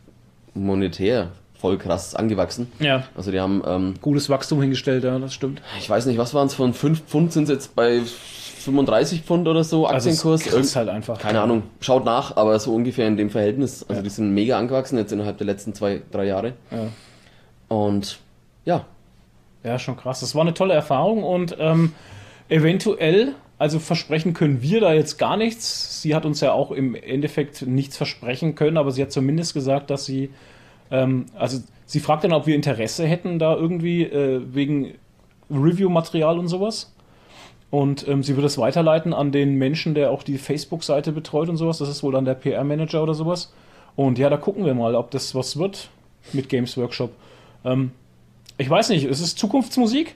monetär 0.56 1.30
voll 1.60 1.78
krass 1.78 2.16
angewachsen. 2.16 2.72
Ja. 2.80 3.04
Also 3.16 3.30
die 3.32 3.40
haben, 3.40 3.62
ähm, 3.68 3.94
Gutes 4.02 4.30
Wachstum 4.30 4.62
hingestellt, 4.62 5.04
ja, 5.04 5.20
das 5.20 5.34
stimmt. 5.34 5.62
ich 5.80 5.88
weiß 5.90 6.08
nicht, 6.08 6.18
was 6.18 6.34
waren 6.34 6.48
es, 6.48 6.56
von 6.56 6.74
5 6.74 7.02
Pfund 7.04 7.34
sind 7.34 7.46
sie 7.46 7.54
jetzt 7.54 7.76
bei 7.76 8.02
35 8.04 9.22
Pfund 9.22 9.48
oder 9.48 9.64
so, 9.64 9.86
Also 9.86 10.10
es 10.10 10.16
ist 10.16 10.20
Aktienkurs. 10.22 10.42
krass 10.44 10.54
Irgend- 10.54 10.76
halt 10.76 10.90
einfach. 10.90 11.20
Keine 11.20 11.40
Ahnung, 11.42 11.64
schaut 11.82 12.04
nach, 12.06 12.36
aber 12.36 12.58
so 12.60 12.74
ungefähr 12.74 13.08
in 13.08 13.16
dem 13.16 13.30
Verhältnis. 13.30 13.86
Also 13.88 14.02
die 14.02 14.10
sind 14.10 14.32
mega 14.34 14.58
angewachsen 14.58 14.98
jetzt 14.98 15.12
innerhalb 15.12 15.38
der 15.38 15.46
letzten 15.46 15.76
zwei, 15.76 16.02
drei 16.12 16.26
Jahre. 16.26 16.54
Ja. 16.72 16.88
Und 17.76 18.18
ja, 18.66 18.86
Ja, 19.63 19.78
schon 19.78 19.97
krass. 19.97 20.21
Das 20.21 20.34
war 20.36 20.41
eine 20.41 20.54
tolle 20.54 20.74
Erfahrung 20.74 21.24
und 21.24 21.56
ähm, 21.60 21.93
eventuell, 22.50 23.36
also 23.58 23.80
versprechen 23.80 24.34
können 24.34 24.62
wir 24.62 24.82
da 24.82 24.93
jetzt 24.93 25.17
gar 25.17 25.38
nichts. 25.38 26.02
Sie 26.02 26.15
hat 26.15 26.26
uns 26.26 26.41
ja 26.41 26.52
auch 26.52 26.71
im 26.71 26.95
Endeffekt 26.95 27.62
nichts 27.62 27.95
versprechen 27.95 28.56
können, 28.56 28.78
aber 28.78 28.91
sie 28.91 29.02
hat 29.02 29.12
zumindest 29.12 29.54
gesagt, 29.54 29.89
dass 29.89 30.06
sie, 30.06 30.32
ähm, 30.89 31.28
also 31.36 31.60
sie 31.86 32.00
fragt 32.00 32.24
dann, 32.24 32.34
ob 32.34 32.47
wir 32.47 32.56
Interesse 32.56 33.06
hätten 33.06 33.38
da 33.38 33.56
irgendwie 33.56 34.04
äh, 34.04 34.41
wegen 34.52 34.95
Review-Material 35.52 36.39
und 36.39 36.47
sowas. 36.47 36.93
Und 37.69 38.06
ähm, 38.08 38.21
sie 38.24 38.36
wird 38.36 38.45
es 38.45 38.58
weiterleiten 38.58 39.13
an 39.13 39.32
den 39.32 39.56
Menschen, 39.56 39.93
der 39.93 40.12
auch 40.12 40.24
die 40.24 40.38
Facebook-Seite 40.38 41.13
betreut 41.13 41.47
und 41.47 41.56
sowas. 41.56 41.78
Das 41.78 41.88
ist 41.88 42.04
wohl 42.04 42.12
dann 42.12 42.26
der 42.26 42.34
PR-Manager 42.34 43.02
oder 43.02 43.13
sowas. 43.13 43.54
Und 43.95 44.17
ja, 44.17 44.30
da 44.30 44.38
gucken 44.38 44.65
wir 44.65 44.74
mal, 44.74 44.95
ob 44.95 45.12
das 45.12 45.36
was 45.36 45.58
wird 45.58 45.89
mit 46.34 46.50
Games 46.50 46.76
Workshop. 46.78 47.12
Ähm, 47.63 47.91
ich 48.62 48.69
weiß 48.69 48.89
nicht, 48.89 49.06
es 49.06 49.19
ist 49.19 49.39
Zukunftsmusik. 49.39 50.15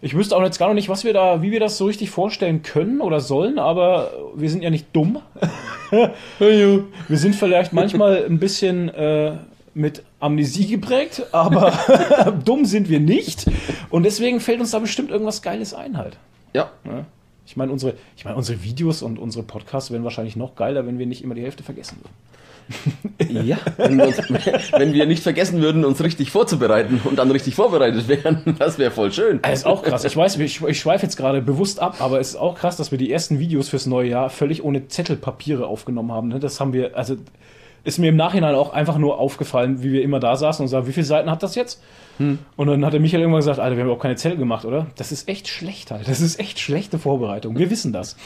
Ich 0.00 0.14
wüsste 0.14 0.34
auch 0.36 0.42
jetzt 0.42 0.58
gar 0.58 0.68
noch 0.68 0.74
nicht, 0.74 0.88
was 0.88 1.04
wir 1.04 1.12
da, 1.12 1.42
wie 1.42 1.50
wir 1.50 1.60
das 1.60 1.76
so 1.76 1.84
richtig 1.84 2.08
vorstellen 2.08 2.62
können 2.62 3.02
oder 3.02 3.20
sollen, 3.20 3.58
aber 3.58 4.12
wir 4.34 4.48
sind 4.48 4.62
ja 4.62 4.70
nicht 4.70 4.86
dumm. 4.94 5.20
wir 6.38 6.86
sind 7.18 7.34
vielleicht 7.34 7.74
manchmal 7.74 8.24
ein 8.24 8.38
bisschen 8.38 8.88
äh, 8.88 9.32
mit 9.74 10.02
Amnesie 10.18 10.68
geprägt, 10.68 11.26
aber 11.32 11.72
dumm 12.44 12.64
sind 12.64 12.88
wir 12.88 13.00
nicht. 13.00 13.44
Und 13.90 14.04
deswegen 14.04 14.40
fällt 14.40 14.60
uns 14.60 14.70
da 14.70 14.78
bestimmt 14.78 15.10
irgendwas 15.10 15.42
Geiles 15.42 15.74
ein 15.74 15.98
halt. 15.98 16.16
ja. 16.84 17.04
Ich 17.44 17.56
meine, 17.56 17.72
unsere, 17.72 17.94
ich 18.16 18.24
meine, 18.24 18.36
unsere 18.36 18.62
Videos 18.62 19.02
und 19.02 19.18
unsere 19.18 19.44
Podcasts 19.44 19.90
wären 19.90 20.04
wahrscheinlich 20.04 20.36
noch 20.36 20.54
geiler, 20.54 20.86
wenn 20.86 20.98
wir 20.98 21.06
nicht 21.06 21.24
immer 21.24 21.34
die 21.34 21.42
Hälfte 21.42 21.64
vergessen 21.64 21.98
würden. 22.00 22.14
Ja, 23.28 23.58
wenn 23.76 23.98
wir, 23.98 24.06
uns, 24.06 24.16
wenn 24.72 24.92
wir 24.92 25.06
nicht 25.06 25.22
vergessen 25.22 25.60
würden, 25.60 25.84
uns 25.84 26.02
richtig 26.02 26.30
vorzubereiten 26.30 27.00
und 27.04 27.18
dann 27.18 27.30
richtig 27.30 27.54
vorbereitet 27.54 28.08
wären, 28.08 28.56
das 28.58 28.78
wäre 28.78 28.90
voll 28.90 29.12
schön. 29.12 29.40
Das 29.42 29.60
ist 29.60 29.66
auch 29.66 29.82
krass. 29.82 30.04
Ich 30.04 30.16
weiß, 30.16 30.38
ich, 30.38 30.62
ich 30.62 30.80
schweife 30.80 31.04
jetzt 31.04 31.16
gerade 31.16 31.42
bewusst 31.42 31.80
ab, 31.80 31.96
aber 32.00 32.18
es 32.18 32.30
ist 32.30 32.36
auch 32.36 32.56
krass, 32.56 32.76
dass 32.76 32.90
wir 32.90 32.98
die 32.98 33.12
ersten 33.12 33.38
Videos 33.38 33.68
fürs 33.68 33.86
neue 33.86 34.08
Jahr 34.08 34.30
völlig 34.30 34.64
ohne 34.64 34.88
Zettelpapiere 34.88 35.66
aufgenommen 35.66 36.12
haben. 36.12 36.28
ne? 36.28 36.40
Das 36.40 36.60
haben 36.60 36.72
wir, 36.72 36.96
also 36.96 37.16
ist 37.84 37.98
mir 37.98 38.08
im 38.08 38.16
Nachhinein 38.16 38.54
auch 38.54 38.72
einfach 38.72 38.98
nur 38.98 39.18
aufgefallen, 39.18 39.82
wie 39.82 39.92
wir 39.92 40.02
immer 40.02 40.20
da 40.20 40.36
saßen 40.36 40.62
und 40.62 40.68
sagen, 40.68 40.86
wie 40.86 40.92
viele 40.92 41.06
Seiten 41.06 41.30
hat 41.30 41.42
das 41.42 41.54
jetzt? 41.54 41.82
Und 42.56 42.66
dann 42.66 42.84
hat 42.84 42.92
der 42.92 43.00
Michael 43.00 43.22
irgendwann 43.22 43.40
gesagt, 43.40 43.58
Alter, 43.58 43.76
wir 43.76 43.84
haben 43.84 43.90
auch 43.90 43.98
keine 43.98 44.16
Zettel 44.16 44.36
gemacht, 44.36 44.66
oder? 44.66 44.88
Das 44.96 45.10
ist 45.10 45.26
echt 45.26 45.48
schlecht 45.48 45.90
halt. 45.90 46.06
Das 46.06 46.20
ist 46.20 46.38
echt 46.38 46.58
schlechte 46.60 46.98
Vorbereitung. 46.98 47.56
Wir 47.56 47.70
wissen 47.70 47.94
das. 47.94 48.16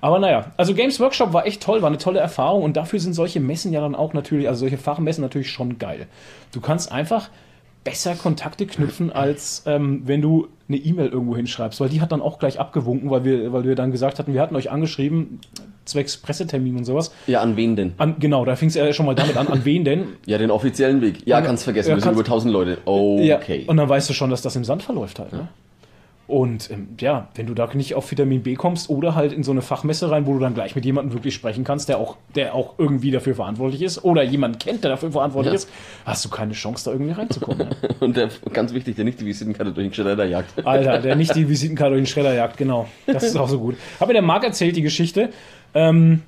Aber 0.00 0.18
naja, 0.18 0.52
also 0.56 0.74
Games 0.74 1.00
Workshop 1.00 1.32
war 1.32 1.46
echt 1.46 1.62
toll, 1.62 1.82
war 1.82 1.88
eine 1.88 1.98
tolle 1.98 2.20
Erfahrung 2.20 2.62
und 2.62 2.76
dafür 2.76 3.00
sind 3.00 3.14
solche 3.14 3.40
Messen 3.40 3.72
ja 3.72 3.80
dann 3.80 3.94
auch 3.94 4.12
natürlich, 4.12 4.48
also 4.48 4.60
solche 4.60 4.78
Fachmessen 4.78 5.22
natürlich 5.22 5.50
schon 5.50 5.78
geil. 5.78 6.06
Du 6.52 6.60
kannst 6.60 6.92
einfach 6.92 7.30
besser 7.84 8.14
Kontakte 8.14 8.66
knüpfen, 8.66 9.12
als 9.12 9.62
ähm, 9.66 10.02
wenn 10.04 10.20
du 10.20 10.48
eine 10.68 10.76
E-Mail 10.76 11.08
irgendwo 11.08 11.34
hinschreibst, 11.36 11.80
weil 11.80 11.88
die 11.88 12.00
hat 12.02 12.12
dann 12.12 12.20
auch 12.20 12.38
gleich 12.38 12.60
abgewunken, 12.60 13.08
weil 13.08 13.24
wir, 13.24 13.52
weil 13.52 13.64
wir 13.64 13.74
dann 13.74 13.92
gesagt 13.92 14.18
hatten, 14.18 14.34
wir 14.34 14.42
hatten 14.42 14.54
euch 14.56 14.70
angeschrieben, 14.70 15.40
zwecks 15.86 16.18
Pressetermin 16.18 16.76
und 16.76 16.84
sowas. 16.84 17.12
Ja, 17.26 17.40
an 17.40 17.56
wen 17.56 17.76
denn? 17.76 17.94
An, 17.96 18.16
genau, 18.18 18.44
da 18.44 18.56
fing 18.56 18.68
es 18.68 18.74
ja 18.74 18.92
schon 18.92 19.06
mal 19.06 19.14
damit 19.14 19.38
an, 19.38 19.48
an 19.48 19.64
wen 19.64 19.84
denn? 19.84 20.04
Ja, 20.26 20.36
den 20.36 20.50
offiziellen 20.50 21.00
Weg. 21.00 21.26
Ja, 21.26 21.40
kannst 21.40 21.64
vergessen, 21.64 21.90
ja, 21.90 21.96
wir 21.96 22.02
sind 22.02 22.12
über 22.12 22.20
1000 22.20 22.52
Leute. 22.52 22.78
Okay. 22.84 23.62
Ja, 23.62 23.68
und 23.68 23.78
dann 23.78 23.88
weißt 23.88 24.10
du 24.10 24.12
schon, 24.12 24.28
dass 24.28 24.42
das 24.42 24.54
im 24.56 24.64
Sand 24.64 24.82
verläuft 24.82 25.18
halt. 25.18 25.32
Ne? 25.32 25.48
Und 26.28 26.70
ähm, 26.70 26.88
ja, 27.00 27.28
wenn 27.36 27.46
du 27.46 27.54
da 27.54 27.66
nicht 27.72 27.94
auf 27.94 28.10
Vitamin 28.10 28.42
B 28.42 28.54
kommst 28.54 28.90
oder 28.90 29.14
halt 29.14 29.32
in 29.32 29.42
so 29.42 29.50
eine 29.50 29.62
Fachmesse 29.62 30.10
rein, 30.10 30.26
wo 30.26 30.34
du 30.34 30.38
dann 30.40 30.52
gleich 30.52 30.76
mit 30.76 30.84
jemandem 30.84 31.14
wirklich 31.14 31.34
sprechen 31.34 31.64
kannst, 31.64 31.88
der 31.88 31.96
auch, 31.98 32.16
der 32.34 32.54
auch 32.54 32.74
irgendwie 32.76 33.10
dafür 33.10 33.34
verantwortlich 33.34 33.80
ist 33.80 34.04
oder 34.04 34.22
jemanden 34.22 34.58
kennt, 34.58 34.84
der 34.84 34.90
dafür 34.90 35.10
verantwortlich 35.10 35.52
Ja. 35.54 35.56
ist, 35.56 35.70
hast 36.04 36.26
du 36.26 36.28
keine 36.28 36.52
Chance, 36.52 36.84
da 36.84 36.90
irgendwie 36.92 37.12
reinzukommen. 37.12 37.68
Ne? 37.68 37.76
Und 38.00 38.18
der, 38.18 38.28
ganz 38.52 38.74
wichtig, 38.74 38.96
der 38.96 39.06
nicht 39.06 39.18
die 39.20 39.24
Visitenkarte 39.24 39.72
durch 39.72 39.86
den 39.86 39.94
Schredder 39.94 40.26
jagt. 40.26 40.66
Alter, 40.66 40.98
der 40.98 41.16
nicht 41.16 41.34
die 41.34 41.48
Visitenkarte 41.48 41.92
durch 41.94 42.02
den 42.02 42.06
Schredder 42.12 42.34
jagt, 42.34 42.58
genau. 42.58 42.86
Das 43.06 43.22
ist 43.22 43.36
auch 43.36 43.48
so 43.48 43.58
gut. 43.58 43.76
Hab 43.98 44.08
mir 44.08 44.12
der 44.12 44.22
Marc 44.22 44.44
erzählt, 44.44 44.76
die 44.76 44.82
Geschichte. 44.82 45.30
Ähm, 45.72 46.20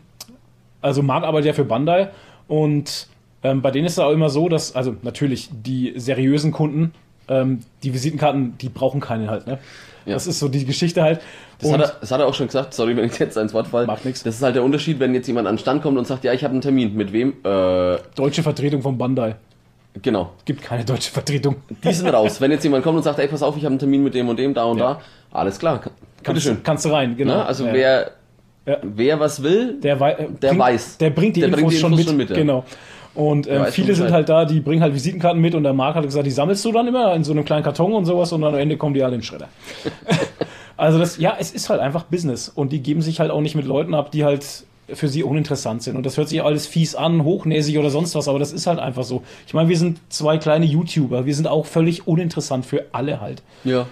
also 0.81 1.03
Marc 1.03 1.25
arbeitet 1.25 1.49
ja 1.49 1.53
für 1.53 1.67
Bandai 1.67 2.09
und 2.49 3.07
ähm, 3.43 3.61
bei 3.61 3.71
denen 3.71 3.85
ist 3.85 3.93
es 3.93 3.99
auch 3.99 4.13
immer 4.13 4.31
so, 4.31 4.49
dass, 4.49 4.75
also 4.75 4.97
natürlich, 5.03 5.51
die 5.53 5.93
seriösen 5.97 6.53
Kunden, 6.53 6.93
ähm, 7.29 7.61
die 7.83 7.93
Visitenkarten, 7.93 8.57
die 8.59 8.71
brauchen 8.71 9.01
keine 9.01 9.29
halt, 9.29 9.47
ne? 9.47 9.59
Ja. 10.11 10.17
Das 10.17 10.27
ist 10.27 10.39
so 10.39 10.49
die 10.49 10.65
Geschichte 10.65 11.03
halt. 11.03 11.21
Das 11.61 11.73
hat, 11.73 11.81
er, 11.81 11.93
das 12.01 12.11
hat 12.11 12.21
er 12.21 12.27
auch 12.27 12.35
schon 12.35 12.47
gesagt, 12.47 12.75
sorry, 12.75 12.97
wenn 12.97 13.05
ich 13.07 13.19
jetzt 13.19 13.37
ins 13.37 13.55
Wort 13.55 13.69
falle. 13.69 13.87
Macht 13.87 14.05
nix. 14.05 14.23
Das 14.23 14.35
ist 14.37 14.43
halt 14.43 14.55
der 14.57 14.63
Unterschied, 14.63 15.01
wenn 15.01 15.15
jetzt 15.15 15.27
jemand 15.27 15.47
an 15.49 15.55
den 15.55 15.61
Stand 15.61 15.83
kommt 15.83 15.97
und 15.99 16.07
sagt, 16.07 16.25
ja, 16.25 16.33
ich 16.33 16.45
habe 16.45 16.53
einen 16.53 16.61
Termin. 16.61 16.95
Mit 16.95 17.13
wem? 17.13 17.35
Äh, 17.45 17.99
Deutsche 18.15 18.43
Vertretung 18.43 18.83
von 18.83 18.97
Bandai. 18.99 19.37
genau. 20.03 20.33
Gibt 20.45 20.63
keine 20.63 20.85
deutsche 20.85 21.11
Vertretung. 21.11 21.57
Die 21.83 21.93
sind 21.93 22.09
raus. 22.09 22.41
Wenn 22.41 22.51
jetzt 22.51 22.65
jemand 22.65 22.85
kommt 22.85 22.97
und 22.99 23.03
sagt, 23.03 23.19
ey, 23.19 23.29
pass 23.29 23.43
auf, 23.43 23.57
ich 23.57 23.63
habe 23.65 23.73
einen 23.73 23.79
Termin 23.79 24.03
mit 24.05 24.15
dem 24.15 24.29
und 24.29 24.39
dem, 24.39 24.55
da 24.55 24.65
und 24.65 24.79
Ja. 24.79 24.95
da, 24.95 25.01
alles 25.39 25.59
klar. 25.59 25.81
Kannst, 25.81 25.99
Bitteschön. 26.25 26.63
kannst 26.63 26.85
du 26.85 26.91
rein, 26.91 27.17
genau. 27.17 27.37
Ne? 27.37 27.47
Also 27.47 27.67
Ja. 27.67 27.73
wer, 27.73 28.11
wer 28.83 29.21
was 29.21 29.43
will, 29.43 29.81
der, 29.81 29.99
wei- 30.01 30.29
der 30.43 30.49
bringt, 30.49 30.61
weiß. 30.61 30.99
Der 30.99 31.11
bringt 31.11 31.37
die 31.37 31.41
Der 31.41 31.49
Infos, 31.49 31.61
bringt 31.61 31.73
die 31.73 31.77
schon, 31.79 31.93
Infos 31.93 32.07
mit. 32.13 32.29
schon 32.29 32.37
mit. 32.37 32.47
Genau. 32.47 32.65
Und 33.15 33.49
ähm, 33.49 33.63
weiß 33.63 33.75
viele 33.75 33.95
sind 33.95 34.13
halt 34.13 34.29
da, 34.29 34.45
die 34.45 34.61
bringen 34.61 34.83
halt 34.83 34.95
Visitenkarten 34.95 35.41
mit 35.41 35.55
und 35.55 35.65
der 35.65 35.73
Marc 35.73 35.97
hat 35.97 36.05
gesagt, 36.05 36.27
die 36.27 36.31
sammelst 36.31 36.65
du 36.65 36.73
dann 36.73 36.87
immer 36.87 37.15
in 37.15 37.25
so 37.25 37.33
einem 37.33 37.45
kleinen 37.45 37.65
Karton 37.65 37.93
und 37.93 38.05
sowas 38.05 38.33
und 38.33 38.43
dann 38.43 38.55
am 38.55 38.61
Ende 38.61 38.77
kommen 38.77 38.95
die 38.95 39.03
alle 39.03 39.15
in 39.15 39.21
den 39.21 39.25
Schredder. 39.25 39.49
also 40.77 40.99
das, 40.99 41.19
ja, 41.19 41.37
es 41.39 41.51
ist 41.51 41.71
halt 41.71 41.81
einfach 41.81 42.05
Business 42.05 42.49
und 42.49 42.71
die 42.73 42.81
geben 42.81 43.03
sich 43.03 43.19
halt 43.19 43.31
auch 43.31 43.41
nicht 43.41 43.57
mit 43.57 43.67
Leuten 43.67 43.95
ab, 43.95 44.13
die 44.13 44.25
halt 44.25 44.65
für 44.93 45.09
sie 45.09 45.23
uninteressant 45.23 45.83
sind. 45.83 45.97
Und 45.97 46.07
das 46.07 46.17
hört 46.17 46.29
sich 46.29 46.43
alles 46.43 46.67
fies 46.67 46.95
an, 46.95 47.25
hochnäsig 47.25 47.79
oder 47.79 47.91
sonst 47.91 48.15
was, 48.15 48.29
aber 48.29 48.39
das 48.39 48.53
ist 48.53 48.67
halt 48.67 48.79
einfach 48.79 49.05
so. 49.05 49.23
Ich 49.47 49.55
meine, 49.55 49.69
wir 49.69 49.79
sind 49.79 50.01
zwei 50.09 50.39
kleine 50.39 50.67
YouTuber, 50.67 51.27
wir 51.27 51.35
sind 51.35 51.47
auch 51.47 51.67
völlig 51.67 52.07
uninteressant 52.07 52.67
für 52.67 52.87
alle 52.93 53.21
halt. 53.21 53.43
ja. 53.65 53.87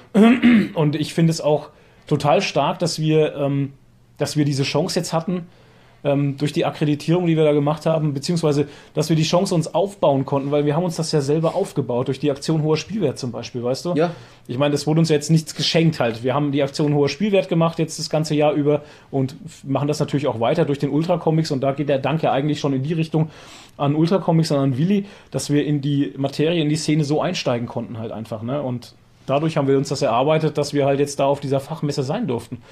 Und 0.74 0.96
ich 0.96 1.14
finde 1.14 1.30
es 1.30 1.40
auch 1.40 1.70
total 2.06 2.40
stark, 2.42 2.78
dass 2.78 2.98
wir, 2.98 3.34
ähm, 3.36 3.72
dass 4.16 4.36
wir 4.36 4.44
diese 4.44 4.62
Chance 4.62 4.98
jetzt 4.98 5.12
hatten, 5.12 5.46
ähm, 6.04 6.36
durch 6.36 6.52
die 6.52 6.64
Akkreditierung, 6.64 7.26
die 7.26 7.36
wir 7.36 7.44
da 7.44 7.52
gemacht 7.52 7.86
haben, 7.86 8.14
beziehungsweise, 8.14 8.68
dass 8.94 9.08
wir 9.08 9.16
die 9.16 9.22
Chance 9.24 9.54
uns 9.54 9.74
aufbauen 9.74 10.24
konnten, 10.24 10.50
weil 10.50 10.64
wir 10.64 10.76
haben 10.76 10.84
uns 10.84 10.96
das 10.96 11.12
ja 11.12 11.20
selber 11.20 11.54
aufgebaut, 11.54 12.08
durch 12.08 12.20
die 12.20 12.30
Aktion 12.30 12.62
hoher 12.62 12.76
Spielwert 12.76 13.18
zum 13.18 13.32
Beispiel, 13.32 13.62
weißt 13.62 13.86
du? 13.86 13.94
Ja. 13.94 14.12
Ich 14.46 14.58
meine, 14.58 14.72
das 14.72 14.86
wurde 14.86 15.00
uns 15.00 15.08
jetzt 15.08 15.30
nichts 15.30 15.54
geschenkt 15.54 16.00
halt. 16.00 16.22
Wir 16.22 16.34
haben 16.34 16.52
die 16.52 16.62
Aktion 16.62 16.94
hoher 16.94 17.08
Spielwert 17.08 17.48
gemacht 17.48 17.78
jetzt 17.78 17.98
das 17.98 18.08
ganze 18.08 18.34
Jahr 18.34 18.52
über 18.52 18.82
und 19.10 19.36
machen 19.64 19.88
das 19.88 20.00
natürlich 20.00 20.26
auch 20.26 20.40
weiter 20.40 20.64
durch 20.64 20.78
den 20.78 20.90
Ultra 20.90 21.18
Comics 21.18 21.50
und 21.50 21.60
da 21.60 21.72
geht 21.72 21.88
der 21.88 21.98
Dank 21.98 22.22
ja 22.22 22.32
eigentlich 22.32 22.60
schon 22.60 22.72
in 22.72 22.82
die 22.82 22.94
Richtung 22.94 23.30
an 23.76 23.94
Ultra 23.94 24.18
Comics 24.18 24.50
und 24.50 24.58
an 24.58 24.78
Willi, 24.78 25.06
dass 25.30 25.50
wir 25.50 25.64
in 25.64 25.80
die 25.80 26.12
Materie, 26.16 26.62
in 26.62 26.68
die 26.68 26.76
Szene 26.76 27.04
so 27.04 27.20
einsteigen 27.20 27.66
konnten 27.66 27.98
halt 27.98 28.12
einfach, 28.12 28.42
ne? 28.42 28.62
Und 28.62 28.94
dadurch 29.28 29.56
haben 29.56 29.68
wir 29.68 29.76
uns 29.76 29.88
das 29.88 30.02
erarbeitet, 30.02 30.58
dass 30.58 30.72
wir 30.72 30.86
halt 30.86 31.00
jetzt 31.00 31.20
da 31.20 31.26
auf 31.26 31.40
dieser 31.40 31.60
Fachmesse 31.60 32.02
sein 32.02 32.26
durften. 32.26 32.62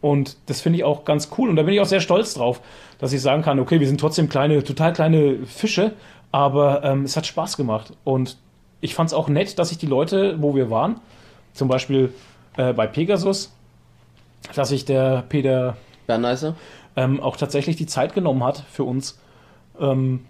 Und 0.00 0.36
das 0.46 0.60
finde 0.60 0.78
ich 0.78 0.84
auch 0.84 1.04
ganz 1.04 1.30
cool. 1.36 1.48
Und 1.48 1.56
da 1.56 1.62
bin 1.62 1.74
ich 1.74 1.80
auch 1.80 1.86
sehr 1.86 2.00
stolz 2.00 2.34
drauf, 2.34 2.60
dass 2.98 3.12
ich 3.12 3.20
sagen 3.20 3.42
kann, 3.42 3.58
okay, 3.58 3.80
wir 3.80 3.86
sind 3.86 4.00
trotzdem 4.00 4.28
kleine, 4.28 4.62
total 4.64 4.92
kleine 4.92 5.38
Fische, 5.46 5.92
aber 6.32 6.84
ähm, 6.84 7.04
es 7.04 7.16
hat 7.16 7.26
Spaß 7.26 7.56
gemacht. 7.56 7.92
Und 8.04 8.36
ich 8.80 8.94
fand 8.94 9.08
es 9.08 9.14
auch 9.14 9.28
nett, 9.28 9.58
dass 9.58 9.70
sich 9.70 9.78
die 9.78 9.86
Leute, 9.86 10.40
wo 10.40 10.54
wir 10.54 10.70
waren, 10.70 11.00
zum 11.52 11.68
Beispiel 11.68 12.12
äh, 12.56 12.72
bei 12.72 12.86
Pegasus, 12.86 13.54
dass 14.54 14.68
sich 14.68 14.84
der 14.84 15.24
Peter 15.28 15.76
Berneiser? 16.06 16.54
ähm, 16.96 17.20
auch 17.20 17.36
tatsächlich 17.36 17.76
die 17.76 17.86
Zeit 17.86 18.14
genommen 18.14 18.44
hat 18.44 18.64
für 18.70 18.84
uns 18.84 19.18
ähm, 19.80 20.24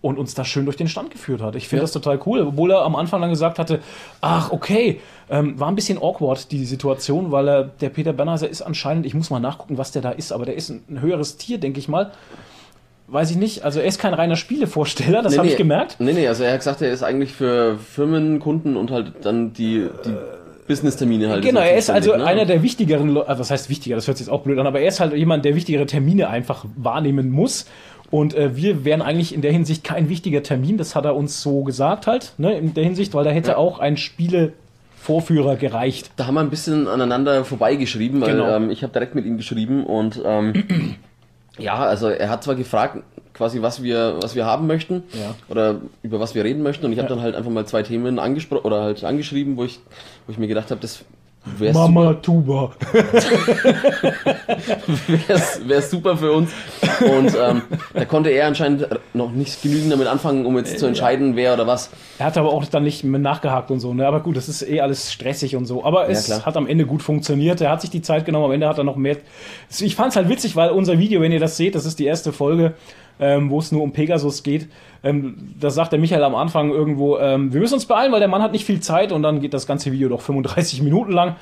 und 0.00 0.16
uns 0.18 0.34
da 0.34 0.44
schön 0.44 0.64
durch 0.64 0.76
den 0.76 0.86
Stand 0.88 1.10
geführt 1.10 1.42
hat. 1.42 1.56
Ich 1.56 1.66
finde 1.68 1.80
Ja. 1.80 1.84
das 1.84 1.92
total 1.92 2.20
cool, 2.26 2.40
obwohl 2.42 2.70
er 2.70 2.82
am 2.82 2.94
Anfang 2.94 3.20
dann 3.20 3.30
gesagt 3.30 3.58
hatte, 3.58 3.80
ach 4.20 4.52
okay, 4.52 5.00
ähm, 5.28 5.58
war 5.58 5.68
ein 5.68 5.74
bisschen 5.74 5.98
awkward 5.98 6.52
die 6.52 6.64
Situation, 6.64 7.32
weil 7.32 7.48
er, 7.48 7.64
der 7.64 7.88
Peter 7.88 8.12
Bernheiser 8.12 8.48
ist 8.48 8.62
anscheinend, 8.62 9.06
ich 9.06 9.14
muss 9.14 9.30
mal 9.30 9.40
nachgucken, 9.40 9.76
was 9.76 9.90
der 9.90 10.02
da 10.02 10.10
ist, 10.10 10.32
aber 10.32 10.44
der 10.44 10.54
ist 10.54 10.70
ein, 10.70 10.82
ein 10.88 11.00
höheres 11.00 11.36
Tier, 11.36 11.58
denke 11.58 11.80
ich 11.80 11.88
mal. 11.88 12.12
Weiß 13.10 13.30
ich 13.30 13.38
nicht, 13.38 13.64
also 13.64 13.80
er 13.80 13.86
ist 13.86 13.98
kein 13.98 14.12
reiner 14.12 14.36
Spielevorsteller, 14.36 15.22
das 15.22 15.32
Nee, 15.32 15.38
habe 15.38 15.46
nee. 15.46 15.52
ich 15.52 15.58
gemerkt. 15.58 15.96
Nee, 15.98 16.12
nee, 16.12 16.28
also 16.28 16.44
er 16.44 16.52
hat 16.52 16.60
gesagt, 16.60 16.82
er 16.82 16.92
ist 16.92 17.02
eigentlich 17.02 17.32
für 17.32 17.78
Firmen, 17.78 18.38
Kunden 18.38 18.76
und 18.76 18.90
halt 18.90 19.12
dann 19.22 19.54
die, 19.54 19.88
die 20.04 20.14
Business-Termine 20.68 21.30
halt. 21.30 21.42
Genau, 21.42 21.60
er 21.60 21.76
ist 21.76 21.88
also 21.90 22.14
ne? 22.14 22.24
einer 22.24 22.44
der 22.44 22.62
wichtigeren, 22.62 23.16
also 23.16 23.40
was 23.40 23.50
heißt 23.50 23.70
wichtiger, 23.70 23.96
das 23.96 24.06
hört 24.06 24.18
sich 24.18 24.26
jetzt 24.26 24.32
auch 24.32 24.42
blöd 24.42 24.58
an, 24.58 24.66
aber 24.66 24.80
er 24.80 24.88
ist 24.88 25.00
halt 25.00 25.14
jemand, 25.14 25.44
der 25.46 25.54
wichtigere 25.54 25.86
Termine 25.86 26.28
einfach 26.28 26.66
wahrnehmen 26.76 27.30
muss. 27.30 27.64
Und 28.10 28.34
äh, 28.34 28.56
wir 28.56 28.84
wären 28.86 29.02
eigentlich 29.02 29.34
in 29.34 29.42
der 29.42 29.52
Hinsicht 29.52 29.84
kein 29.84 30.08
wichtiger 30.08 30.42
Termin, 30.42 30.78
das 30.78 30.94
hat 30.94 31.04
er 31.04 31.14
uns 31.14 31.42
so 31.42 31.62
gesagt 31.62 32.06
halt, 32.06 32.32
ne, 32.38 32.56
in 32.56 32.72
der 32.74 32.84
Hinsicht, 32.84 33.12
weil 33.14 33.24
da 33.24 33.30
hätte 33.30 33.50
Ja. 33.50 33.56
auch 33.58 33.78
ein 33.80 33.96
Spielevorführer 33.98 35.56
gereicht. 35.56 36.10
Da 36.16 36.26
haben 36.26 36.34
wir 36.34 36.40
ein 36.40 36.50
bisschen 36.50 36.88
aneinander 36.88 37.44
vorbeigeschrieben, 37.44 38.20
weil 38.20 38.32
Genau. 38.32 38.48
ähm, 38.48 38.70
ich 38.70 38.82
habe 38.82 38.92
direkt 38.92 39.14
mit 39.14 39.26
ihm 39.26 39.36
geschrieben 39.36 39.84
und 39.84 40.20
ähm, 40.24 40.96
ja, 41.58 41.74
also 41.76 42.08
er 42.08 42.30
hat 42.30 42.42
zwar 42.44 42.54
gefragt, 42.54 43.02
quasi 43.34 43.62
was 43.62 43.82
wir 43.82 44.16
was 44.20 44.34
wir 44.34 44.46
haben 44.46 44.66
möchten 44.66 45.02
Ja. 45.12 45.34
oder 45.48 45.80
über 46.02 46.18
was 46.18 46.34
wir 46.34 46.44
reden 46.44 46.62
möchten 46.62 46.86
und 46.86 46.92
ich 46.92 46.98
habe 46.98 47.08
Ja. 47.08 47.14
dann 47.14 47.22
halt 47.22 47.34
einfach 47.36 47.50
mal 47.50 47.66
zwei 47.66 47.82
Themen 47.82 48.18
angesprochen 48.18 48.64
oder 48.64 48.82
halt 48.82 49.04
angeschrieben, 49.04 49.56
wo 49.56 49.64
ich 49.64 49.80
wo 50.26 50.32
ich 50.32 50.38
mir 50.38 50.48
gedacht 50.48 50.70
habe, 50.70 50.80
das 50.80 51.04
wäre 51.56 51.72
Mama 51.72 52.14
Tuba. 52.14 52.72
wär's, 55.26 55.60
wär's 55.66 55.90
super 55.90 56.16
für 56.16 56.32
uns. 56.32 56.50
Und 57.00 57.36
ähm, 57.40 57.62
da 57.94 58.04
konnte 58.04 58.30
er 58.30 58.46
anscheinend 58.46 58.88
noch 59.14 59.30
nicht 59.30 59.62
genügend 59.62 59.92
damit 59.92 60.06
anfangen, 60.06 60.46
um 60.46 60.56
jetzt 60.56 60.78
zu 60.78 60.86
entscheiden, 60.86 61.36
wer 61.36 61.54
oder 61.54 61.66
was. 61.66 61.90
Er 62.18 62.26
hat 62.26 62.36
aber 62.36 62.52
auch 62.52 62.64
dann 62.66 62.84
nicht 62.84 63.04
mehr 63.04 63.20
nachgehakt 63.20 63.70
und 63.70 63.80
so, 63.80 63.94
ne? 63.94 64.06
Aber 64.06 64.20
gut, 64.20 64.36
das 64.36 64.48
ist 64.48 64.62
eh 64.68 64.80
alles 64.80 65.12
stressig 65.12 65.56
und 65.56 65.66
so. 65.66 65.84
Aber 65.84 66.08
es 66.08 66.26
klar. 66.26 66.44
hat 66.44 66.56
am 66.56 66.66
Ende 66.66 66.86
gut 66.86 67.02
funktioniert. 67.02 67.60
Er 67.60 67.70
hat 67.70 67.80
sich 67.80 67.90
die 67.90 68.02
Zeit 68.02 68.24
genommen, 68.24 68.46
am 68.46 68.52
Ende 68.52 68.68
hat 68.68 68.78
er 68.78 68.84
noch 68.84 68.96
mehr. 68.96 69.16
Ich 69.78 69.94
fand 69.96 70.10
es 70.10 70.16
halt 70.16 70.28
witzig, 70.28 70.56
weil 70.56 70.70
unser 70.70 70.98
Video, 70.98 71.20
wenn 71.20 71.32
ihr 71.32 71.40
das 71.40 71.56
seht, 71.56 71.74
das 71.74 71.86
ist 71.86 71.98
die 71.98 72.06
erste 72.06 72.32
Folge, 72.32 72.74
ähm, 73.20 73.50
wo 73.50 73.58
es 73.58 73.72
nur 73.72 73.82
um 73.82 73.92
Pegasus 73.92 74.42
geht. 74.42 74.68
Ähm, 75.02 75.54
da 75.60 75.70
sagt 75.70 75.92
der 75.92 75.98
Michael 75.98 76.24
am 76.24 76.34
Anfang 76.34 76.70
irgendwo, 76.70 77.18
ähm, 77.18 77.52
wir 77.52 77.60
müssen 77.60 77.74
uns 77.74 77.86
beeilen, 77.86 78.12
weil 78.12 78.20
der 78.20 78.28
Mann 78.28 78.42
hat 78.42 78.52
nicht 78.52 78.64
viel 78.64 78.80
Zeit 78.80 79.12
und 79.12 79.22
dann 79.22 79.40
geht 79.40 79.54
das 79.54 79.66
ganze 79.66 79.92
Video 79.92 80.08
doch 80.08 80.20
35 80.20 80.82
Minuten 80.82 81.12
lang. 81.12 81.36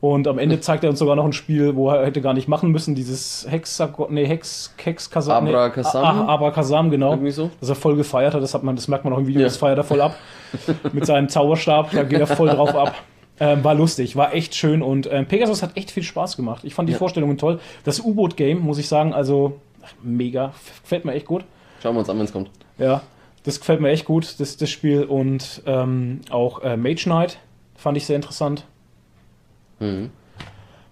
Und 0.00 0.28
am 0.28 0.38
Ende 0.38 0.60
zeigt 0.60 0.84
er 0.84 0.90
uns 0.90 0.98
sogar 0.98 1.16
noch 1.16 1.24
ein 1.24 1.32
Spiel, 1.32 1.76
wo 1.76 1.88
er 1.88 2.04
hätte 2.04 2.20
gar 2.20 2.34
nicht 2.34 2.46
machen 2.46 2.70
müssen, 2.70 2.94
dieses 2.94 3.46
Hexagon, 3.48 4.12
nee, 4.12 4.26
Hex, 4.26 4.74
Hexkasam. 4.76 5.46
Abracasam? 5.46 6.02
Nee, 6.02 6.22
ah, 6.24 6.34
Abracasam, 6.34 6.90
genau. 6.90 7.12
Irgendwie 7.12 7.30
so. 7.30 7.50
Dass 7.60 7.70
er 7.70 7.74
voll 7.74 7.96
gefeiert 7.96 8.34
hat, 8.34 8.42
das, 8.42 8.52
hat 8.52 8.62
man, 8.64 8.76
das 8.76 8.86
merkt 8.86 9.04
man 9.04 9.14
auch 9.14 9.18
im 9.18 9.26
Video, 9.26 9.40
Ja. 9.40 9.46
das 9.46 9.56
feiert 9.56 9.78
er 9.78 9.84
voll 9.84 10.02
ab. 10.02 10.14
Mit 10.92 11.06
seinem 11.06 11.30
Zauberstab, 11.30 11.90
da 11.92 12.02
geht 12.02 12.20
er 12.20 12.26
voll 12.26 12.48
drauf 12.50 12.74
ab. 12.76 12.94
Ähm, 13.40 13.64
war 13.64 13.74
lustig, 13.74 14.14
war 14.14 14.34
echt 14.34 14.54
schön 14.54 14.82
und 14.82 15.10
ähm, 15.10 15.24
Pegasus 15.26 15.62
hat 15.62 15.70
echt 15.76 15.90
viel 15.90 16.02
Spaß 16.04 16.36
gemacht. 16.36 16.64
Ich 16.64 16.74
fand 16.74 16.88
die 16.88 16.92
Ja. 16.92 16.98
Vorstellungen 16.98 17.38
toll. 17.38 17.58
Das 17.84 17.98
U-Boot-Game, 17.98 18.60
muss 18.60 18.78
ich 18.78 18.88
sagen, 18.88 19.12
also 19.14 19.56
mega, 20.02 20.52
gefällt 20.82 21.04
mir 21.04 21.12
echt 21.12 21.26
gut. 21.26 21.44
Schauen 21.82 21.94
wir 21.94 22.00
uns 22.00 22.08
an, 22.08 22.18
wenn 22.18 22.24
es 22.24 22.32
kommt. 22.32 22.50
Ja, 22.78 23.02
das 23.44 23.58
gefällt 23.60 23.80
mir 23.80 23.90
echt 23.90 24.04
gut, 24.04 24.36
das, 24.38 24.56
das 24.56 24.70
Spiel. 24.70 25.04
Und 25.04 25.62
ähm, 25.66 26.20
auch 26.30 26.62
äh, 26.62 26.76
Mage 26.76 27.04
Knight 27.04 27.38
fand 27.76 27.96
ich 27.96 28.06
sehr 28.06 28.16
interessant. 28.16 28.64
Mhm. 29.80 30.10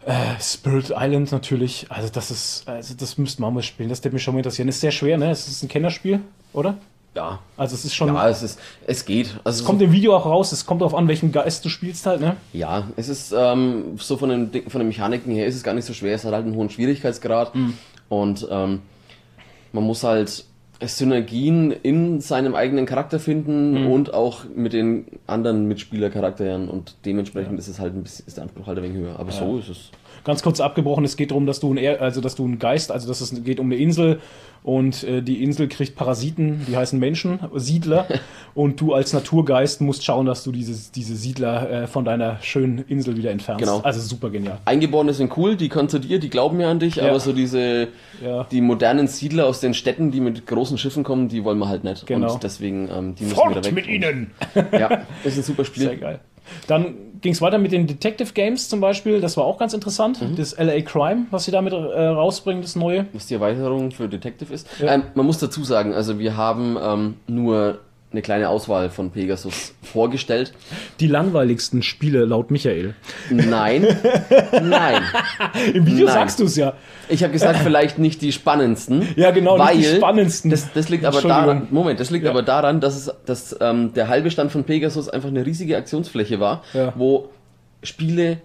Äh, 0.04 0.40
Spirit 0.40 0.92
Island 0.96 1.30
natürlich, 1.30 1.86
also 1.88 2.08
das 2.08 2.30
ist, 2.32 2.68
also 2.68 2.94
das 2.98 3.18
müsste 3.18 3.40
man 3.40 3.54
mal 3.54 3.62
spielen, 3.62 3.88
das 3.88 4.02
würde 4.02 4.14
mich 4.14 4.22
schon 4.24 4.34
mal 4.34 4.40
interessieren. 4.40 4.68
Ist 4.68 4.80
sehr 4.80 4.90
schwer, 4.90 5.16
ne? 5.16 5.30
Es 5.30 5.46
ist 5.46 5.62
ein 5.62 5.68
Kennerspiel, 5.68 6.20
oder? 6.52 6.76
Ja. 7.14 7.38
Also 7.56 7.74
es 7.76 7.84
ist 7.84 7.94
schon, 7.94 8.08
Ja, 8.08 8.28
es 8.28 8.42
ist, 8.42 8.58
es 8.86 9.04
geht. 9.04 9.38
Also 9.44 9.60
es 9.60 9.64
kommt 9.64 9.80
im 9.80 9.92
Video 9.92 10.16
auch 10.16 10.26
raus, 10.26 10.50
es 10.50 10.66
kommt 10.66 10.80
darauf 10.80 10.94
an, 10.94 11.06
welchen 11.06 11.30
Geist 11.30 11.64
du 11.64 11.68
spielst 11.68 12.06
halt, 12.06 12.20
ne? 12.20 12.36
Ja, 12.52 12.88
es 12.96 13.08
ist 13.08 13.32
ähm, 13.36 13.96
so 13.98 14.16
von 14.16 14.30
den, 14.30 14.68
von 14.68 14.80
den 14.80 14.88
Mechaniken 14.88 15.32
her 15.32 15.46
ist 15.46 15.54
es 15.54 15.62
gar 15.62 15.74
nicht 15.74 15.84
so 15.84 15.92
schwer. 15.94 16.14
Es 16.16 16.24
hat 16.24 16.32
halt 16.32 16.46
einen 16.46 16.56
hohen 16.56 16.68
Schwierigkeitsgrad 16.70 17.54
Mhm. 17.54 17.74
Und 18.12 18.46
ähm, 18.50 18.80
man 19.72 19.84
muss 19.84 20.04
halt 20.04 20.44
Synergien 20.84 21.70
in 21.70 22.20
seinem 22.20 22.54
eigenen 22.54 22.84
Charakter 22.86 23.18
finden 23.18 23.84
Mhm. 23.84 23.86
und 23.90 24.14
auch 24.14 24.44
mit 24.54 24.72
den 24.74 25.06
anderen 25.26 25.66
Mitspielercharakteren 25.66 26.68
und 26.68 26.96
dementsprechend 27.06 27.58
ist 27.58 27.68
es 27.68 27.78
halt 27.78 27.94
ein 27.94 28.02
bisschen, 28.02 28.26
ist 28.26 28.36
der 28.36 28.42
Anspruch 28.44 28.66
halt 28.66 28.78
ein 28.78 28.84
wenig 28.84 28.98
höher. 28.98 29.18
Aber 29.18 29.30
so 29.32 29.58
ist 29.58 29.68
es. 29.68 29.90
Ganz 30.24 30.42
kurz 30.42 30.60
abgebrochen, 30.60 31.04
es 31.04 31.16
geht 31.16 31.30
darum, 31.30 31.46
dass 31.46 31.60
du 31.60 31.72
ein, 31.72 31.76
Er- 31.76 32.00
also 32.00 32.20
dass 32.20 32.34
du 32.36 32.46
ein 32.46 32.58
Geist, 32.58 32.90
also 32.92 33.08
dass 33.08 33.20
es 33.20 33.42
geht 33.44 33.58
um 33.58 33.66
eine 33.66 33.76
Insel 33.76 34.20
und 34.64 35.02
äh, 35.02 35.22
die 35.22 35.42
Insel 35.42 35.66
kriegt 35.66 35.96
Parasiten, 35.96 36.64
die 36.68 36.76
heißen 36.76 36.96
Menschen, 36.96 37.40
Siedler 37.56 38.06
und 38.54 38.80
du 38.80 38.94
als 38.94 39.12
Naturgeist 39.12 39.80
musst 39.80 40.04
schauen, 40.04 40.24
dass 40.26 40.44
du 40.44 40.52
diese, 40.52 40.92
diese 40.92 41.16
Siedler 41.16 41.68
äh, 41.68 41.86
von 41.88 42.04
deiner 42.04 42.38
schönen 42.42 42.78
Insel 42.86 43.16
wieder 43.16 43.32
entfernst. 43.32 43.58
Genau. 43.64 43.80
Also 43.80 43.98
super 44.00 44.30
genial. 44.30 44.58
Eingeborene 44.64 45.14
sind 45.14 45.36
cool, 45.36 45.56
die 45.56 45.68
können 45.68 45.88
zu 45.88 45.98
dir, 45.98 46.20
die 46.20 46.30
glauben 46.30 46.60
ja 46.60 46.70
an 46.70 46.78
dich, 46.78 46.94
Ja. 46.96 47.08
aber 47.08 47.18
so 47.18 47.32
diese, 47.32 47.88
Ja. 48.24 48.44
die 48.52 48.60
modernen 48.60 49.08
Siedler 49.08 49.46
aus 49.46 49.58
den 49.58 49.74
Städten, 49.74 50.12
die 50.12 50.20
mit 50.20 50.46
großen 50.46 50.78
Schiffen 50.78 51.02
kommen, 51.02 51.28
die 51.28 51.42
wollen 51.42 51.58
wir 51.58 51.68
halt 51.68 51.82
nicht. 51.82 52.06
Genau. 52.06 52.34
Und 52.34 52.44
deswegen, 52.44 52.88
ähm, 52.96 53.14
die 53.16 53.24
müssen 53.24 53.36
wieder 53.38 53.52
Fort 53.54 53.64
weg. 53.66 53.74
mit 53.74 53.88
ihnen! 53.88 54.30
Ja, 54.72 55.02
ist 55.24 55.36
ein 55.36 55.42
super 55.42 55.64
Spiel. 55.64 55.82
Sehr 55.84 55.96
geil. 55.96 56.20
Dann 56.66 56.94
ging 57.20 57.32
es 57.32 57.40
weiter 57.40 57.58
mit 57.58 57.72
den 57.72 57.86
Detective 57.86 58.32
Games 58.32 58.68
zum 58.68 58.80
Beispiel. 58.80 59.20
Das 59.20 59.36
war 59.36 59.44
auch 59.44 59.58
ganz 59.58 59.72
interessant. 59.72 60.20
Mhm. 60.20 60.36
Das 60.36 60.56
LA 60.58 60.80
Crime, 60.82 61.26
was 61.30 61.44
sie 61.44 61.50
damit 61.50 61.72
äh, 61.72 61.76
rausbringen, 61.76 62.62
das 62.62 62.76
neue. 62.76 63.06
was 63.12 63.26
die 63.26 63.34
Erweiterung 63.34 63.90
für 63.90 64.08
Detective 64.08 64.52
ist. 64.52 64.68
Ja. 64.80 64.94
Ähm, 64.94 65.04
man 65.14 65.26
muss 65.26 65.38
dazu 65.38 65.64
sagen, 65.64 65.94
also 65.94 66.18
wir 66.18 66.36
haben 66.36 66.76
ähm, 66.82 67.14
nur 67.26 67.80
eine 68.12 68.22
kleine 68.22 68.48
Auswahl 68.48 68.90
von 68.90 69.10
Pegasus 69.10 69.74
vorgestellt. 69.82 70.52
Die 71.00 71.06
langweiligsten 71.06 71.82
Spiele 71.82 72.24
laut 72.24 72.50
Michael. 72.50 72.94
Nein, 73.30 73.86
nein. 74.62 75.02
Im 75.74 75.86
Video 75.86 76.06
Nein. 76.06 76.14
sagst 76.14 76.40
du 76.40 76.44
es 76.44 76.56
ja. 76.56 76.74
Ich 77.08 77.22
habe 77.22 77.32
gesagt, 77.32 77.58
vielleicht 77.62 77.98
nicht 77.98 78.22
die 78.22 78.32
spannendsten. 78.32 79.06
Ja, 79.16 79.30
genau, 79.32 79.58
weil 79.58 79.76
die 79.78 79.84
spannendsten. 79.84 80.50
Das, 80.50 80.72
das 80.72 80.88
liegt 80.88 81.04
aber 81.04 81.20
daran, 81.20 81.68
Moment, 81.70 82.00
das 82.00 82.10
liegt 82.10 82.24
Ja. 82.24 82.30
aber 82.30 82.42
daran, 82.42 82.80
dass, 82.80 82.96
es, 82.96 83.12
dass 83.26 83.56
ähm, 83.60 83.92
der 83.94 84.08
halbe 84.08 84.30
Stand 84.30 84.52
von 84.52 84.64
Pegasus 84.64 85.08
einfach 85.08 85.28
eine 85.28 85.44
riesige 85.44 85.76
Aktionsfläche 85.76 86.40
war, 86.40 86.62
Ja. 86.72 86.92
wo 86.96 87.28
Spiele 87.82 88.38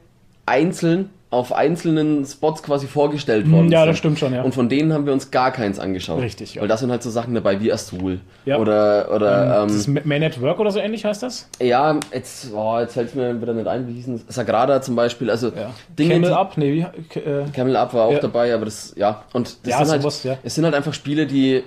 einzeln 0.45 1.09
auf 1.29 1.51
einzelnen 1.51 2.25
Spots 2.25 2.63
quasi 2.63 2.87
vorgestellt 2.87 3.51
worden 3.51 3.69
Ja, 3.69 3.81
sind. 3.81 3.89
das 3.89 3.97
stimmt 3.97 4.17
schon, 4.17 4.33
ja. 4.33 4.43
Und 4.43 4.55
von 4.55 4.69
denen 4.69 4.93
haben 4.93 5.05
wir 5.05 5.11
uns 5.11 5.29
gar 5.29 5.51
keins 5.51 5.77
angeschaut. 5.77 6.21
Richtig, 6.21 6.55
ja. 6.55 6.61
Weil 6.61 6.69
da 6.69 6.77
sind 6.77 6.89
halt 6.89 7.03
so 7.03 7.09
Sachen 7.09 7.33
dabei 7.33 7.59
wie 7.59 7.69
Azul. 7.69 8.21
Ja. 8.45 8.57
Oder, 8.59 9.09
oder 9.13 9.63
ähm, 9.63 9.67
das 9.67 9.87
Man 9.87 10.23
at 10.23 10.39
Work 10.41 10.59
oder 10.61 10.71
so 10.71 10.79
ähnlich 10.79 11.03
heißt 11.03 11.23
das? 11.23 11.49
ja, 11.61 11.99
jetzt, 12.13 12.53
oh, 12.55 12.79
jetzt 12.79 12.93
fällt 12.93 13.09
es 13.09 13.15
mir 13.15 13.41
wieder 13.41 13.53
nicht 13.53 13.67
ein, 13.67 13.89
wie 13.89 13.93
hießen 13.93 14.23
das? 14.25 14.35
Sagrada 14.35 14.81
zum 14.81 14.95
Beispiel. 14.95 15.29
Also 15.29 15.47
Ja. 15.49 15.71
Dinge, 15.99 16.13
Camel 16.13 16.33
Up? 16.33 16.57
Nee, 16.57 16.73
wie, 16.73 17.19
äh, 17.19 17.43
Camel 17.53 17.75
Up 17.75 17.93
war 17.93 18.05
auch 18.05 18.13
Ja. 18.13 18.19
dabei, 18.19 18.53
aber 18.53 18.63
das, 18.63 18.93
ja. 18.95 19.23
Und 19.33 19.57
das 19.63 19.69
Ja, 19.71 19.77
sind 19.79 19.89
halt, 19.91 20.01
sowas, 20.03 20.23
ja. 20.23 20.37
es 20.43 20.55
sind 20.55 20.63
halt 20.63 20.75
einfach 20.75 20.93
Spiele, 20.93 21.27
die, 21.27 21.61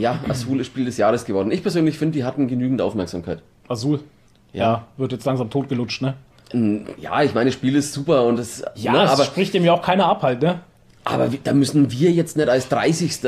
ja, 0.00 0.18
Azul 0.28 0.58
ist 0.60 0.66
Spiel 0.66 0.86
des 0.86 0.96
Jahres 0.96 1.24
geworden. 1.24 1.52
Ich 1.52 1.62
persönlich 1.62 1.96
finde, 1.96 2.18
die 2.18 2.24
hatten 2.24 2.48
genügend 2.48 2.82
Aufmerksamkeit. 2.82 3.38
Azul. 3.68 4.00
Ja. 4.52 4.86
wird 4.96 5.12
jetzt 5.12 5.24
langsam 5.26 5.48
totgelutscht, 5.50 6.02
ne? 6.02 6.14
Ja, 6.52 7.22
ich 7.22 7.34
meine, 7.34 7.46
das 7.46 7.54
Spiel 7.54 7.74
ist 7.74 7.92
super 7.92 8.24
und 8.26 8.38
es, 8.38 8.62
Ja, 8.76 8.92
ne, 8.92 9.10
aber, 9.10 9.24
spricht 9.24 9.54
dem 9.54 9.64
ja 9.64 9.72
auch 9.72 9.82
keiner 9.82 10.06
ab 10.06 10.22
halt, 10.22 10.42
ne? 10.42 10.60
aber 11.04 11.28
da 11.42 11.52
müssen 11.52 11.90
wir 11.90 12.10
jetzt 12.12 12.36
nicht 12.36 12.48
als 12.48 12.68
30. 12.68 13.18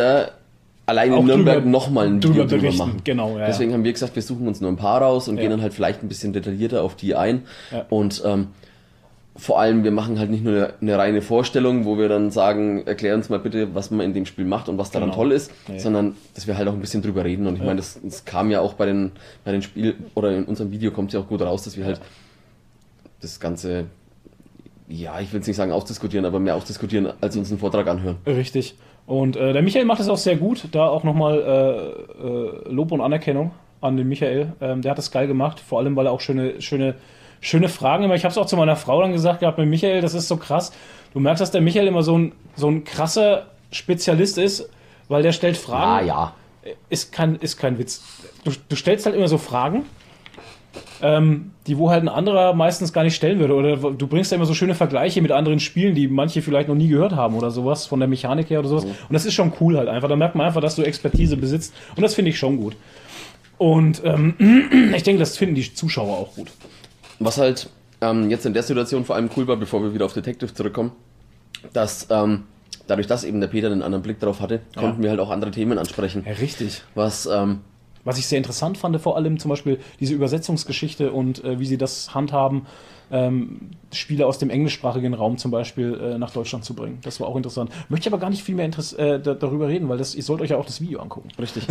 allein 0.87 1.13
Auch 1.13 1.21
in 1.21 1.27
Nürnberg 1.27 1.67
nochmal 1.67 2.07
ein 2.07 2.23
Video 2.23 2.45
drüber 2.45 2.59
drüber 2.59 2.73
machen. 2.75 3.01
genau, 3.05 3.37
ja, 3.39 3.47
Deswegen 3.47 3.73
haben 3.73 3.83
wir 3.85 3.93
gesagt, 3.93 4.15
wir 4.15 4.23
suchen 4.23 4.47
uns 4.47 4.61
nur 4.61 4.71
ein 4.71 4.77
paar 4.77 5.03
raus 5.03 5.29
und 5.29 5.37
Ja. 5.37 5.43
gehen 5.43 5.51
dann 5.51 5.63
halt 5.63 5.75
vielleicht 5.75 6.03
ein 6.03 6.09
bisschen 6.09 6.33
detaillierter 6.33 6.83
auf 6.83 6.95
die 6.95 7.15
ein. 7.17 7.43
Ja. 7.73 7.85
Und 7.91 8.23
ähm, 8.25 8.49
vor 9.35 9.61
allem, 9.61 9.83
wir 9.85 9.91
machen 9.91 10.19
halt 10.19 10.31
nicht 10.31 10.45
nur 10.45 10.55
eine, 10.55 10.73
eine 10.81 10.97
reine 10.99 11.21
Vorstellung, 11.23 11.85
wo 11.85 11.99
wir 11.99 12.09
dann 12.09 12.31
sagen, 12.31 12.87
erklär 12.87 13.15
uns 13.15 13.29
mal 13.29 13.39
bitte, 13.41 13.75
was 13.75 13.91
man 13.91 14.01
in 14.07 14.15
dem 14.15 14.25
Spiel 14.25 14.45
macht 14.47 14.69
und 14.71 14.79
was 14.79 14.91
daran 14.93 15.09
Genau. 15.11 15.21
toll 15.23 15.33
ist, 15.33 15.51
Nee. 15.69 15.79
sondern 15.81 16.15
dass 16.35 16.47
wir 16.47 16.57
halt 16.57 16.69
auch 16.69 16.73
ein 16.73 16.81
bisschen 16.81 17.03
drüber 17.03 17.25
reden. 17.25 17.47
Und 17.47 17.57
ich 17.57 17.61
meine, 17.63 17.77
das, 17.77 17.99
das 18.03 18.25
kam 18.25 18.51
ja 18.51 18.61
auch 18.61 18.75
bei 18.75 18.87
den, 18.87 19.11
bei 19.45 19.53
den 19.53 19.61
Spiel 19.63 19.97
oder 20.15 20.31
in 20.31 20.45
unserem 20.45 20.71
Video 20.71 20.91
kommt 20.93 21.09
es 21.11 21.15
ja 21.15 21.21
auch 21.21 21.29
gut 21.29 21.43
raus, 21.43 21.65
dass 21.65 21.77
wir 21.77 21.85
halt 21.85 22.01
das 23.21 23.41
Ganze, 23.41 23.87
ja, 24.89 25.21
ich 25.21 25.33
will 25.33 25.41
es 25.41 25.47
nicht 25.47 25.57
sagen 25.57 25.73
ausdiskutieren, 25.73 26.25
aber 26.25 26.39
mehr 26.39 26.55
ausdiskutieren, 26.57 27.13
als 27.21 27.37
uns 27.37 27.51
einen 27.51 27.59
Vortrag 27.59 27.87
anhören. 27.89 28.17
Richtig. 28.27 28.77
Und 29.07 29.37
äh, 29.37 29.53
der 29.53 29.63
Michael 29.63 29.85
macht 29.85 30.01
es 30.01 30.09
auch 30.09 30.17
sehr 30.17 30.37
gut. 30.37 30.65
Da 30.73 30.87
auch 30.89 31.05
nochmal 31.05 31.39
äh, 31.39 32.27
äh, 32.27 32.73
Lob 32.73 32.93
und 32.93 33.01
Anerkennung 33.01 33.53
an 33.81 33.97
den 33.97 34.09
Michael. 34.09 34.53
Ähm, 34.61 34.83
der 34.83 34.91
hat 34.91 34.99
das 34.99 35.11
geil 35.11 35.29
gemacht, 35.29 35.61
vor 35.61 35.79
allem 35.79 35.95
weil 35.97 36.07
er 36.07 36.13
auch 36.13 36.21
schöne, 36.21 36.61
schöne, 36.61 36.97
schöne 37.41 37.69
Fragen 37.69 38.05
immer. 38.05 38.15
Ich 38.15 38.25
habe 38.25 38.33
es 38.33 38.39
auch 38.39 38.47
zu 38.47 38.57
meiner 38.57 38.77
Frau 38.77 39.01
dann 39.01 39.13
gesagt 39.13 39.41
gehabt, 39.41 39.59
mit 39.59 39.69
Michael, 39.69 40.01
das 40.01 40.15
ist 40.15 40.29
so 40.29 40.37
krass. 40.37 40.73
Du 41.13 41.21
merkst, 41.21 41.41
dass 41.41 41.53
der 41.53 41.61
Michael 41.61 41.87
immer 41.87 42.03
so 42.03 42.19
ein, 42.19 42.33
so 42.57 42.69
ein 42.69 42.85
krasser 42.85 43.47
Spezialist 43.71 44.39
ist, 44.39 44.69
weil 45.09 45.23
der 45.23 45.33
stellt 45.33 45.57
Fragen. 45.57 46.07
Ah 46.07 46.07
ja. 46.07 46.35
ist 46.89 47.13
kein, 47.13 47.37
ist 47.37 47.59
kein 47.59 47.79
Witz. 47.79 48.03
Du, 48.45 48.51
du 48.69 48.77
stellst 48.77 49.07
halt 49.07 49.15
immer 49.15 49.29
so 49.29 49.39
Fragen, 49.39 49.85
ähm, 51.03 51.53
die 51.67 51.79
wo 51.79 51.91
halt 51.91 52.03
ein 52.03 52.09
anderer 52.09 52.55
meistens 52.55 52.93
gar 52.93 53.05
nicht 53.05 53.15
stellen 53.15 53.39
würde. 53.39 53.55
Oder 53.55 53.77
du 53.77 54.07
bringst 54.07 54.31
ja 54.31 54.37
immer 54.37 54.47
so 54.47 54.55
schöne 54.55 54.75
Vergleiche 54.75 55.21
mit 55.23 55.33
anderen 55.33 55.61
Spielen, 55.61 55.95
die 55.95 56.09
manche 56.09 56.43
vielleicht 56.43 56.69
noch 56.69 56.75
nie 56.75 56.89
gehört 56.89 57.13
haben 57.13 57.35
oder 57.35 57.51
sowas, 57.51 57.87
von 57.87 58.01
der 58.01 58.09
Mechanik 58.09 58.51
her 58.51 58.61
oder 58.61 58.69
sowas. 58.69 58.85
Und 58.85 59.13
das 59.13 59.27
ist 59.27 59.35
schon 59.35 59.53
cool 59.61 59.77
halt 59.77 59.89
einfach. 59.89 60.09
Da 60.09 60.17
merkt 60.17 60.35
man 60.35 60.47
einfach, 60.47 60.61
dass 60.61 60.77
du 60.77 60.83
Expertise 60.83 61.37
besitzt. 61.37 61.75
Und 61.97 62.03
das 62.03 62.15
finde 62.15 62.31
ich 62.31 62.39
schon 62.39 62.57
gut. 62.57 62.77
Und 63.59 64.03
ähm, 64.05 64.35
ich 64.97 65.03
denke, 65.03 65.19
das 65.19 65.37
finden 65.37 65.55
die 65.55 65.75
Zuschauer 65.75 66.17
auch 66.17 66.35
gut. 66.35 66.49
Was 67.19 67.39
halt 67.39 67.69
ähm, 68.01 68.31
jetzt 68.31 68.47
in 68.47 68.53
der 68.53 68.63
Situation 68.63 69.05
vor 69.05 69.17
allem 69.17 69.31
cool 69.37 69.47
war, 69.47 69.57
bevor 69.57 69.83
wir 69.83 69.95
wieder 69.95 70.05
auf 70.05 70.13
Detective 70.13 70.53
zurückkommen, 70.53 70.93
dass 71.73 72.07
ähm, 72.11 72.45
dadurch, 72.87 73.07
dass 73.07 73.25
eben 73.25 73.41
der 73.41 73.49
Peter 73.49 73.71
einen 73.71 73.83
anderen 73.83 74.03
Blick 74.03 74.21
drauf 74.21 74.41
hatte, 74.41 74.61
konnten 74.77 75.03
wir 75.03 75.11
halt 75.11 75.21
auch 75.21 75.31
andere 75.31 75.51
Themen 75.51 75.79
ansprechen. 75.79 76.25
Ja, 76.27 76.33
richtig. 76.33 76.83
Was, 76.95 77.27
ähm, 77.27 77.61
Was 78.07 78.19
ich 78.19 78.27
sehr 78.27 78.39
interessant 78.39 78.79
fand, 78.79 78.99
vor 79.01 79.17
allem 79.17 79.39
zum 79.39 79.49
Beispiel 79.49 79.81
diese 79.99 80.15
Übersetzungsgeschichte 80.15 81.11
und 81.11 81.45
äh, 81.45 81.59
wie 81.59 81.67
sie 81.67 81.77
das 81.77 82.15
handhaben, 82.15 82.67
ähm, 83.11 83.73
Spiele 83.93 84.27
aus 84.27 84.39
dem 84.39 84.49
englischsprachigen 84.49 85.13
Raum 85.13 85.39
zum 85.39 85.51
Beispiel 85.51 85.99
äh, 86.01 86.19
nach 86.19 86.31
Deutschland 86.31 86.65
zu 86.65 86.75
bringen. 86.75 87.01
Das 87.03 87.21
war 87.21 87.27
auch 87.27 87.37
interessant. 87.37 87.71
Möchte 87.89 88.09
ich 88.09 88.13
aber 88.13 88.21
gar 88.21 88.31
nicht 88.31 88.45
viel 88.45 88.55
mehr 88.55 88.67
äh, 88.67 89.21
da, 89.21 89.35
darüber 89.35 89.69
reden, 89.69 89.89
weil 89.89 89.99
das, 89.99 90.15
ihr 90.15 90.23
sollt 90.23 90.41
euch 90.41 90.51
ja 90.51 90.57
auch 90.57 90.65
das 90.65 90.81
Video 90.81 91.01
angucken. 91.01 91.29
richtig. 91.39 91.67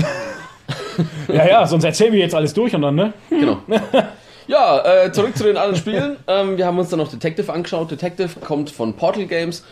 ja, 1.30 1.48
ja, 1.48 1.66
sonst 1.66 1.86
erzählen 1.86 2.12
wir 2.12 2.20
jetzt 2.20 2.36
alles 2.36 2.54
durch 2.54 2.76
und 2.76 2.82
dann, 2.82 2.96
ne? 2.96 3.14
genau. 3.30 3.60
Ja, 4.48 5.06
äh, 5.06 5.12
zurück 5.12 5.36
zu 5.36 5.44
den 5.44 5.58
anderen 5.58 5.76
Spielen. 5.76 6.18
Ähm, 6.28 6.58
wir 6.58 6.68
haben 6.68 6.78
uns 6.78 6.90
dann 6.90 7.00
noch 7.00 7.10
Detective 7.10 7.52
angeschaut. 7.52 7.90
Detective 7.90 8.40
kommt 8.42 8.70
von 8.70 8.94
Portal 8.94 9.26
Games 9.26 9.64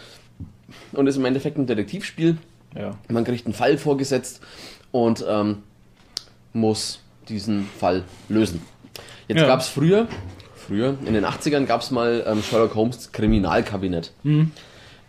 und 0.93 1.05
ist 1.05 1.15
im 1.15 1.25
Endeffekt 1.25 1.59
ein 1.59 1.67
Detektivspiel. 1.67 2.37
Ja. 2.75 2.91
Man 3.07 3.23
kriegt 3.23 3.45
einen 3.45 3.53
Fall 3.53 3.77
vorgesetzt 3.77 4.41
und 4.91 5.23
ähm, 5.29 5.61
muss 6.53 6.99
diesen 7.29 7.65
Fall 7.79 8.03
lösen. 8.29 8.61
Jetzt 9.27 9.41
Ja. 9.41 9.47
gab 9.47 9.59
es 9.61 9.67
früher, 9.67 10.07
früher, 10.55 10.95
in 11.05 11.13
den 11.13 11.25
80ern 11.25 11.65
gab 11.65 11.81
es 11.81 11.91
mal 11.91 12.23
ähm, 12.27 12.41
Sherlock 12.43 12.75
Holmes 12.75 13.11
Kriminalkabinett. 13.11 14.11
Mhm. 14.23 14.51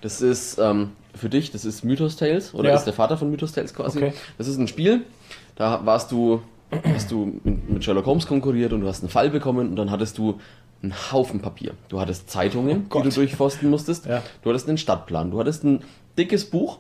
Das 0.01 0.21
ist 0.21 0.59
ähm, 0.59 0.93
für 1.15 1.29
dich, 1.29 1.51
das 1.51 1.65
ist 1.65 1.85
Mythos 1.85 2.17
Tales 2.17 2.55
oder 2.55 2.71
Ja. 2.71 2.77
ist 2.77 2.85
der 2.85 2.93
Vater 2.93 3.17
von 3.17 3.31
Mythos 3.31 3.53
Tales 3.53 3.75
quasi. 3.75 3.99
Okay. 3.99 4.13
Das 4.39 4.49
ist 4.49 4.59
ein 4.59 4.69
Spiel, 4.69 5.03
da 5.57 5.85
warst 5.85 6.13
du, 6.13 6.43
hast 6.85 7.11
du 7.11 7.41
mit, 7.45 7.85
Sherlock 7.85 8.07
Holmes 8.07 8.27
konkurriert 8.27 8.73
und 8.73 8.81
du 8.81 8.87
hast 8.89 9.03
einen 9.03 9.11
Fall 9.11 9.31
bekommen 9.31 9.69
und 9.71 9.77
dann 9.77 9.91
hattest 9.91 10.19
du 10.19 10.41
einen 10.83 10.95
Haufen 11.13 11.41
Papier. 11.41 11.73
Du 11.89 12.01
hattest 12.01 12.31
Zeitungen, 12.31 12.81
die 12.81 12.85
Oh 12.87 12.89
Gott. 12.91 13.07
du 13.07 13.11
durchforsten 13.11 13.71
musstest. 13.71 14.07
Ja. 14.07 14.23
Du 14.43 14.51
hattest 14.51 14.69
einen 14.69 14.77
Stadtplan. 14.79 15.31
Du 15.31 15.41
hattest 15.41 15.65
ein 15.65 15.83
dickes 16.19 16.45
Buch, 16.51 16.79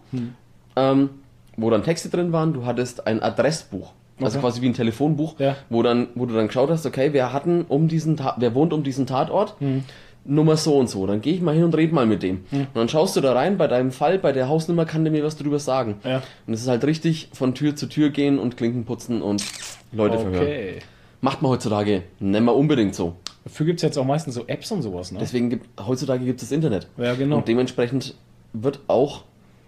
ähm, 0.77 1.11
wo 1.57 1.71
dann 1.71 1.83
Texte 1.83 2.09
drin 2.11 2.31
waren. 2.33 2.53
Du 2.53 2.67
hattest 2.67 3.07
ein 3.07 3.23
Adressbuch. 3.23 3.93
Also 4.21 4.39
Okay. 4.39 4.47
quasi 4.47 4.63
wie 4.63 4.67
ein 4.69 4.75
Telefonbuch, 4.75 5.39
Ja. 5.41 5.57
wo, 5.71 5.83
dann, 5.83 6.09
wo 6.15 6.27
du 6.27 6.35
dann 6.35 6.47
geschaut 6.47 6.71
hast, 6.71 6.87
okay, 6.87 7.09
wer 7.13 7.33
hatten 7.33 7.65
um 7.69 7.89
diesen 7.89 8.17
Ta 8.17 8.37
wer 8.39 8.55
wohnt 8.55 8.73
um 8.73 8.83
diesen 8.85 9.07
Tatort? 9.07 9.57
Hm. 9.61 9.83
Nummer 10.27 10.57
so 10.57 10.79
und 10.79 10.89
so. 10.89 11.07
Dann 11.07 11.21
gehe 11.21 11.35
ich 11.35 11.43
mal 11.43 11.55
hin 11.55 11.65
und 11.65 11.77
rede 11.77 11.95
mal 11.95 12.07
mit 12.07 12.23
dem. 12.23 12.45
Und 12.51 12.69
dann 12.75 12.89
schaust 12.89 13.15
du 13.17 13.21
da 13.21 13.35
rein, 13.35 13.59
bei 13.59 13.67
deinem 13.67 13.91
Fall, 13.91 14.19
bei 14.19 14.33
der 14.33 14.49
Hausnummer 14.49 14.87
kann 14.87 15.05
der 15.05 15.13
mir 15.13 15.23
was 15.23 15.37
drüber 15.37 15.59
sagen. 15.59 15.97
Ja. 16.03 16.23
Und 16.47 16.55
es 16.55 16.63
ist 16.63 16.69
halt 16.69 16.85
richtig 16.85 17.29
von 17.33 17.55
Tür 17.55 17.77
zu 17.77 17.87
Tür 17.89 18.09
gehen 18.11 18.39
und 18.39 18.57
Klinken 18.57 18.85
putzen 18.85 19.21
und 19.21 19.45
Leute 19.93 20.19
verhören. 20.19 20.43
Okay. 20.43 20.79
Macht 21.21 21.43
man 21.43 21.51
heutzutage 21.51 22.05
nicht 22.21 22.41
mehr 22.43 22.55
unbedingt 22.55 22.95
so. 22.95 23.17
Dafür 23.45 23.67
gibt 23.67 23.79
es 23.81 23.83
jetzt 23.83 23.99
auch 23.99 24.07
meistens 24.07 24.35
so 24.37 24.45
Apps 24.47 24.71
und 24.73 24.81
sowas, 24.81 25.13
ne? 25.13 25.19
Deswegen 25.21 25.51
gibt 25.51 25.69
heutzutage 25.87 26.25
gibt 26.25 26.41
es 26.41 26.49
das 26.49 26.53
Internet. 26.57 26.87
Ja, 26.97 27.15
genau. 27.15 27.37
Und 27.39 27.49
dementsprechend 27.49 28.15
wird 28.55 28.81
auch 28.87 29.25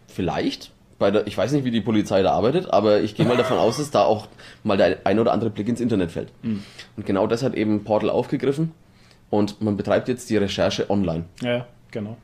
vielleicht 0.06 0.70
bei 0.98 1.10
der, 1.10 1.26
ich 1.26 1.36
weiß 1.36 1.52
nicht, 1.52 1.64
wie 1.64 1.70
die 1.70 1.80
Polizei 1.80 2.22
da 2.22 2.32
arbeitet, 2.32 2.70
aber 2.70 3.00
ich 3.00 3.14
gehe 3.14 3.26
mal 3.26 3.36
davon 3.36 3.58
aus, 3.58 3.76
dass 3.76 3.90
da 3.90 4.04
auch 4.04 4.28
mal 4.64 4.76
der 4.76 4.98
ein 5.04 5.18
oder 5.18 5.32
andere 5.32 5.50
Blick 5.50 5.68
ins 5.68 5.80
Internet 5.80 6.10
fällt. 6.10 6.30
Hm. 6.42 6.62
Und 6.96 7.06
genau 7.06 7.26
das 7.26 7.42
hat 7.42 7.54
eben 7.54 7.84
Portal 7.84 8.10
aufgegriffen 8.10 8.72
und 9.30 9.60
man 9.60 9.76
betreibt 9.76 10.08
jetzt 10.08 10.30
die 10.30 10.36
Recherche 10.36 10.88
online. 10.90 11.24
Ja, 11.42 11.66
genau. 11.90 12.16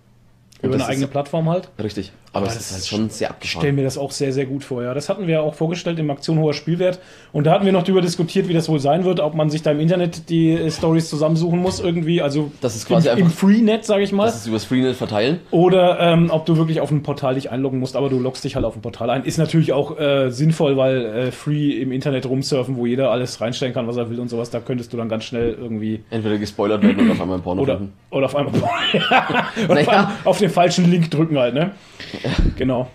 Über 0.63 0.75
eine 0.75 0.87
eigene 0.87 1.09
Plattform 1.09 1.49
halt. 1.49 1.71
Richtig. 1.83 2.13
Aber, 2.35 2.47
Aber 2.47 2.53
es 2.53 2.55
das 2.59 2.67
ist 2.71 2.73
halt 2.75 2.87
schon 2.87 3.11
sehr 3.11 3.27
Ich 3.27 3.31
abgefahren. 3.31 3.61
stelle 3.61 3.73
mir 3.75 3.85
das 3.85 3.99
auch 3.99 4.11
sehr, 4.11 4.33
sehr 4.33 4.47
gut 4.47 4.65
vor. 4.65 4.83
Ja, 4.83 4.95
das 4.95 5.11
hatten 5.11 5.27
wir 5.27 5.43
auch 5.43 5.55
vorgestellt 5.55 5.99
im 5.99 6.11
Aktion 6.11 6.39
hoher 6.39 6.55
Spielwert. 6.55 6.99
Und 7.33 7.45
da 7.47 7.53
hatten 7.53 7.67
wir 7.67 7.73
noch 7.73 7.83
darüber 7.83 8.01
diskutiert, 8.01 8.49
wie 8.49 8.55
das 8.55 8.71
wohl 8.71 8.81
sein 8.81 9.05
wird, 9.05 9.21
ob 9.21 9.35
man 9.35 9.51
sich 9.51 9.61
da 9.63 9.71
im 9.71 9.81
Internet 9.81 10.31
die 10.31 10.53
äh, 10.53 10.71
Stories 10.71 11.11
zusammensuchen 11.11 11.59
muss 11.59 11.79
irgendwie. 11.79 12.23
Also 12.23 12.51
Das 12.63 12.75
ist 12.75 12.87
quasi 12.89 13.09
im, 13.11 13.19
im 13.19 13.25
einfach- 13.27 13.39
Freenet, 13.39 13.85
sage 13.85 14.03
ich 14.03 14.13
mal. 14.13 14.25
Das 14.25 14.37
ist 14.37 14.47
übers 14.47 14.65
Freenet 14.65 14.97
verteilen. 14.97 15.41
Oder 15.51 16.01
ähm, 16.01 16.31
ob 16.31 16.47
du 16.47 16.57
wirklich 16.57 16.81
auf 16.81 16.91
ein 16.91 17.03
Portal 17.03 17.35
dich 17.35 17.51
einloggen 17.51 17.79
musst, 17.79 17.97
aber 17.97 18.09
du 18.09 18.19
loggst 18.19 18.45
dich 18.45 18.57
halt 18.57 18.65
auf 18.65 18.77
ein 18.77 18.81
Portal 18.83 19.11
ein. 19.11 19.25
Ist 19.25 19.37
natürlich 19.37 19.75
auch 19.75 19.99
äh, 20.01 20.31
sinnvoll, 20.31 20.79
weil 20.79 21.05
äh, 21.05 21.33
Free 21.33 21.73
im 21.83 21.93
Internet 21.93 22.25
rumsurfen, 22.25 22.77
wo 22.77 22.87
jeder 22.87 23.11
alles 23.11 23.43
reinstellen 23.43 23.75
kann, 23.75 23.87
was 23.87 23.99
er 23.99 24.09
will 24.09 24.19
und 24.21 24.29
sowas, 24.29 24.49
da 24.49 24.61
könntest 24.61 24.91
du 24.93 24.97
dann 24.97 25.11
ganz 25.11 25.25
schnell 25.25 25.53
irgendwie. 25.61 26.03
Entweder 26.09 26.39
gespoilert 26.39 26.83
werden 26.83 26.99
oder 27.05 27.13
auf 27.13 27.21
einmal 27.21 27.37
ein 27.39 27.43
Porno 27.43 27.61
Oder, 27.61 27.77
finden. 27.77 27.93
oder 28.11 28.25
auf 28.27 28.37
einmal 28.37 28.55
oder 28.55 28.65
auf, 28.65 29.69
Naja. 29.69 29.89
einmal 29.91 30.09
auf 30.25 30.39
den 30.39 30.49
falschen 30.51 30.91
Link 30.91 31.11
drücken 31.11 31.39
halt, 31.39 31.53
ne? 31.55 31.73
Genau. 32.57 32.89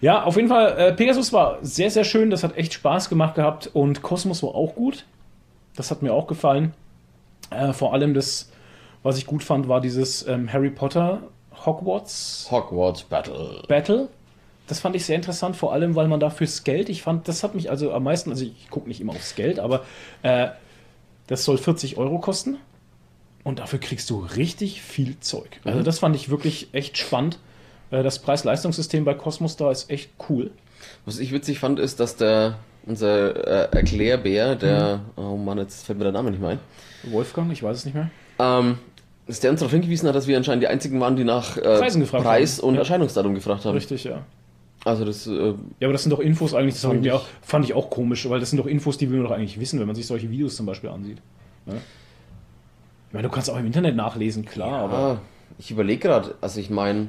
Ja, 0.00 0.22
auf 0.24 0.36
jeden 0.36 0.48
Fall, 0.48 0.78
äh, 0.78 0.92
Pegasus 0.92 1.32
war 1.32 1.58
sehr, 1.62 1.90
sehr 1.90 2.04
schön, 2.04 2.30
das 2.30 2.42
hat 2.42 2.56
echt 2.56 2.72
Spaß 2.74 3.08
gemacht 3.08 3.34
gehabt 3.34 3.68
und 3.72 4.02
Cosmos 4.02 4.42
war 4.42 4.54
auch 4.54 4.74
gut. 4.74 5.04
Das 5.76 5.90
hat 5.90 6.02
mir 6.02 6.12
auch 6.12 6.26
gefallen. 6.26 6.72
Äh, 7.50 7.72
vor 7.72 7.92
allem 7.92 8.14
das, 8.14 8.50
was 9.02 9.18
ich 9.18 9.26
gut 9.26 9.42
fand, 9.44 9.68
war 9.68 9.80
dieses 9.80 10.26
ähm, 10.26 10.50
Harry 10.52 10.70
Potter 10.70 11.22
Hogwarts 11.66 12.48
Hogwarts 12.50 13.02
Battle. 13.04 13.62
Battle. 13.68 14.08
Das 14.66 14.80
fand 14.80 14.94
ich 14.96 15.04
sehr 15.04 15.16
interessant, 15.16 15.56
vor 15.56 15.72
allem, 15.72 15.94
weil 15.96 16.08
man 16.08 16.20
da 16.20 16.30
fürs 16.30 16.64
Geld, 16.64 16.88
ich 16.88 17.02
fand, 17.02 17.26
das 17.28 17.42
hat 17.42 17.54
mich 17.54 17.70
also 17.70 17.92
am 17.92 18.04
meisten, 18.04 18.30
also 18.30 18.44
ich 18.44 18.70
gucke 18.70 18.88
nicht 18.88 19.00
immer 19.00 19.12
aufs 19.12 19.34
Geld, 19.34 19.58
aber 19.58 19.84
äh, 20.22 20.48
das 21.26 21.44
soll 21.44 21.58
40 21.58 21.96
Euro 21.98 22.18
kosten 22.20 22.56
und 23.44 23.58
dafür 23.58 23.80
kriegst 23.80 24.08
du 24.10 24.20
richtig 24.36 24.80
viel 24.80 25.18
Zeug. 25.20 25.60
Also 25.64 25.80
Mhm. 25.80 25.84
das 25.84 25.98
fand 25.98 26.14
ich 26.16 26.30
wirklich 26.30 26.68
echt 26.72 26.96
spannend. 26.98 27.38
Äh, 27.90 28.02
das 28.02 28.18
Preis-Leistungssystem 28.18 29.04
bei 29.04 29.14
Cosmos 29.14 29.56
da 29.56 29.70
ist 29.70 29.90
echt 29.90 30.10
cool. 30.28 30.50
Was 31.04 31.18
ich 31.18 31.32
witzig 31.32 31.58
fand, 31.58 31.78
ist, 31.78 32.00
dass 32.00 32.16
der 32.16 32.56
unser 32.86 33.70
äh, 33.72 33.76
Erklärbär, 33.76 34.54
der, 34.56 35.00
Mhm. 35.16 35.22
oh 35.24 35.36
Mann, 35.36 35.58
jetzt 35.58 35.84
fällt 35.84 35.98
mir 35.98 36.04
der 36.04 36.12
Name 36.12 36.30
nicht 36.30 36.40
mehr 36.40 36.50
ein, 36.50 36.58
Wolfgang, 37.04 37.52
ich 37.52 37.62
weiß 37.62 37.76
es 37.78 37.84
nicht 37.84 37.94
mehr. 37.94 38.10
ähm, 38.38 38.78
dass 39.26 39.40
der 39.40 39.50
uns 39.50 39.60
darauf 39.60 39.72
hingewiesen 39.72 40.08
hat, 40.08 40.14
dass 40.16 40.26
wir 40.26 40.36
anscheinend 40.36 40.62
die 40.62 40.66
einzigen 40.68 40.98
waren, 41.00 41.14
die 41.14 41.24
nach 41.24 41.56
äh, 41.56 41.78
Preis 41.78 42.58
haben. 42.58 42.68
und 42.68 42.74
Ja. 42.74 42.80
Erscheinungsdatum 42.80 43.34
gefragt 43.34 43.64
haben. 43.64 43.74
Richtig, 43.74 44.04
ja. 44.04 44.22
Also 44.84 45.04
das, 45.04 45.26
äh, 45.26 45.30
Ja, 45.78 45.86
aber 45.86 45.92
das 45.92 46.02
sind 46.04 46.10
doch 46.10 46.20
Infos 46.20 46.54
eigentlich, 46.54 46.74
das 46.74 46.82
Fand 46.84 47.04
ich- 47.04 47.12
auch, 47.12 47.24
fand 47.42 47.64
ich 47.66 47.74
auch 47.74 47.90
komisch, 47.90 48.28
weil 48.30 48.40
das 48.40 48.50
sind 48.50 48.58
doch 48.58 48.66
Infos, 48.66 48.96
die 48.98 49.10
will 49.10 49.18
man 49.20 49.28
doch 49.28 49.36
eigentlich 49.36 49.60
wissen, 49.60 49.78
wenn 49.78 49.86
man 49.86 49.94
sich 49.94 50.06
solche 50.06 50.30
Videos 50.30 50.56
zum 50.56 50.64
Beispiel 50.66 50.88
ansieht. 50.90 51.18
Ja? 51.66 51.74
Ich 51.74 53.12
meine, 53.14 53.28
du 53.28 53.32
kannst 53.34 53.50
auch 53.50 53.58
im 53.58 53.66
Internet 53.66 53.94
nachlesen, 53.96 54.44
klar, 54.46 54.80
aber. 54.84 54.96
ah, 54.96 55.20
ich 55.58 55.70
überlege 55.70 56.00
gerade, 56.00 56.34
also 56.40 56.58
ich 56.60 56.70
meine, 56.70 57.08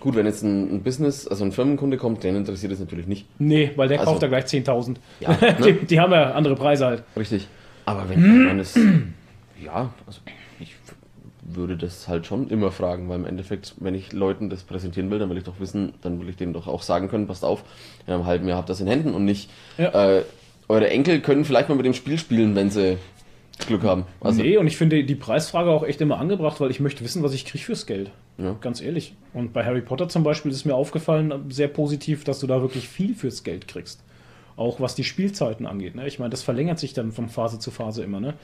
gut, 0.00 0.16
wenn 0.16 0.26
jetzt 0.26 0.42
ein, 0.42 0.74
ein 0.76 0.82
Business, 0.82 1.26
also 1.28 1.44
ein 1.44 1.52
Firmenkunde 1.52 1.96
kommt, 1.96 2.24
den 2.24 2.36
interessiert 2.36 2.72
es 2.72 2.80
natürlich 2.80 3.06
nicht. 3.06 3.26
Nee, 3.38 3.70
weil 3.76 3.88
der 3.88 4.00
Also- 4.00 4.12
kauft 4.12 4.22
da 4.22 4.28
gleich 4.28 4.44
10.000. 4.46 4.96
Ja, 5.20 5.32
die, 5.58 5.62
ne? 5.62 5.72
die 5.74 6.00
haben 6.00 6.12
ja 6.12 6.32
andere 6.32 6.54
Preise 6.56 6.86
halt. 6.86 7.02
Richtig. 7.16 7.46
Aber 7.86 8.08
wenn 8.08 8.44
man 8.46 8.58
es, 8.60 8.78
ja, 9.62 9.90
also 10.06 10.20
ich 10.60 10.74
würde 11.42 11.76
das 11.76 12.06
halt 12.06 12.26
schon 12.26 12.48
immer 12.48 12.70
fragen, 12.70 13.08
weil 13.08 13.16
im 13.18 13.24
Endeffekt, 13.26 13.74
wenn 13.80 13.94
ich 13.94 14.12
Leuten 14.12 14.48
das 14.50 14.62
präsentieren 14.62 15.10
will, 15.10 15.18
dann 15.18 15.28
will 15.30 15.38
ich 15.38 15.44
doch 15.44 15.58
wissen, 15.58 15.94
dann 16.02 16.20
will 16.20 16.28
ich 16.28 16.36
denen 16.36 16.52
doch 16.52 16.66
auch 16.68 16.82
sagen 16.82 17.08
können, 17.08 17.26
passt 17.26 17.44
auf, 17.44 17.64
in 18.06 18.12
einem 18.14 18.26
halben 18.26 18.46
Jahr 18.46 18.58
habt 18.58 18.68
ihr 18.68 18.72
das 18.72 18.80
in 18.80 18.86
Händen 18.86 19.14
und 19.14 19.24
nicht, 19.24 19.50
Ja. 19.76 20.18
äh, 20.18 20.22
eure 20.68 20.88
Enkel 20.90 21.20
können 21.20 21.44
vielleicht 21.44 21.68
mal 21.68 21.74
mit 21.74 21.84
dem 21.86 21.94
Spiel 21.94 22.16
spielen, 22.18 22.54
wenn 22.54 22.70
sie 22.70 22.96
Glück 23.66 23.82
haben. 23.82 24.04
Also, 24.20 24.42
nee, 24.42 24.56
und 24.56 24.66
ich 24.66 24.76
finde 24.76 25.04
die 25.04 25.14
Preisfrage 25.14 25.70
auch 25.70 25.82
echt 25.82 26.00
immer 26.00 26.18
angebracht, 26.18 26.60
weil 26.60 26.70
ich 26.70 26.80
möchte 26.80 27.04
wissen, 27.04 27.22
was 27.22 27.34
ich 27.34 27.44
kriege 27.44 27.64
fürs 27.64 27.86
Geld. 27.86 28.10
Ja. 28.38 28.56
Ganz 28.60 28.80
ehrlich. 28.80 29.14
Und 29.34 29.52
bei 29.52 29.64
Harry 29.64 29.82
Potter 29.82 30.08
zum 30.08 30.22
Beispiel 30.22 30.50
ist 30.50 30.64
mir 30.64 30.74
aufgefallen, 30.74 31.50
sehr 31.50 31.68
positiv, 31.68 32.24
dass 32.24 32.40
du 32.40 32.46
da 32.46 32.62
wirklich 32.62 32.88
viel 32.88 33.14
fürs 33.14 33.44
Geld 33.44 33.68
kriegst. 33.68 34.02
Auch 34.56 34.80
was 34.80 34.94
die 34.94 35.04
Spielzeiten 35.04 35.66
angeht. 35.66 35.94
Ne? 35.94 36.06
Ich 36.06 36.18
meine, 36.18 36.30
das 36.30 36.42
verlängert 36.42 36.78
sich 36.78 36.92
dann 36.92 37.12
von 37.12 37.28
Phase 37.28 37.58
zu 37.58 37.70
Phase 37.70 38.02
immer. 38.02 38.20
Ne? 38.20 38.34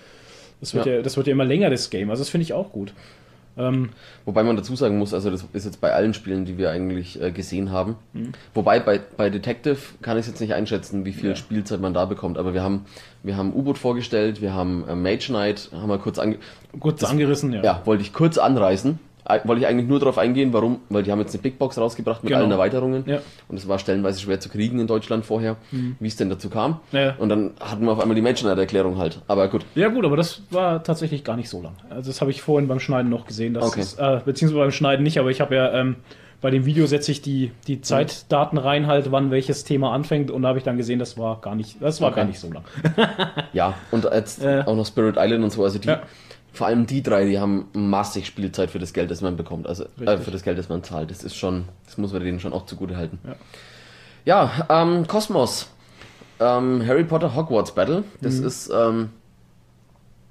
Das, 0.60 0.74
wird 0.74 0.86
ja. 0.86 0.94
Ja. 0.94 1.02
das 1.02 1.16
wird 1.16 1.26
ja 1.26 1.32
immer 1.32 1.44
länger, 1.44 1.70
das 1.70 1.90
Game. 1.90 2.10
Also 2.10 2.22
das 2.22 2.30
finde 2.30 2.42
ich 2.42 2.52
auch 2.52 2.72
gut. 2.72 2.92
Ähm, 3.58 3.90
Wobei 4.24 4.42
man 4.42 4.56
dazu 4.56 4.76
sagen 4.76 4.98
muss, 4.98 5.14
also 5.14 5.30
das 5.30 5.44
ist 5.52 5.64
jetzt 5.64 5.80
bei 5.80 5.92
allen 5.92 6.12
Spielen, 6.14 6.44
die 6.44 6.58
wir 6.58 6.70
eigentlich 6.70 7.20
äh, 7.22 7.30
gesehen 7.30 7.70
haben. 7.70 7.96
Mhm. 8.12 8.32
Wobei 8.54 8.80
bei, 8.80 9.00
bei 9.16 9.30
Detective 9.30 9.78
kann 10.02 10.18
ich 10.18 10.26
jetzt 10.26 10.40
nicht 10.40 10.52
einschätzen, 10.54 11.04
wie 11.04 11.12
viel 11.12 11.30
Ja. 11.30 11.36
Spielzeit 11.36 11.80
man 11.80 11.94
da 11.94 12.04
bekommt. 12.04 12.36
Aber 12.36 12.52
wir 12.52 12.62
haben, 12.62 12.84
wir 13.22 13.36
haben 13.36 13.54
U-Boot 13.54 13.78
vorgestellt, 13.78 14.42
wir 14.42 14.52
haben 14.52 14.86
äh, 14.88 14.94
Mage 14.94 15.26
Knight, 15.28 15.70
haben 15.72 15.88
wir 15.88 15.98
kurz 15.98 16.18
ange 16.18 16.36
kurz 16.78 17.02
angerissen, 17.02 17.52
ja. 17.52 17.62
Ja, 17.62 17.82
wollte 17.84 18.02
ich 18.02 18.12
kurz 18.12 18.36
anreißen. 18.38 18.98
Wollte 19.44 19.60
ich 19.62 19.66
eigentlich 19.66 19.88
nur 19.88 19.98
darauf 19.98 20.18
eingehen, 20.18 20.52
warum, 20.52 20.80
weil 20.88 21.02
die 21.02 21.10
haben 21.12 21.18
jetzt 21.20 21.34
eine 21.34 21.42
Big 21.42 21.58
Box 21.58 21.78
rausgebracht 21.78 22.22
mit 22.22 22.30
Genau. 22.30 22.42
allen 22.42 22.50
Erweiterungen. 22.52 23.04
Ja. 23.06 23.16
Mhm. 23.16 23.22
Und 23.48 23.56
es 23.56 23.66
war 23.68 23.78
stellenweise 23.78 24.20
schwer 24.20 24.38
zu 24.40 24.48
kriegen 24.48 24.78
in 24.78 24.86
Deutschland 24.86 25.24
vorher, 25.24 25.56
wie 25.70 26.06
es 26.08 26.16
denn 26.16 26.30
dazu 26.30 26.48
kam. 26.50 26.80
Ja. 26.92 27.14
Und 27.18 27.28
dann 27.28 27.52
hatten 27.60 27.84
wir 27.84 27.92
auf 27.92 28.00
einmal 28.00 28.14
die 28.14 28.22
Mage 28.22 28.40
Knight-Erklärung 28.42 28.98
halt. 28.98 29.20
Aber 29.28 29.48
gut. 29.48 29.64
Ja 29.74 29.88
gut, 29.88 30.04
aber 30.04 30.16
das 30.16 30.42
war 30.50 30.82
tatsächlich 30.82 31.24
gar 31.24 31.36
nicht 31.36 31.48
so 31.48 31.60
lang. 31.62 31.74
Also 31.90 32.10
das 32.10 32.20
habe 32.20 32.30
ich 32.30 32.40
vorhin 32.42 32.68
beim 32.68 32.80
Schneiden 32.80 33.10
noch 33.10 33.26
gesehen. 33.26 33.54
Das 33.54 33.64
Okay. 33.64 33.80
ist, 33.80 33.98
äh, 33.98 34.20
beziehungsweise 34.24 34.60
beim 34.60 34.72
Schneiden 34.72 35.02
nicht, 35.02 35.18
aber 35.18 35.30
ich 35.30 35.40
habe 35.40 35.54
ja 35.54 35.72
ähm, 35.72 35.96
bei 36.42 36.50
dem 36.50 36.66
Video 36.66 36.86
setze 36.86 37.10
ich 37.10 37.22
die, 37.22 37.50
die 37.66 37.80
Zeitdaten 37.80 38.58
rein 38.58 38.86
halt, 38.86 39.10
wann 39.10 39.30
welches 39.30 39.64
Thema 39.64 39.92
anfängt 39.92 40.30
und 40.30 40.42
da 40.42 40.48
habe 40.48 40.58
ich 40.58 40.64
dann 40.64 40.76
gesehen, 40.76 40.98
das 40.98 41.16
war 41.18 41.40
gar 41.40 41.54
nicht, 41.56 41.78
das 41.80 42.00
war 42.00 42.08
Okay. 42.10 42.16
gar 42.20 42.24
nicht 42.26 42.38
so 42.38 42.52
lang. 42.52 42.62
Ja, 43.52 43.74
und 43.90 44.04
jetzt 44.04 44.42
Äh. 44.44 44.62
auch 44.66 44.76
noch 44.76 44.86
Spirit 44.86 45.16
Island 45.18 45.44
und 45.44 45.50
so. 45.50 45.64
Also 45.64 45.78
die, 45.78 45.88
Ja. 45.88 46.02
Vor 46.56 46.66
allem 46.66 46.86
die 46.86 47.02
drei, 47.02 47.24
die 47.26 47.38
haben 47.38 47.66
massig 47.74 48.26
Spielzeit 48.26 48.70
für 48.70 48.78
das 48.78 48.92
Geld, 48.92 49.10
das 49.10 49.20
man 49.20 49.36
bekommt. 49.36 49.66
Also 49.66 49.84
äh, 50.04 50.18
für 50.18 50.30
das 50.30 50.42
Geld, 50.42 50.58
das 50.58 50.68
man 50.68 50.82
zahlt. 50.82 51.10
Das 51.10 51.22
ist 51.24 51.36
schon, 51.36 51.64
das 51.84 51.98
muss 51.98 52.12
man 52.12 52.22
denen 52.22 52.40
schon 52.40 52.52
auch 52.52 52.66
zugute 52.66 52.96
halten. 52.96 53.18
Ja. 53.24 53.34
Ja, 54.24 54.66
ähm, 54.82 55.06
Kosmos. 55.06 55.68
Ähm, 56.40 56.84
Harry 56.86 57.04
Potter 57.04 57.34
Hogwarts 57.34 57.74
Battle. 57.74 58.02
Das 58.20 58.40
Mhm. 58.40 58.46
ist, 58.46 58.70
ähm, 58.74 59.10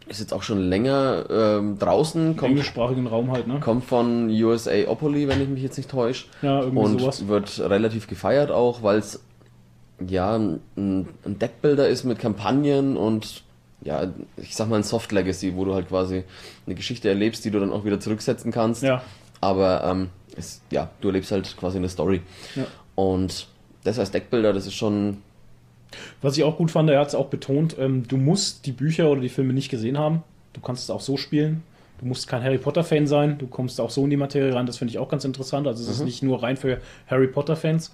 ist 0.07 0.19
jetzt 0.19 0.34
auch 0.34 0.43
schon 0.43 0.59
länger 0.59 1.26
ähm, 1.30 1.80
draußen. 1.80 2.32
Im 2.32 2.38
Kommt, 2.38 2.49
englischsprachigen 2.51 3.07
Raum 3.07 3.32
halt, 3.32 3.47
ne? 3.47 3.59
kommt 3.59 3.86
von 3.86 4.30
USA 4.30 4.71
Opoly, 4.88 5.28
wenn 5.28 5.41
ich 5.41 5.47
mich 5.49 5.63
jetzt 5.63 5.78
nicht 5.78 5.89
täusche. 5.89 6.26
Ja, 6.41 6.59
irgendwie 6.61 6.78
Und 6.80 6.99
sowas. 7.01 7.28
wird 7.28 7.59
relativ 7.59 8.05
gefeiert 8.07 8.51
auch, 8.51 8.84
weil 8.84 8.99
es 8.99 9.23
ja 10.05 10.36
ein, 10.36 10.59
ein 10.76 11.39
Deckbilder 11.39 11.88
ist 11.88 12.03
mit 12.03 12.19
Kampagnen 12.19 12.97
und 12.97 13.43
ja, 13.82 14.11
ich 14.38 14.55
sag 14.55 14.69
mal 14.69 14.78
ein 14.78 14.84
Soft 14.84 15.11
Legacy, 15.11 15.55
wo 15.55 15.65
du 15.65 15.73
halt 15.73 15.89
quasi 15.89 16.23
eine 16.65 16.76
Geschichte 16.76 17.09
erlebst, 17.09 17.45
die 17.45 17.51
du 17.51 17.59
dann 17.59 17.71
auch 17.71 17.86
wieder 17.86 17.99
zurücksetzen 17.99 18.51
kannst. 18.51 18.84
Ja. 18.84 19.03
Aber 19.41 19.84
ähm, 19.84 20.09
es, 20.36 20.61
ja, 20.71 20.89
du 21.01 21.09
erlebst 21.09 21.32
halt 21.32 21.55
quasi 21.57 21.78
eine 21.78 21.89
Story. 21.89 22.21
Ja. 22.55 22.65
Und 22.95 23.47
das 23.84 23.99
als 23.99 24.11
Deckbilder, 24.11 24.53
das 24.53 24.65
ist 24.65 24.73
schon. 24.73 25.17
Was 26.21 26.38
ich 26.38 26.43
auch 26.43 26.57
gut 26.57 26.71
fand, 26.71 26.89
er 26.89 26.99
hat 26.99 27.09
es 27.09 27.15
auch 27.15 27.28
betont, 27.28 27.78
ähm, 27.80 28.07
du 28.07 28.17
musst 28.17 28.65
die 28.65 28.71
Bücher 28.71 29.09
oder 29.09 29.21
die 29.21 29.30
Filme 29.30 29.53
nicht 29.53 29.69
gesehen 29.69 29.97
haben. 29.97 30.23
Du 30.53 30.61
kannst 30.61 30.84
es 30.84 30.89
auch 30.89 31.01
so 31.01 31.15
spielen. 31.15 31.63
Du 31.99 32.05
musst 32.05 32.28
kein 32.28 32.43
Harry 32.43 32.57
Potter-Fan 32.57 33.07
sein. 33.07 33.38
Du 33.38 33.47
kommst 33.47 33.80
auch 33.80 33.89
so 33.89 34.03
in 34.03 34.09
die 34.09 34.17
Materie 34.17 34.53
rein. 34.53 34.65
Das 34.65 34.78
finde 34.78 34.91
ich 34.91 34.99
auch 34.99 35.07
ganz 35.07 35.23
interessant. 35.23 35.67
Also 35.67 35.84
es 35.84 35.89
ist 35.89 36.03
nicht 36.03 36.23
nur 36.23 36.43
rein 36.43 36.57
für 36.57 36.82
Harry 37.07 37.28
Potter-Fans. 37.28 37.93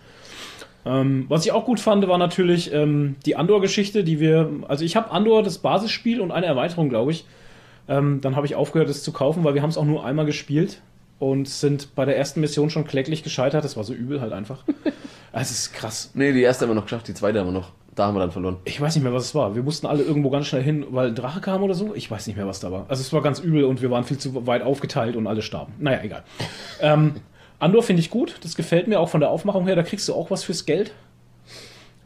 Ähm, 0.85 1.25
was 1.29 1.45
ich 1.45 1.51
auch 1.51 1.65
gut 1.65 1.79
fand, 1.79 2.07
war 2.07 2.17
natürlich 2.17 2.73
ähm, 2.73 3.15
die 3.25 3.35
Andor-Geschichte, 3.35 4.03
die 4.03 4.19
wir. 4.19 4.49
Also 4.67 4.83
ich 4.83 4.95
habe 4.95 5.11
Andor 5.11 5.43
das 5.43 5.59
Basisspiel 5.59 6.21
und 6.21 6.31
eine 6.31 6.47
Erweiterung, 6.47 6.89
glaube 6.89 7.11
ich. 7.11 7.25
Ähm, 7.87 8.21
dann 8.21 8.35
habe 8.35 8.45
ich 8.45 8.55
aufgehört, 8.55 8.89
es 8.89 9.03
zu 9.03 9.11
kaufen, 9.11 9.43
weil 9.43 9.53
wir 9.53 9.61
haben 9.61 9.69
es 9.69 9.77
auch 9.77 9.85
nur 9.85 10.05
einmal 10.05 10.25
gespielt 10.25 10.81
und 11.19 11.47
sind 11.47 11.93
bei 11.95 12.05
der 12.05 12.17
ersten 12.17 12.41
Mission 12.41 12.69
schon 12.69 12.85
kläglich 12.85 13.23
gescheitert. 13.23 13.63
Das 13.63 13.77
war 13.77 13.83
so 13.83 13.93
übel 13.93 14.21
halt 14.21 14.33
einfach. 14.33 14.63
Also 14.65 14.93
es 15.33 15.51
ist 15.51 15.73
krass. 15.73 16.11
Nee, 16.13 16.31
die 16.33 16.41
erste 16.41 16.65
haben 16.65 16.71
wir 16.71 16.75
noch 16.75 16.85
geschafft, 16.85 17.07
die 17.07 17.13
zweite 17.13 17.39
haben 17.39 17.47
wir 17.47 17.53
noch. 17.53 17.71
Da 17.93 18.07
haben 18.07 18.15
wir 18.15 18.21
dann 18.21 18.31
verloren. 18.31 18.57
Ich 18.63 18.79
weiß 18.79 18.95
nicht 18.95 19.03
mehr, 19.03 19.13
was 19.13 19.25
es 19.25 19.35
war. 19.35 19.53
Wir 19.53 19.63
mussten 19.63 19.85
alle 19.85 20.01
irgendwo 20.01 20.29
ganz 20.29 20.47
schnell 20.47 20.63
hin, 20.63 20.85
weil 20.91 21.09
ein 21.09 21.15
Drache 21.15 21.41
kam 21.41 21.61
oder 21.61 21.73
so. 21.73 21.93
Ich 21.93 22.09
weiß 22.09 22.25
nicht 22.25 22.37
mehr, 22.37 22.47
was 22.47 22.61
da 22.61 22.71
war. 22.71 22.85
Also 22.87 23.01
es 23.01 23.11
war 23.11 23.21
ganz 23.21 23.39
übel 23.39 23.65
und 23.65 23.81
wir 23.81 23.91
waren 23.91 24.05
viel 24.05 24.17
zu 24.17 24.47
weit 24.47 24.61
aufgeteilt 24.61 25.17
und 25.17 25.27
alle 25.27 25.41
starben. 25.41 25.73
Naja, 25.77 25.99
egal. 26.01 26.23
ähm, 26.79 27.15
Andor 27.61 27.83
finde 27.83 28.01
ich 28.01 28.09
gut. 28.09 28.35
Das 28.43 28.55
gefällt 28.55 28.87
mir 28.87 28.99
auch 28.99 29.07
von 29.09 29.21
der 29.21 29.29
Aufmachung 29.29 29.65
her. 29.67 29.75
Da 29.75 29.83
kriegst 29.83 30.09
du 30.09 30.13
auch 30.13 30.31
was 30.31 30.43
fürs 30.43 30.65
Geld. 30.65 30.91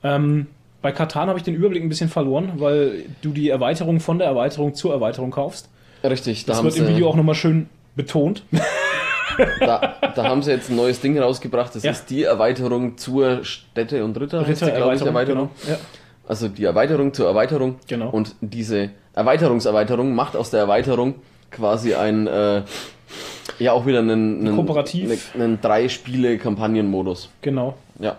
Ähm, 0.04 0.48
bei 0.82 0.92
Katan 0.92 1.30
habe 1.30 1.40
ich 1.40 1.44
den 1.46 1.56
Überblick 1.56 1.82
ein 1.82 1.90
bisschen 1.90 2.10
verloren, 2.10 2.54
weil 2.58 3.06
du 3.22 3.32
die 3.32 3.50
Erweiterung 3.50 4.00
von 4.00 4.20
der 4.20 4.28
Erweiterung 4.28 4.76
zur 4.76 4.94
Erweiterung 4.94 5.32
kaufst. 5.32 5.70
Richtig, 6.04 6.46
da 6.46 6.54
Das 6.54 6.64
wird 6.64 6.78
im 6.78 6.88
Video 6.88 7.10
auch 7.10 7.16
nochmal 7.16 7.34
schön 7.36 7.68
betont. 7.96 8.44
da, 9.60 9.96
da 10.16 10.24
haben 10.26 10.44
sie 10.44 10.52
jetzt 10.52 10.70
ein 10.70 10.76
neues 10.76 11.00
Ding 11.00 11.18
rausgebracht. 11.18 11.74
Das 11.76 11.84
Ja. 11.84 11.92
ist 11.92 12.10
die 12.10 12.24
Erweiterung 12.24 12.98
zur 12.98 13.44
Städte 13.44 14.04
und 14.06 14.20
Ritter. 14.20 14.46
heißt 14.46 14.62
die, 14.62 14.66
glaub 14.66 14.94
ich, 14.94 15.00
Ritter-Erweiterung. 15.02 15.50
Genau. 15.66 15.72
Ja. 15.74 15.78
Also 16.28 16.48
die 16.50 16.66
Erweiterung 16.66 17.14
zur 17.14 17.28
Erweiterung. 17.28 17.78
Genau. 17.88 18.10
Und 18.10 18.36
diese 18.42 18.92
Erweiterungserweiterung 19.14 20.14
macht 20.14 20.36
aus 20.36 20.52
der 20.52 20.60
Erweiterung 20.60 21.16
quasi 21.52 21.96
ein, 21.96 22.28
äh, 22.28 22.64
ja 23.60 23.72
auch 23.74 23.86
wieder 23.86 24.00
einen, 24.00 24.46
einen, 24.46 24.56
Kooperativ. 24.56 25.32
einen, 25.34 25.42
einen 25.44 25.62
Drei-Spiele-Kampagnenmodus. 25.62 27.30
Genau. 27.42 27.76
Ja. 28.00 28.18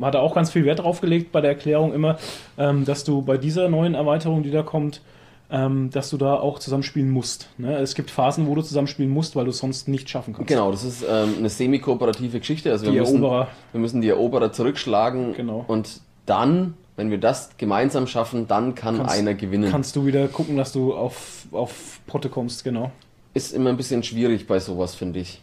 hat 0.00 0.14
er 0.14 0.22
auch 0.22 0.34
ganz 0.34 0.50
viel 0.50 0.64
Wert 0.64 0.80
drauf 0.80 1.00
gelegt 1.00 1.32
bei 1.32 1.40
der 1.40 1.50
Erklärung 1.50 1.92
immer, 1.92 2.18
ähm, 2.58 2.84
dass 2.84 3.04
du 3.04 3.22
bei 3.22 3.36
dieser 3.36 3.68
neuen 3.68 3.94
Erweiterung, 3.94 4.42
die 4.42 4.50
da 4.50 4.62
kommt, 4.62 5.00
ähm, 5.50 5.88
dass 5.90 6.10
du 6.10 6.18
da 6.18 6.34
auch 6.34 6.58
zusammenspielen 6.58 7.10
musst. 7.10 7.48
Ne? 7.56 7.76
Es 7.78 7.94
gibt 7.94 8.10
Phasen, 8.10 8.46
wo 8.46 8.54
du 8.54 8.60
zusammenspielen 8.62 9.10
musst, 9.10 9.34
weil 9.36 9.44
du 9.44 9.50
es 9.50 9.58
sonst 9.58 9.88
nicht 9.88 10.08
schaffen 10.10 10.34
kannst. 10.34 10.48
Genau, 10.48 10.70
das 10.70 10.84
ist 10.84 11.02
ähm, 11.10 11.34
eine 11.38 11.48
semi-kooperative 11.48 12.38
Geschichte. 12.38 12.70
Also 12.70 12.84
wir 12.86 12.92
Die 12.92 12.98
müssen, 13.00 13.22
Eroberer. 13.22 13.48
wir 13.72 13.80
müssen 13.80 14.00
die 14.02 14.08
Eroberer 14.08 14.52
zurückschlagen 14.52 15.32
Genau. 15.34 15.64
und 15.66 16.00
dann, 16.26 16.74
wenn 16.96 17.10
wir 17.10 17.16
das 17.18 17.50
gemeinsam 17.56 18.06
schaffen, 18.06 18.46
dann 18.46 18.74
kann 18.74 18.98
Kannst- 18.98 19.14
einer 19.18 19.32
gewinnen. 19.32 19.70
Kannst 19.70 19.96
du 19.96 20.04
wieder 20.04 20.28
gucken, 20.28 20.58
dass 20.58 20.72
du 20.72 20.94
auf, 20.94 21.46
auf 21.52 22.00
Potte 22.06 22.28
kommst, 22.28 22.62
genau. 22.64 22.90
Ist 23.34 23.52
immer 23.52 23.70
ein 23.70 23.76
bisschen 23.76 24.02
schwierig 24.02 24.46
bei 24.46 24.58
sowas, 24.58 24.94
finde 24.94 25.20
ich. 25.20 25.40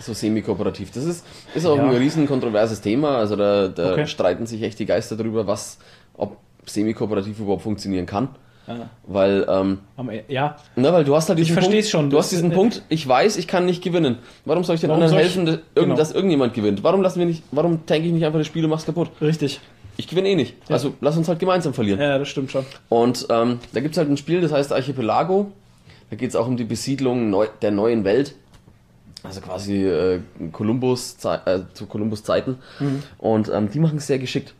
So 0.00 0.12
semi-kooperativ. 0.12 0.90
Das 0.90 1.04
ist, 1.04 1.24
ist 1.54 1.66
auch 1.66 1.76
Ja. 1.76 1.84
ein 1.84 1.96
riesen 1.96 2.26
kontroverses 2.26 2.80
Thema. 2.80 3.16
Also 3.18 3.36
da, 3.36 3.68
da 3.68 3.92
Okay. 3.92 4.06
streiten 4.06 4.46
sich 4.46 4.62
echt 4.62 4.78
die 4.78 4.86
Geister 4.86 5.16
drüber, 5.16 5.46
was, 5.46 5.78
ob 6.16 6.36
semi-kooperativ 6.66 7.38
überhaupt 7.40 7.62
funktionieren 7.62 8.06
kann. 8.06 8.28
Ja. 8.66 8.88
Weil, 9.06 9.46
ähm, 9.48 9.78
E- 10.10 10.22
ja, 10.28 10.56
na, 10.74 10.90
weil 10.92 11.04
du 11.04 11.14
hast 11.14 11.28
halt 11.28 11.38
diesen 11.38 11.52
versteh's 11.52 11.84
Punkt, 11.84 11.90
schon. 11.90 12.10
Du 12.10 12.16
hast 12.18 12.32
diesen 12.32 12.50
ist- 12.50 12.54
Punkt, 12.56 12.82
ich 12.88 13.06
weiß, 13.06 13.36
ich 13.36 13.46
kann 13.46 13.66
nicht 13.66 13.82
gewinnen. 13.84 14.18
Warum 14.46 14.64
soll 14.64 14.76
ich 14.76 14.80
den 14.80 14.88
Warum 14.88 15.02
anderen 15.02 15.20
ich- 15.20 15.26
helfen, 15.26 15.44
dass, 15.46 15.54
irgend, 15.56 15.74
genau. 15.74 15.94
dass 15.96 16.12
irgendjemand 16.12 16.54
gewinnt? 16.54 16.82
Warum 16.82 17.02
lassen 17.02 17.18
wir 17.18 17.26
nicht, 17.26 17.42
warum 17.50 17.84
tanke 17.84 18.06
ich 18.06 18.12
nicht 18.14 18.24
einfach 18.24 18.38
das 18.40 18.46
Spiel 18.46 18.64
und 18.64 18.70
mach's 18.70 18.86
kaputt? 18.86 19.10
richtig. 19.20 19.60
Ich 19.98 20.08
gewinne 20.08 20.28
eh 20.30 20.34
nicht. 20.34 20.54
Also 20.70 20.94
lass 21.02 21.16
uns 21.16 21.28
halt 21.28 21.38
gemeinsam 21.38 21.72
verlieren. 21.74 22.00
Ja, 22.00 22.18
das 22.18 22.26
stimmt 22.28 22.50
schon. 22.50 22.64
Und 22.88 23.26
ähm, 23.30 23.60
da 23.74 23.80
gibt 23.80 23.94
es 23.94 23.98
halt 23.98 24.08
ein 24.10 24.16
Spiel, 24.16 24.40
das 24.40 24.50
heißt 24.50 24.72
Archipelago. 24.72 25.52
Da 26.14 26.18
geht 26.18 26.28
es 26.30 26.36
auch 26.36 26.46
um 26.46 26.56
die 26.56 26.62
Besiedlung 26.62 27.28
neu, 27.28 27.48
der 27.60 27.72
neuen 27.72 28.04
Welt. 28.04 28.36
Also 29.24 29.40
quasi 29.40 29.84
äh, 29.84 30.20
Kolumbus, 30.52 31.16
äh, 31.24 31.62
zu 31.72 31.86
Kolumbus 31.86 32.22
Zeiten. 32.22 32.58
Und 33.18 33.48
ähm, 33.52 33.68
die 33.68 33.80
machen 33.80 33.98
es 33.98 34.06
sehr 34.06 34.20
geschickt. 34.20 34.54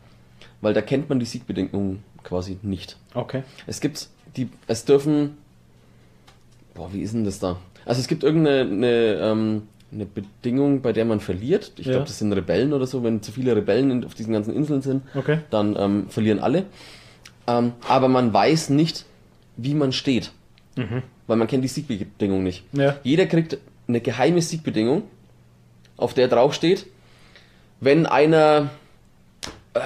Weil 0.59 0.73
da 0.73 0.81
kennt 0.81 1.07
man 1.07 1.17
die 1.17 1.25
Siegbedingungen 1.25 2.03
quasi 2.23 2.57
nicht. 2.61 2.97
Okay. 3.13 3.43
Es 3.67 3.79
gibt 3.79 4.09
die, 4.35 4.49
es 4.67 4.83
dürfen, 4.83 5.37
boah, 6.73 6.91
wie 6.91 6.99
ist 6.99 7.13
denn 7.13 7.23
das 7.23 7.39
da? 7.39 7.55
Also 7.85 8.01
es 8.01 8.09
gibt 8.09 8.25
irgendeine 8.25 8.69
eine, 8.69 9.13
ähm, 9.21 9.61
eine 9.93 10.05
Bedingung, 10.07 10.81
bei 10.81 10.91
der 10.91 11.05
man 11.05 11.21
verliert. 11.21 11.71
Ich 11.77 11.85
Ja. 11.85 11.93
glaube, 11.93 12.07
das 12.07 12.19
sind 12.19 12.33
Rebellen 12.33 12.73
oder 12.73 12.85
so. 12.85 13.01
Wenn 13.01 13.21
zu 13.21 13.31
viele 13.31 13.55
Rebellen 13.55 14.03
auf 14.03 14.13
diesen 14.13 14.33
ganzen 14.33 14.53
Inseln 14.53 14.81
sind, 14.81 15.03
Okay. 15.15 15.39
dann 15.51 15.77
ähm, 15.79 16.09
verlieren 16.09 16.39
alle. 16.39 16.65
Ähm, 17.47 17.71
aber 17.87 18.09
man 18.09 18.33
weiß 18.33 18.71
nicht, 18.71 19.05
wie 19.55 19.73
man 19.73 19.93
steht. 19.93 20.33
Weil 21.27 21.37
man 21.37 21.47
kennt 21.47 21.63
die 21.63 21.67
Siegbedingung 21.67 22.43
nicht. 22.43 22.63
Ja. 22.73 22.97
Jeder 23.03 23.25
kriegt 23.25 23.57
eine 23.87 23.99
geheime 24.01 24.41
Siegbedingung, 24.41 25.03
auf 25.97 26.13
der 26.13 26.27
drauf 26.27 26.53
steht, 26.53 26.85
wenn 27.79 28.05
einer, 28.05 28.69
äh, 29.73 29.79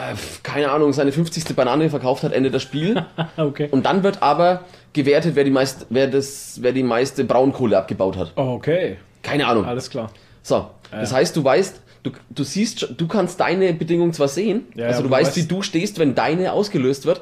keine 0.43 0.71
Ahnung, 0.71 0.93
seine 0.93 1.11
50. 1.11 1.55
Banane 1.55 1.89
verkauft 1.89 2.23
hat, 2.23 2.33
endet 2.33 2.53
das 2.53 2.61
Spiel. 2.63 3.05
Okay. 3.37 3.67
Und 3.71 3.85
dann 3.85 4.03
wird 4.03 4.21
aber 4.21 4.65
gewertet, 4.93 5.35
wer 5.35 5.43
die, 5.43 5.51
meist, 5.51 5.85
wer 5.89 6.07
das, 6.07 6.59
wer 6.61 6.71
die 6.73 6.83
meiste 6.83 7.23
Braunkohle 7.23 7.77
abgebaut 7.77 8.17
hat. 8.17 8.33
Okay. 8.35 8.97
Keine 9.23 9.47
Ahnung. 9.47 9.65
Alles 9.65 9.89
klar. 9.89 10.11
So, 10.41 10.69
das 10.91 11.13
heißt, 11.13 11.35
du 11.35 11.43
weißt, 11.43 11.81
du, 12.03 12.11
du 12.29 12.43
siehst, 12.43 12.95
du 12.97 13.07
kannst 13.07 13.39
deine 13.39 13.73
Bedingung 13.73 14.13
zwar 14.13 14.27
sehen, 14.27 14.63
Ja, 14.75 14.87
also 14.87 15.01
du 15.03 15.07
du 15.07 15.11
weißt, 15.13 15.35
wie 15.37 15.41
weißt- 15.41 15.47
du 15.47 15.61
stehst, 15.61 15.99
wenn 15.99 16.15
deine 16.15 16.51
ausgelöst 16.53 17.05
wird, 17.05 17.21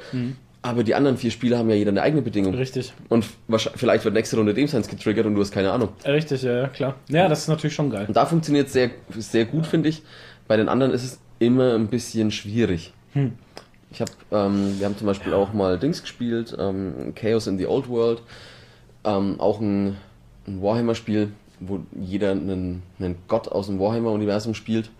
aber 0.67 0.83
die 0.83 0.95
anderen 0.95 1.17
vier 1.17 1.31
Spieler 1.31 1.57
haben 1.57 1.69
ja 1.69 1.75
jeder 1.75 1.91
eine 1.91 2.01
eigene 2.01 2.21
Bedingung. 2.21 2.53
Richtig. 2.55 2.93
Und 3.09 3.25
vielleicht 3.75 4.05
wird 4.05 4.13
nächste 4.13 4.37
Runde 4.37 4.53
dem 4.53 4.67
seins 4.67 4.87
getriggert 4.87 5.25
und 5.25 5.35
du 5.35 5.41
hast 5.41 5.51
keine 5.51 5.71
Ahnung. 5.71 5.89
Richtig, 6.05 6.43
ja, 6.43 6.61
ja, 6.61 6.67
klar. 6.67 6.95
Ja, 7.09 7.27
das 7.27 7.41
ist 7.41 7.47
natürlich 7.47 7.75
schon 7.75 7.89
geil. 7.89 8.05
Und 8.07 8.15
da 8.15 8.25
funktioniert 8.25 8.67
es 8.67 8.73
sehr, 8.73 8.91
sehr 9.17 9.45
gut, 9.45 9.65
finde 9.65 9.89
ich. 9.89 10.03
Bei 10.47 10.57
den 10.57 10.69
anderen 10.69 10.93
ist 10.93 11.03
es 11.03 11.19
immer 11.39 11.75
ein 11.75 11.87
bisschen 11.87 12.31
schwierig. 12.31 12.93
Ich 13.91 14.01
habe, 14.01 14.11
ähm, 14.31 14.75
wir 14.77 14.85
haben 14.85 14.97
zum 14.97 15.07
Beispiel 15.07 15.33
auch 15.33 15.53
mal 15.53 15.79
Dings 15.79 16.01
gespielt, 16.01 16.55
ähm, 16.59 17.13
Chaos 17.15 17.47
in 17.47 17.57
the 17.57 17.65
Old 17.65 17.89
World, 17.89 18.21
ähm, 19.03 19.39
auch 19.39 19.59
ein, 19.59 19.97
ein 20.45 20.61
Warhammer-Spiel, 20.61 21.31
wo 21.59 21.79
jeder 21.99 22.31
einen, 22.31 22.83
einen 22.99 23.15
Gott 23.27 23.47
aus 23.47 23.67
dem 23.67 23.79
Warhammer-Universum 23.79 24.53
spielt 24.53 24.91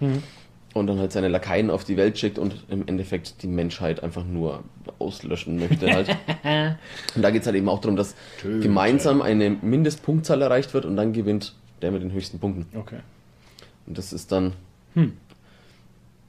und 0.73 0.87
dann 0.87 0.99
halt 0.99 1.11
seine 1.11 1.27
Lakaien 1.27 1.69
auf 1.69 1.83
die 1.83 1.97
Welt 1.97 2.17
schickt 2.17 2.39
und 2.39 2.63
im 2.69 2.87
Endeffekt 2.87 3.43
die 3.43 3.47
Menschheit 3.47 4.03
einfach 4.03 4.25
nur 4.25 4.63
auslöschen 4.99 5.57
möchte 5.59 5.91
halt. 5.91 6.09
und 7.15 7.21
da 7.21 7.31
geht 7.31 7.41
es 7.41 7.47
halt 7.47 7.55
eben 7.55 7.69
auch 7.69 7.79
darum, 7.79 7.95
dass 7.95 8.15
gemeinsam 8.43 9.21
eine 9.21 9.49
Mindestpunktzahl 9.49 10.41
erreicht 10.41 10.73
wird 10.73 10.85
und 10.85 10.95
dann 10.95 11.13
gewinnt 11.13 11.53
der 11.81 11.91
mit 11.91 12.01
den 12.01 12.11
höchsten 12.11 12.39
Punkten. 12.39 12.65
Okay. 12.77 12.99
Und 13.85 13.97
das 13.97 14.11
ist 14.13 14.31
dann, 14.31 14.53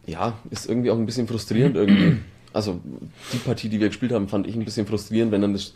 ja, 0.07 0.35
ist 0.51 0.69
irgendwie 0.69 0.91
auch 0.91 0.97
ein 0.99 1.07
bisschen 1.07 1.27
frustrierend 1.27 1.77
irgendwie. 1.77 2.19
Also 2.53 2.81
die 3.33 3.39
Partie, 3.39 3.69
die 3.69 3.81
wir 3.81 3.89
gespielt 3.89 4.13
haben, 4.13 4.29
fand 4.29 4.47
ich 4.47 4.55
ein 4.57 4.65
bisschen 4.65 4.87
frustrierend, 4.87 5.33
wenn 5.33 5.43
dann 5.43 5.53
das, 5.53 5.75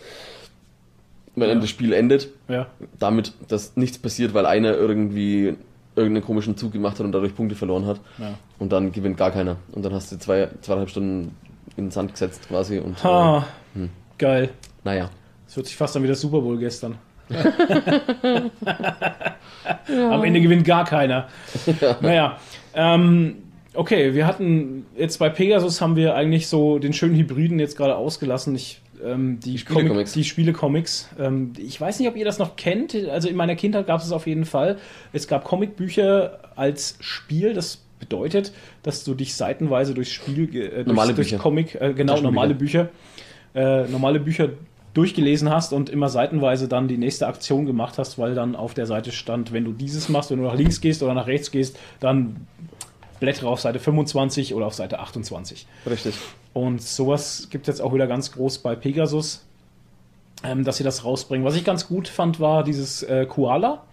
wenn 1.35 1.49
dann 1.49 1.59
Ja. 1.59 1.61
das 1.61 1.71
Spiel 1.71 1.93
endet, 1.93 2.29
Ja. 2.49 2.67
damit, 2.99 3.33
dass 3.49 3.77
nichts 3.77 3.99
passiert, 3.99 4.33
weil 4.35 4.47
einer 4.47 4.75
irgendwie 4.75 5.55
irgendeinen 5.95 6.25
komischen 6.25 6.57
Zug 6.57 6.73
gemacht 6.73 6.99
hat 6.99 7.05
und 7.05 7.13
dadurch 7.13 7.35
Punkte 7.35 7.55
verloren 7.55 7.85
hat. 7.87 8.01
Ja. 8.19 8.39
Und 8.59 8.73
dann 8.73 8.93
gewinnt 8.93 9.19
gar 9.19 9.31
keiner. 9.31 9.57
Und 9.73 9.85
dann 9.85 9.93
hast 9.93 10.11
du 10.11 10.19
zwei, 10.19 10.49
zweieinhalb 10.63 10.89
Stunden 10.89 11.37
in 11.77 11.87
den 11.87 11.91
Sand 11.91 12.13
gesetzt 12.13 12.49
quasi 12.49 12.79
und 12.79 12.99
äh, 13.01 13.05
Ha. 13.05 13.47
Geil. 14.19 14.51
naja. 14.85 15.11
Das 15.47 15.57
hört 15.57 15.67
sich 15.67 15.77
fast 15.77 15.95
an 15.97 16.03
wie 16.03 16.09
das 16.09 16.21
Super 16.21 16.41
Bowl 16.41 16.59
gestern. 16.59 16.97
Am 19.89 20.25
Ende 20.25 20.41
gewinnt 20.41 20.65
gar 20.65 20.85
keiner. 20.85 21.29
Naja, 22.01 22.39
ähm, 22.75 23.37
okay, 23.75 24.15
wir 24.15 24.27
hatten 24.27 24.87
jetzt 24.97 25.19
bei 25.19 25.29
Pegasus 25.29 25.81
haben 25.81 25.97
wir 25.97 26.15
eigentlich 26.15 26.47
so 26.49 26.79
den 26.79 26.93
schönen 26.93 27.17
Hybriden 27.17 27.59
jetzt 27.59 27.77
gerade 27.77 27.97
ausgelassen. 27.97 28.55
Ich, 28.55 28.81
ähm, 29.05 29.41
die, 29.41 29.59
Spiele-Comics. 29.59 30.13
die 30.13 30.25
Spiele-Comics. 30.25 31.09
Ähm, 31.19 31.53
ich 31.59 31.81
weiß 31.81 31.99
nicht, 31.99 32.09
ob 32.09 32.17
ihr 32.17 32.25
das 32.25 32.39
noch 32.39 32.57
kennt. 32.57 32.95
Also 32.95 33.29
in 33.29 33.37
meiner 33.37 33.55
Kindheit 33.57 33.87
gab 33.87 34.01
es 34.01 34.07
es 34.07 34.13
auf 34.13 34.27
jeden 34.27 34.45
Fall. 34.47 34.79
Es 35.13 35.29
gab 35.29 35.45
Comicbücher 35.45 36.39
als 36.57 36.97
Spiel. 37.01 37.53
Das 37.55 37.83
bedeutet, 38.03 38.53
dass 38.83 39.05
du 39.05 39.15
dich 39.15 39.35
seitenweise 39.35 39.95
durchs 39.95 40.11
Spiel, 40.11 40.55
äh, 40.55 40.85
Normale 40.85 41.15
durchs, 41.15 41.31
Bücher. 41.31 41.43
Comic, 41.43 41.75
äh, 41.81 41.95
genau, 41.95 42.21
normale 42.21 42.55
Bücher, 42.55 42.91
äh, 43.55 43.85
normale 43.85 44.19
Bücher 44.19 44.51
durchgelesen 44.93 45.49
hast 45.49 45.73
und 45.73 45.89
immer 45.89 46.09
seitenweise 46.09 46.69
dann 46.69 46.89
die 46.89 46.99
nächste 46.99 47.27
Aktion 47.27 47.65
gemacht 47.65 47.97
hast, 47.97 48.19
weil 48.19 48.35
dann 48.35 48.57
auf 48.57 48.75
der 48.75 48.87
Seite 48.87 49.13
stand, 49.13 49.53
wenn 49.53 49.65
du 49.65 49.73
dieses 49.73 50.09
machst, 50.09 50.31
wenn 50.31 50.39
du 50.39 50.45
nach 50.45 50.57
links 50.57 50.81
gehst 50.81 51.03
oder 51.03 51.15
nach 51.15 51.29
rechts 51.29 51.51
gehst, 51.51 51.79
dann 52.01 52.47
blättere 53.21 53.49
auf 53.49 53.61
Seite 53.61 53.79
25 53.79 54.53
oder 54.53 54.67
auf 54.67 54.75
Seite 54.75 54.99
28. 54.99 55.67
Richtig. 55.89 56.15
Und 56.53 56.83
sowas 56.83 57.49
gibt 57.51 57.69
es 57.69 57.77
jetzt 57.77 57.81
auch 57.81 57.95
wieder 57.95 58.09
ganz 58.09 58.33
groß 58.33 58.59
bei 58.59 58.75
Pegasus, 58.75 59.47
ähm, 60.45 60.65
dass 60.65 60.77
sie 60.77 60.85
das 60.85 61.05
rausbringen. 61.05 61.47
Was 61.47 61.55
ich 61.55 61.65
ganz 61.65 61.87
gut 61.87 62.09
fand, 62.09 62.41
war 62.41 62.65
dieses 62.65 63.03
äh, 63.05 63.25
Koala 63.27 63.85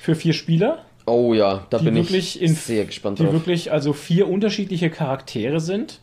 für 0.00 0.14
vier 0.14 0.32
Spieler, 0.32 0.84
Oh 1.06 1.34
ja, 1.34 1.66
da 1.70 1.78
bin 1.78 1.96
ich 1.96 2.40
in- 2.40 2.54
sehr 2.54 2.86
gespannt 2.86 3.18
die 3.18 3.24
drauf. 3.24 3.32
wirklich 3.34 3.70
also 3.72 3.92
vier 3.92 4.28
unterschiedliche 4.28 4.90
Charaktere 4.90 5.60
sind. 5.60 6.00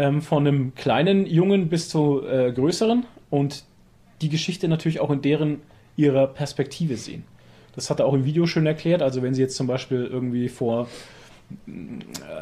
Ähm, 0.00 0.22
von 0.22 0.46
einem 0.46 0.74
kleinen 0.76 1.26
Jungen 1.26 1.68
bis 1.68 1.88
zu 1.88 2.22
äh, 2.24 2.52
größeren 2.52 3.04
und 3.30 3.64
die 4.22 4.28
Geschichte 4.28 4.68
natürlich 4.68 5.00
auch 5.00 5.10
in 5.10 5.22
deren 5.22 5.60
ihrer 5.96 6.28
Perspektive 6.28 6.96
sehen. 6.96 7.24
Das 7.74 7.90
hat 7.90 7.98
er 7.98 8.06
auch 8.06 8.14
im 8.14 8.24
Video 8.24 8.46
schön 8.46 8.64
erklärt. 8.66 9.02
Also 9.02 9.22
wenn 9.22 9.34
sie 9.34 9.42
jetzt 9.42 9.56
zum 9.56 9.66
Beispiel 9.66 10.04
irgendwie 10.04 10.48
vor 10.48 10.86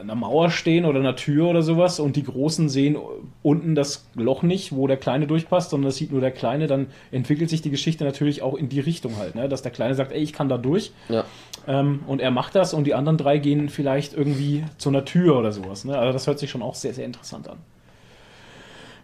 einer 0.00 0.14
Mauer 0.14 0.50
stehen 0.50 0.84
oder 0.84 0.98
einer 1.00 1.16
Tür 1.16 1.48
oder 1.48 1.62
sowas 1.62 2.00
und 2.00 2.16
die 2.16 2.22
Großen 2.24 2.68
sehen 2.68 2.96
unten 3.42 3.74
das 3.74 4.06
Loch 4.14 4.42
nicht, 4.42 4.74
wo 4.74 4.86
der 4.86 4.96
Kleine 4.96 5.26
durchpasst, 5.26 5.70
sondern 5.70 5.88
das 5.88 5.96
sieht 5.96 6.12
nur 6.12 6.20
der 6.20 6.30
Kleine, 6.32 6.66
dann 6.66 6.88
entwickelt 7.12 7.50
sich 7.50 7.62
die 7.62 7.70
Geschichte 7.70 8.04
natürlich 8.04 8.42
auch 8.42 8.54
in 8.54 8.68
die 8.68 8.80
Richtung 8.80 9.16
halt, 9.16 9.34
ne? 9.34 9.48
dass 9.48 9.62
der 9.62 9.72
Kleine 9.72 9.94
sagt, 9.94 10.12
ey, 10.12 10.22
ich 10.22 10.32
kann 10.32 10.48
da 10.48 10.58
durch 10.58 10.92
Ja. 11.08 11.24
ähm, 11.66 12.00
und 12.06 12.20
er 12.20 12.30
macht 12.30 12.54
das 12.54 12.74
und 12.74 12.84
die 12.84 12.94
anderen 12.94 13.18
drei 13.18 13.38
gehen 13.38 13.68
vielleicht 13.68 14.14
irgendwie 14.14 14.64
zu 14.78 14.88
einer 14.88 15.04
Tür 15.04 15.38
oder 15.38 15.52
sowas. 15.52 15.84
Ne? 15.84 15.96
Also 15.96 16.12
das 16.12 16.26
hört 16.26 16.38
sich 16.38 16.50
schon 16.50 16.62
auch 16.62 16.74
sehr, 16.74 16.94
sehr 16.94 17.04
interessant 17.04 17.48
an. 17.48 17.58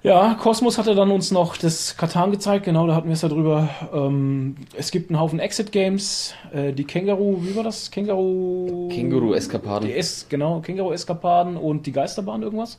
Ja, 0.05 0.35
Cosmos 0.35 0.79
hatte 0.79 0.97
dann 0.97 1.13
uns 1.13 1.31
noch 1.31 1.57
das 1.57 1.97
Katan 1.97 2.33
gezeigt, 2.33 2.65
genau, 2.65 2.89
da 2.89 2.97
hatten 2.97 3.07
wir 3.07 3.15
es 3.15 3.23
ja 3.23 3.29
drüber. 3.29 3.69
Ähm, 3.95 4.57
es 4.77 4.91
gibt 4.91 5.11
einen 5.11 5.21
Haufen 5.21 5.39
Exit-Games, 5.39 6.35
äh, 6.53 6.73
die 6.73 6.83
Känguru, 6.83 7.45
wie 7.45 7.55
war 7.55 7.63
das? 7.63 7.89
Känguru... 7.93 8.89
Känguru-Eskapaden. 8.89 9.89
Es, 9.89 10.27
genau, 10.29 10.61
Känguru-Eskapaden 10.61 11.57
und 11.57 11.87
die 11.87 11.93
Geisterbahn 11.93 12.43
irgendwas. 12.43 12.79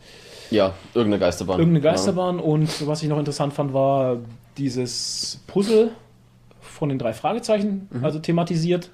Ja, 0.51 0.73
irgendeine 0.93 1.19
Geisterbahn. 1.19 1.59
Irgendeine 1.59 1.81
Geisterbahn 1.81 2.41
und 2.41 2.87
was 2.87 3.01
ich 3.01 3.07
noch 3.07 3.19
interessant 3.19 3.53
fand, 3.53 3.73
war 3.73 4.17
dieses 4.57 5.39
Puzzle 5.47 5.91
von 6.59 6.89
den 6.89 6.99
drei 6.99 7.13
Fragezeichen, 7.13 7.87
also 8.01 8.19
thematisiert. 8.19 8.89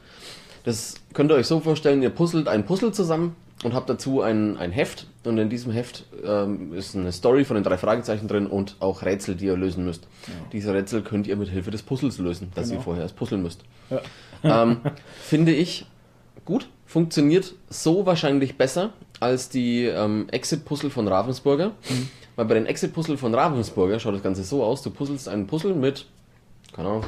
Das 0.65 0.95
könnt 1.13 1.31
ihr 1.31 1.35
euch 1.35 1.47
so 1.47 1.61
vorstellen, 1.61 2.03
ihr 2.03 2.11
puzzelt 2.11 2.47
ein 2.47 2.63
Puzzle 2.63 2.91
zusammen 2.91 3.35
und 3.63 3.73
habt 3.73 3.89
dazu 3.89 4.21
ein, 4.21 4.57
ein 4.57 4.71
Heft 4.71 5.07
und 5.25 5.37
in 5.37 5.49
diesem 5.49 5.71
Heft 5.71 6.05
ähm, 6.25 6.73
ist 6.73 6.95
eine 6.95 7.11
Story 7.11 7.43
von 7.45 7.55
den 7.55 7.63
drei 7.63 7.77
Fragezeichen 7.77 8.27
drin 8.27 8.47
und 8.47 8.75
auch 8.79 9.01
Rätsel, 9.03 9.35
die 9.35 9.45
ihr 9.45 9.57
lösen 9.57 9.83
müsst. 9.85 10.07
Diese 10.53 10.73
Rätsel 10.73 11.01
könnt 11.01 11.27
ihr 11.27 11.35
mit 11.35 11.49
Hilfe 11.49 11.69
des 11.71 11.81
Puzzles 11.81 12.17
lösen, 12.19 12.51
das 12.55 12.67
Genau. 12.69 12.79
ihr 12.79 12.83
vorher 12.83 13.03
erst 13.03 13.15
puzzeln 13.15 13.41
müsst. 13.43 13.61
Ja. 13.89 14.01
Ähm, 14.41 14.77
finde 15.21 15.51
ich 15.53 15.85
gut, 16.45 16.69
funktioniert 16.85 17.55
so 17.69 18.05
wahrscheinlich 18.05 18.57
besser 18.57 18.93
als 19.19 19.49
die 19.49 19.83
ähm, 19.83 20.27
Exit-Puzzle 20.31 20.89
von 20.89 21.09
Ravensburger, 21.09 21.71
weil 22.37 22.45
bei 22.45 22.53
den 22.53 22.65
Exit-Puzzle 22.65 23.17
von 23.17 23.35
Ravensburger 23.35 23.99
schaut 23.99 24.15
das 24.15 24.23
Ganze 24.23 24.43
so 24.45 24.63
aus, 24.63 24.81
du 24.81 24.91
puzzelst 24.91 25.27
einen 25.27 25.45
Puzzle 25.45 25.73
mit, 25.75 26.05
keine 26.71 26.87
Ahnung, 26.87 27.03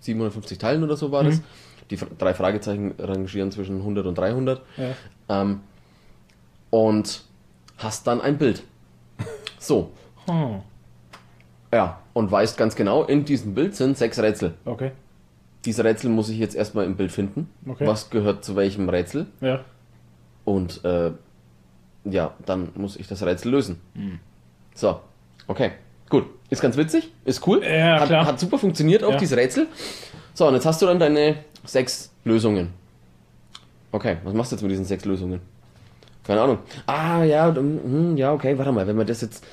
750 0.00 0.58
Teilen 0.58 0.84
oder 0.84 0.96
so 0.96 1.10
war 1.10 1.24
das. 1.24 1.42
Die 1.90 1.96
Fra- 1.96 2.06
drei 2.16 2.34
Fragezeichen 2.34 2.94
rangieren 3.00 3.50
zwischen 3.50 3.78
100 3.78 4.06
und 4.06 4.16
300. 4.16 4.62
Ja. 4.76 5.42
Ähm, 5.42 5.60
und 6.70 7.22
hast 7.78 8.06
dann 8.06 8.20
ein 8.20 8.38
Bild. 8.38 8.62
So, 9.58 9.90
Hm. 10.28 10.60
ja, 11.72 12.00
und 12.12 12.30
weißt 12.30 12.56
ganz 12.56 12.74
genau, 12.76 13.04
in 13.04 13.24
diesem 13.24 13.54
Bild 13.54 13.74
sind 13.76 13.96
sechs 13.98 14.18
Rätsel. 14.18 14.54
Okay. 14.64 14.92
Diese 15.64 15.82
Rätsel 15.84 16.10
muss 16.10 16.28
ich 16.28 16.38
jetzt 16.38 16.54
erstmal 16.54 16.84
im 16.84 16.96
Bild 16.96 17.10
finden. 17.12 17.48
Okay. 17.66 17.86
Was 17.86 18.10
gehört 18.10 18.44
zu 18.44 18.54
welchem 18.56 18.88
Rätsel? 18.88 19.26
Ja. 19.40 19.64
Und 20.44 20.84
äh, 20.84 21.10
ja, 22.04 22.34
dann 22.44 22.68
muss 22.76 22.96
ich 22.96 23.08
das 23.08 23.22
Rätsel 23.24 23.50
lösen. 23.50 23.80
Hm. 23.94 24.20
So, 24.74 25.00
okay, 25.48 25.72
gut. 26.08 26.26
Ist 26.50 26.62
ganz 26.62 26.76
witzig, 26.76 27.12
ist 27.24 27.44
cool. 27.48 27.64
Ja, 27.64 27.98
hat, 28.00 28.10
hat 28.10 28.38
super 28.38 28.58
funktioniert, 28.58 29.02
auch 29.02 29.12
Ja. 29.12 29.16
dieses 29.18 29.36
Rätsel. 29.36 29.66
So, 30.34 30.46
und 30.46 30.54
jetzt 30.54 30.66
hast 30.66 30.80
du 30.82 30.86
dann 30.86 31.00
deine 31.00 31.36
sechs 31.64 32.12
Lösungen. 32.24 32.72
Okay, 33.90 34.18
was 34.22 34.34
machst 34.34 34.52
du 34.52 34.56
jetzt 34.56 34.62
mit 34.62 34.70
diesen 34.70 34.84
sechs 34.84 35.04
Lösungen? 35.04 35.40
Keine 36.26 36.40
Ahnung. 36.40 36.58
Ah, 36.86 37.22
ja, 37.22 37.54
hm, 37.54 37.80
hm, 37.82 38.16
ja, 38.16 38.32
okay, 38.32 38.56
warte 38.58 38.72
mal, 38.72 38.86
wenn 38.86 38.96
man 38.96 39.06
das 39.06 39.20
jetzt. 39.20 39.44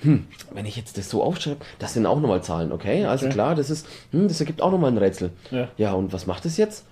Hm, 0.00 0.26
wenn 0.52 0.64
ich 0.64 0.76
jetzt 0.76 0.96
das 0.96 1.10
so 1.10 1.22
aufschreibe, 1.24 1.56
das 1.80 1.94
sind 1.94 2.06
auch 2.06 2.20
nochmal 2.20 2.42
Zahlen, 2.42 2.70
okay? 2.70 3.04
Also 3.04 3.26
Okay. 3.26 3.34
klar, 3.34 3.54
das 3.56 3.68
ist, 3.68 3.86
hm, 4.12 4.28
das 4.28 4.38
ergibt 4.40 4.62
auch 4.62 4.70
nochmal 4.70 4.92
ein 4.92 4.98
Rätsel. 4.98 5.30
Ja. 5.50 5.68
Ja, 5.76 5.92
und 5.92 6.12
was 6.12 6.26
macht 6.26 6.44
es 6.46 6.56
jetzt? 6.56 6.84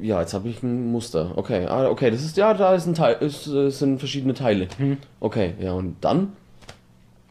Ja, 0.00 0.20
jetzt 0.20 0.34
habe 0.34 0.48
ich 0.48 0.60
ein 0.62 0.90
Muster. 0.90 1.32
Okay, 1.36 1.66
ah, 1.66 1.88
okay, 1.88 2.10
das 2.10 2.24
ist, 2.24 2.36
ja, 2.36 2.52
da 2.54 2.74
ist 2.74 2.86
ein 2.86 2.94
Teil, 2.94 3.16
ist, 3.20 3.44
sind 3.44 3.98
verschiedene 4.00 4.34
Teile. 4.34 4.66
Hm. 4.78 4.96
Okay, 5.20 5.54
ja, 5.60 5.72
und 5.72 5.96
dann? 6.00 6.32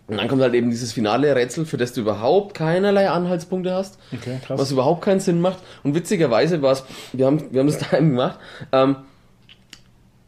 Und 0.07 0.17
dann 0.17 0.27
kommt 0.29 0.41
halt 0.41 0.53
eben 0.53 0.69
dieses 0.69 0.93
finale 0.93 1.35
Rätsel, 1.35 1.65
für 1.65 1.77
das 1.77 1.91
du 1.93 2.01
überhaupt 2.01 2.53
keinerlei 2.53 3.09
Anhaltspunkte 3.09 3.73
hast, 3.73 3.97
Okay, 4.13 4.37
krass. 4.45 4.59
was 4.59 4.71
überhaupt 4.71 5.01
keinen 5.01 5.19
Sinn 5.19 5.41
macht. 5.41 5.59
Und 5.83 5.95
witzigerweise 5.95 6.61
war 6.61 6.73
es, 6.73 6.83
wir 7.13 7.25
haben, 7.25 7.41
wir 7.51 7.59
haben 7.59 7.67
das 7.67 7.77
daheim 7.91 8.09
gemacht, 8.11 8.39
ähm, 8.71 8.97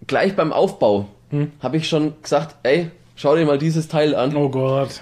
gleich 0.07 0.35
beim 0.35 0.53
Aufbau 0.53 1.07
Hm. 1.31 1.51
habe 1.59 1.77
ich 1.77 1.87
schon 1.89 2.13
gesagt, 2.21 2.55
ey, 2.63 2.91
schau 3.15 3.35
dir 3.35 3.45
mal 3.45 3.57
dieses 3.57 3.87
Teil 3.87 4.13
an. 4.15 4.35
oh 4.35 4.49
Gott. 4.49 5.01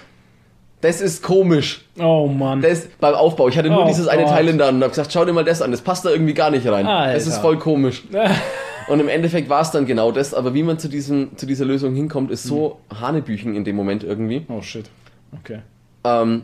Das 0.80 1.00
ist 1.00 1.22
komisch. 1.22 1.84
Oh 1.98 2.26
Mann. 2.26 2.60
Das 2.60 2.86
beim 3.00 3.14
Aufbau. 3.14 3.48
Ich 3.48 3.56
hatte 3.56 3.70
nur 3.70 3.84
Oh 3.84 3.86
dieses 3.86 4.06
eine 4.08 4.22
Gott. 4.24 4.32
Teil 4.32 4.48
in 4.48 4.58
der 4.58 4.66
Hand 4.66 4.76
und 4.76 4.82
habe 4.82 4.90
gesagt, 4.90 5.12
schau 5.12 5.24
dir 5.24 5.32
mal 5.32 5.44
das 5.44 5.62
an. 5.62 5.70
Das 5.70 5.80
passt 5.80 6.04
da 6.04 6.10
irgendwie 6.10 6.34
gar 6.34 6.50
nicht 6.50 6.66
rein. 6.66 6.86
Alter. 6.86 7.14
Das 7.14 7.26
ist 7.26 7.38
voll 7.38 7.58
komisch. 7.58 8.02
Und 8.88 9.00
im 9.00 9.08
Endeffekt 9.08 9.48
war 9.48 9.62
es 9.62 9.70
dann 9.70 9.86
genau 9.86 10.12
das. 10.12 10.34
Aber 10.34 10.52
wie 10.52 10.62
man 10.62 10.78
zu, 10.78 10.88
diesem, 10.90 11.38
zu 11.38 11.46
dieser 11.46 11.64
Lösung 11.64 11.94
hinkommt, 11.94 12.30
ist 12.30 12.42
so 12.42 12.80
Hanebüchen 13.00 13.56
in 13.56 13.64
dem 13.64 13.76
Moment 13.76 14.04
irgendwie. 14.04 14.44
oh 14.50 14.60
shit. 14.60 14.90
Okay. 15.40 15.60
Ähm, 16.04 16.42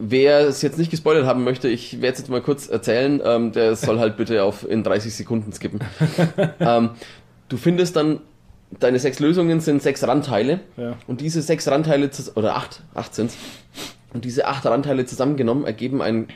wer 0.00 0.40
es 0.48 0.62
jetzt 0.62 0.78
nicht 0.78 0.90
gespoilert 0.90 1.26
haben 1.26 1.44
möchte, 1.44 1.68
ich 1.68 2.00
werde 2.02 2.14
es 2.14 2.18
jetzt 2.18 2.28
mal 2.28 2.40
kurz 2.42 2.68
erzählen. 2.68 3.20
Ähm, 3.24 3.52
der 3.52 3.76
soll 3.76 4.00
halt 4.00 4.16
bitte 4.16 4.42
auf 4.42 4.68
in 4.68 4.82
30 4.82 5.14
Sekunden 5.14 5.52
skippen. 5.52 5.78
ähm, 6.58 6.90
du 7.48 7.56
findest 7.56 7.96
dann, 7.96 8.20
deine 8.80 8.98
sechs 8.98 9.20
Lösungen 9.20 9.60
sind 9.60 9.82
sechs 9.82 10.06
Randteile. 10.06 10.60
Ja. 10.76 10.94
Und 11.06 11.20
diese 11.20 11.42
sechs 11.42 11.68
Randteile, 11.68 12.10
oder 12.34 12.56
acht, 12.56 12.82
acht 12.94 13.14
sind's. 13.14 13.36
Und 14.12 14.24
diese 14.24 14.46
acht 14.46 14.64
Randteile 14.66 15.06
zusammengenommen 15.06 15.64
ergeben 15.64 16.02
ein 16.02 16.28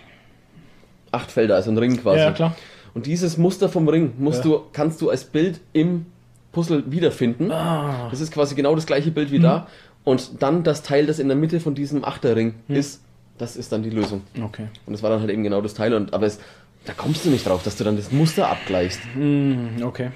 acht 1.13 1.31
Felder, 1.31 1.57
also 1.57 1.71
ein 1.71 1.79
Ring 1.79 1.97
quasi. 2.01 2.21
Ja, 2.21 2.33
klar. 2.33 2.55
Und 2.95 3.07
dieses 3.07 3.37
Muster 3.37 3.69
vom 3.69 3.89
Ring 3.89 4.13
musst 4.19 4.45
Ja. 4.45 4.51
du, 4.51 4.63
kannst 4.73 5.01
du 5.01 5.11
als 5.11 5.25
Bild 5.25 5.61
im 5.73 6.07
Puzzle 6.53 6.85
wiederfinden. 6.91 7.51
Ah. 7.53 8.09
Das 8.11 8.21
ist 8.21 8.33
quasi 8.33 8.55
genau 8.55 8.75
das 8.75 8.87
gleiche 8.87 9.11
Bild 9.11 9.31
wie 9.31 9.39
da. 9.39 9.69
Und 10.03 10.43
dann 10.43 10.65
das 10.65 10.83
Teil, 10.83 11.07
das 11.07 11.19
in 11.19 11.29
der 11.29 11.37
Mitte 11.37 11.61
von 11.61 11.75
diesem 11.75 12.05
Achterring 12.05 12.55
ist, 12.69 13.03
das 13.39 13.57
ist 13.57 13.71
dann 13.73 13.83
die 13.83 13.91
Lösung. 13.91 14.23
Okay. 14.43 14.67
Und 14.87 14.93
das 14.93 15.03
war 15.03 15.11
dann 15.11 15.21
halt 15.21 15.31
eben 15.31 15.45
genau 15.45 15.61
das 15.61 15.75
Teil. 15.75 15.95
Und, 15.95 16.13
aber 16.13 16.27
es, 16.27 16.41
da 16.85 16.93
kommst 16.93 17.25
du 17.25 17.31
nicht 17.31 17.47
drauf, 17.47 17.63
dass 17.63 17.77
du 17.77 17.85
dann 17.85 17.97
das 17.97 18.11
Muster 18.11 18.49
abgleichst. 18.49 19.01
Hm, 19.15 19.83
okay. 19.83 20.11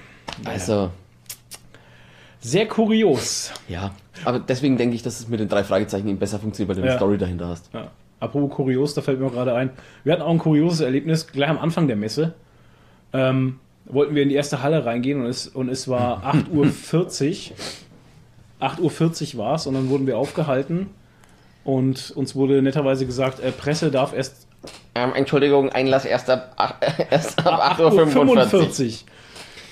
Also, 0.45 0.91
Sehr 2.41 2.67
kurios. 2.67 3.53
ja. 3.69 3.93
Aber 4.25 4.39
deswegen 4.39 4.77
denke 4.77 4.95
ich, 4.95 5.03
dass 5.03 5.21
es 5.21 5.29
mit 5.29 5.41
den 5.41 5.49
drei 5.49 5.65
Fragezeichen 5.65 6.07
eben 6.09 6.19
besser 6.19 6.39
funktioniert, 6.39 6.69
weil 6.71 6.77
du 6.77 6.83
eine 6.83 6.93
Ja. 6.93 6.97
Story 6.99 7.19
dahinter 7.19 7.49
hast. 7.49 7.69
Ja. 7.75 7.89
Apropos 8.21 8.55
kurios, 8.57 8.95
da 8.95 9.03
fällt 9.03 9.21
mir 9.21 9.29
gerade 9.31 9.55
ein. 9.55 9.71
Wir 10.05 10.13
hatten 10.13 10.23
auch 10.23 10.31
ein 10.31 10.39
kurioses 10.39 10.81
Erlebnis 10.81 11.27
gleich 11.27 11.49
am 11.51 11.59
Anfang 11.59 11.89
der 11.89 11.97
Messe. 11.97 12.35
Ähm, 13.13 13.59
wollten 13.87 14.15
wir 14.15 14.23
in 14.23 14.29
die 14.29 14.35
erste 14.35 14.63
Halle 14.63 14.85
reingehen 14.87 15.21
und 15.21 15.27
es, 15.27 15.47
und 15.49 15.69
es 15.69 15.89
war 15.89 16.23
8.40 16.53 17.51
Uhr. 17.51 17.57
8.40 18.67 19.35
Uhr 19.35 19.45
war 19.45 19.55
es 19.57 19.67
und 19.67 19.75
dann 19.75 19.89
wurden 19.91 20.07
wir 20.07 20.17
aufgehalten 20.17 20.89
und 21.65 22.13
uns 22.13 22.35
wurde 22.35 22.63
netterweise 22.63 23.05
gesagt, 23.05 23.41
äh, 23.41 23.51
Presse 23.53 23.91
darf 23.91 24.15
erst 24.15 24.47
Ähm, 24.95 25.13
Entschuldigung, 25.15 25.71
Einlass 25.71 26.05
erst 26.07 26.31
ab, 26.31 26.53
ach, 26.57 26.75
erst 27.11 27.45
ab 27.47 27.79
8.45 27.79 28.85
Uhr. 28.85 28.93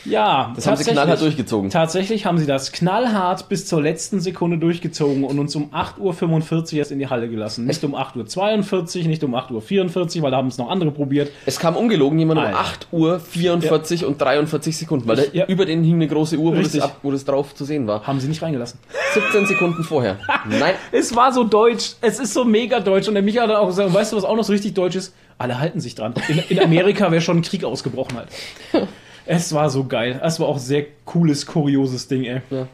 45. 0.05 0.13
Ja, 0.13 0.53
Das 0.55 0.67
haben 0.67 0.77
sie 0.77 0.91
knallhart 0.91 1.21
durchgezogen. 1.21 1.71
Tatsächlich 1.71 2.27
haben 2.27 2.39
sie 2.39 2.47
das 2.47 2.73
knallhart 2.73 3.49
bis 3.49 3.67
zur 3.67 3.81
letzten 3.83 4.21
Sekunde 4.21 4.59
durchgezogen 4.59 5.25
und 5.25 5.39
uns 5.39 5.55
um 5.55 5.71
8.45 5.73 6.73
Uhr 6.73 6.79
erst 6.79 6.91
in 6.93 6.99
die 6.99 7.07
Halle 7.09 7.29
gelassen. 7.29 7.67
Nicht 7.67 7.83
um 7.85 7.95
8.42 7.95 9.03
Uhr, 9.03 9.09
nicht 9.09 9.25
um 9.25 9.35
8.44 9.35 10.17
Uhr, 10.17 10.23
weil 10.23 10.31
da 10.31 10.37
haben 10.39 10.49
es 10.49 10.59
noch 10.59 10.71
andere 10.71 10.91
probiert. 10.91 11.31
Es 11.47 11.59
kam 11.59 11.77
ungelogen 11.77 12.19
jemand 12.19 12.41
um 12.41 12.47
Alter. 12.47 12.59
8 12.59 12.89
Uhr 12.93 13.21
44 13.21 14.05
und 14.05 14.21
43 14.21 14.77
Sekunden, 14.77 15.07
weil 15.09 15.29
Ja. 15.33 15.47
über 15.47 15.65
den 15.67 15.85
hing 15.85 15.95
eine 15.97 16.09
große 16.09 16.37
Uhr, 16.37 16.57
wo 16.57 16.61
das, 16.61 16.79
ab, 16.81 16.97
wo 17.03 17.11
das 17.11 17.25
drauf 17.25 17.55
zu 17.55 17.65
sehen 17.65 17.87
war. 17.87 18.07
Haben 18.07 18.21
sie 18.21 18.29
nicht 18.29 18.43
reingelassen. 18.43 18.79
17 19.15 19.47
Sekunden 19.47 19.85
vorher. 19.85 20.19
Nein. 20.49 20.75
Es 20.91 21.15
war 21.15 21.33
so 21.33 21.45
deutsch. 21.45 21.93
Es 22.01 22.19
ist 22.19 22.35
so 22.35 22.45
mega 22.45 22.81
deutsch. 22.81 23.09
Und 23.09 23.15
der 23.15 23.23
Micha 23.23 23.43
hat 23.43 23.51
auch 23.51 23.67
gesagt, 23.69 23.93
weißt 23.95 24.13
du, 24.13 24.17
was 24.17 24.25
auch 24.25 24.37
noch 24.37 24.45
so 24.45 24.53
richtig 24.53 24.75
deutsch 24.75 24.97
ist? 24.97 25.15
Alle 25.39 25.59
halten 25.59 25.81
sich 25.81 25.95
dran. 25.95 26.15
In, 26.29 26.39
in 26.49 26.61
Amerika 26.63 27.11
wäre 27.11 27.21
schon 27.23 27.39
ein 27.39 27.43
Krieg 27.43 27.65
ausgebrochen 27.65 28.17
halt. 28.17 28.29
Es 29.33 29.55
war 29.55 29.71
so 29.71 29.85
geil. 29.85 30.21
Es 30.23 30.39
war 30.41 30.49
auch 30.49 30.57
ein 30.57 30.61
sehr 30.61 30.85
cooles, 31.05 31.47
kurioses 31.47 32.07
Ding, 32.07 32.25
ey. 32.25 32.43
Ja. 32.51 32.67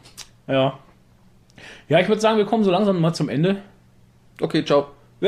Ja. 0.47 0.79
Ja, 1.87 1.99
ich 1.99 2.07
würde 2.07 2.21
sagen, 2.21 2.37
wir 2.37 2.45
kommen 2.45 2.63
so 2.63 2.71
langsam 2.71 2.99
mal 2.99 3.13
zum 3.13 3.29
Ende. 3.29 3.57
Okay, 4.41 4.63
ciao. 4.65 4.87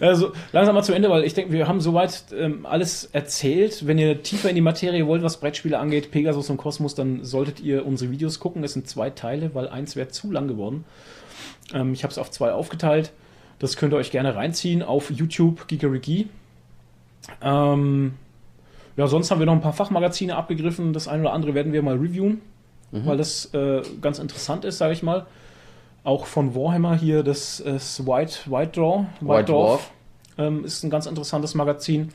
Also 0.00 0.32
langsam 0.52 0.74
mal 0.74 0.82
zum 0.82 0.94
Ende, 0.94 1.10
weil 1.10 1.24
ich 1.24 1.34
denke, 1.34 1.52
wir 1.52 1.66
haben 1.66 1.80
soweit 1.80 2.24
ähm, 2.36 2.66
alles 2.66 3.04
erzählt. 3.12 3.86
Wenn 3.86 3.98
ihr 3.98 4.22
tiefer 4.22 4.48
in 4.48 4.54
die 4.54 4.60
Materie 4.60 5.06
wollt, 5.06 5.22
was 5.22 5.38
Brettspiele 5.38 5.78
angeht, 5.78 6.10
Pegasus 6.10 6.50
und 6.50 6.56
Kosmos, 6.56 6.94
dann 6.94 7.24
solltet 7.24 7.60
ihr 7.60 7.86
unsere 7.86 8.10
Videos 8.10 8.40
gucken. 8.40 8.64
Es 8.64 8.72
sind 8.72 8.88
zwei 8.88 9.10
Teile, 9.10 9.54
weil 9.54 9.68
eins 9.68 9.96
wäre 9.96 10.08
zu 10.08 10.30
lang 10.30 10.48
geworden. 10.48 10.84
Ähm, 11.72 11.92
ich 11.92 12.02
habe 12.04 12.10
es 12.10 12.18
auf 12.18 12.30
zwei 12.30 12.52
aufgeteilt. 12.52 13.12
Das 13.58 13.76
könnt 13.76 13.92
ihr 13.92 13.96
euch 13.96 14.10
gerne 14.10 14.34
reinziehen 14.34 14.82
auf 14.82 15.10
YouTube, 15.10 15.68
Geekeriki. 15.68 16.28
Ähm, 17.40 18.14
ja, 18.96 19.06
sonst 19.06 19.30
haben 19.30 19.38
wir 19.38 19.46
noch 19.46 19.54
ein 19.54 19.60
paar 19.60 19.72
Fachmagazine 19.72 20.36
abgegriffen. 20.36 20.92
Das 20.92 21.08
eine 21.08 21.22
oder 21.22 21.32
andere 21.32 21.54
werden 21.54 21.72
wir 21.72 21.82
mal 21.82 21.96
reviewen, 21.96 22.40
weil 22.90 23.16
das 23.16 23.46
äh, 23.54 23.82
ganz 24.00 24.18
interessant 24.18 24.64
ist, 24.64 24.78
sage 24.78 24.92
ich 24.92 25.02
mal. 25.02 25.26
Auch 26.04 26.26
von 26.26 26.54
Warhammer 26.54 26.96
hier 26.96 27.22
das, 27.22 27.62
das 27.64 28.06
White, 28.06 28.50
White 28.50 28.80
Draw. 28.80 29.06
White 29.20 29.44
Dwarf. 29.52 29.90
Ähm, 30.36 30.64
ist 30.64 30.82
ein 30.82 30.90
ganz 30.90 31.06
interessantes 31.06 31.54
Magazin. 31.54 32.10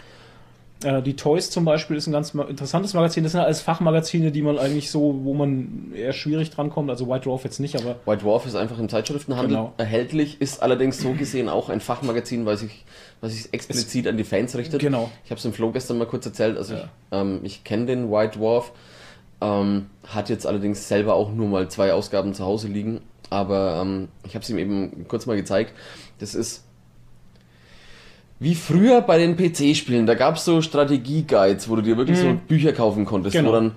Äh, 0.83 1.01
die 1.01 1.15
Toys 1.15 1.49
zum 1.49 1.65
Beispiel 1.65 1.97
ist 1.97 2.05
ein 2.07 2.11
ganz 2.11 2.33
ma- 2.33 2.43
interessantes 2.43 2.93
Magazin. 2.93 3.23
Das 3.23 3.31
sind 3.31 3.41
alles 3.41 3.61
Fachmagazine, 3.61 4.31
die 4.31 4.41
man 4.41 4.59
eigentlich 4.59 4.91
so, 4.91 5.21
wo 5.23 5.33
man 5.33 5.91
eher 5.95 6.13
schwierig 6.13 6.51
drankommt. 6.51 6.89
Also 6.89 7.07
White 7.07 7.21
Dwarf 7.29 7.43
jetzt 7.45 7.59
nicht, 7.59 7.75
aber 7.75 7.95
White 8.05 8.23
Dwarf 8.23 8.45
ist 8.45 8.55
einfach 8.55 8.77
im 8.77 8.89
Zeitschriftenhandel 8.89 9.55
Genau. 9.57 9.73
erhältlich, 9.77 10.41
ist 10.41 10.61
allerdings 10.61 10.99
so 11.01 11.13
gesehen 11.13 11.47
auch 11.49 11.69
ein 11.69 11.79
Fachmagazin, 11.79 12.45
weil 12.45 12.57
sich, 12.57 12.83
was 13.21 13.33
sich 13.33 13.53
explizit 13.53 14.07
an 14.07 14.17
die 14.17 14.23
Fans 14.23 14.55
richtet. 14.55 14.79
genau. 14.81 15.09
Ich 15.25 15.31
habe 15.31 15.39
es 15.39 15.45
im 15.45 15.53
Flo 15.53 15.71
gestern 15.71 15.97
mal 15.97 16.05
kurz 16.07 16.25
erzählt. 16.25 16.57
Also 16.57 16.73
Ja. 16.75 16.79
ich, 16.81 16.85
ähm, 17.11 17.39
ich 17.43 17.63
kenne 17.63 17.85
den 17.87 18.11
White 18.11 18.37
Dwarf, 18.39 18.71
ähm, 19.41 19.87
hat 20.07 20.29
jetzt 20.29 20.45
allerdings 20.45 20.87
selber 20.87 21.15
auch 21.15 21.31
nur 21.31 21.47
mal 21.47 21.67
zwei 21.69 21.93
Ausgaben 21.93 22.33
zu 22.33 22.43
Hause 22.45 22.67
liegen. 22.67 23.01
Aber 23.29 23.79
ähm, 23.81 24.07
ich 24.25 24.35
habe 24.35 24.43
es 24.43 24.49
ihm 24.49 24.57
eben 24.57 25.05
kurz 25.07 25.25
mal 25.25 25.35
gezeigt. 25.35 25.73
Das 26.19 26.33
ist 26.35 26.63
wie 28.39 28.55
früher 28.55 29.01
bei 29.01 29.17
den 29.17 29.35
PC-Spielen. 29.35 30.05
Da 30.05 30.13
gab 30.13 30.35
es 30.35 30.45
so 30.45 30.61
Strategie-Guides, 30.61 31.69
wo 31.69 31.75
du 31.75 31.81
dir 31.81 31.97
wirklich 31.97 32.19
so 32.19 32.37
Bücher 32.47 32.71
kaufen 32.71 33.05
konntest, 33.05 33.35
Mhm. 33.35 33.39
Genau. 33.39 33.49
wo 33.51 33.55
dann 33.55 33.71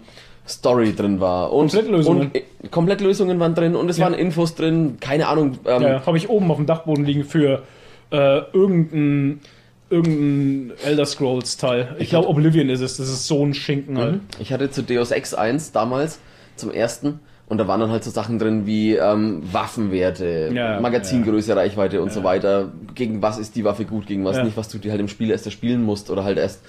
Story 0.46 0.94
drin 0.94 1.18
war. 1.20 1.52
Und, 1.52 1.70
Komplettlösungen. 1.72 2.22
Und, 2.28 2.34
äh, 2.36 2.42
Komplettlösungen 2.70 3.40
waren 3.40 3.54
drin 3.54 3.74
und 3.74 3.88
es 3.88 3.96
Ja. 3.98 4.04
waren 4.04 4.14
Infos 4.14 4.54
drin. 4.54 4.98
Keine 5.00 5.28
Ahnung. 5.28 5.58
Ähm, 5.64 5.82
Ja, 5.82 6.06
habe 6.06 6.16
ich 6.18 6.28
oben 6.28 6.50
auf 6.50 6.56
dem 6.58 6.66
Dachboden 6.66 7.04
liegen 7.04 7.24
für 7.24 7.62
äh, 8.10 8.40
irgendein, 8.52 9.40
irgendein 9.88 10.76
Elder 10.84 11.06
Scrolls 11.06 11.56
Teil. 11.56 11.96
Ich 11.98 12.10
glaube 12.10 12.28
Oblivion 12.28 12.68
ist 12.68 12.80
es. 12.80 12.96
Das 12.96 13.08
ist 13.08 13.26
so 13.26 13.44
ein 13.44 13.54
Schinken 13.54 13.98
halt. 13.98 14.14
Mhm. 14.14 14.20
Ich 14.38 14.52
hatte 14.52 14.70
zu 14.70 14.82
Deus 14.82 15.10
Ex 15.10 15.34
1 15.34 15.72
damals 15.72 16.18
zum 16.56 16.70
ersten 16.70 17.20
und 17.48 17.58
da 17.58 17.66
waren 17.66 17.80
dann 17.80 17.90
halt 17.90 18.04
so 18.04 18.10
Sachen 18.10 18.38
drin 18.38 18.66
wie 18.66 18.94
ähm, 18.94 19.42
Waffenwerte, 19.52 20.50
Ja, 20.54 20.74
ja, 20.74 20.80
Magazingröße, 20.80 21.56
Reichweite 21.56 22.00
und 22.00 22.12
so 22.12 22.22
weiter. 22.22 22.70
Gegen 22.94 23.22
was 23.22 23.38
ist 23.38 23.56
die 23.56 23.64
Waffe 23.64 23.84
gut, 23.84 24.06
gegen 24.06 24.24
was 24.24 24.36
Ja. 24.36 24.44
nicht, 24.44 24.56
was 24.56 24.68
du 24.68 24.78
dir 24.78 24.90
halt 24.92 25.00
im 25.00 25.08
Spiel 25.08 25.30
erst 25.30 25.50
spielen 25.50 25.82
musst 25.82 26.10
oder 26.10 26.22
halt 26.22 26.38
erst 26.38 26.60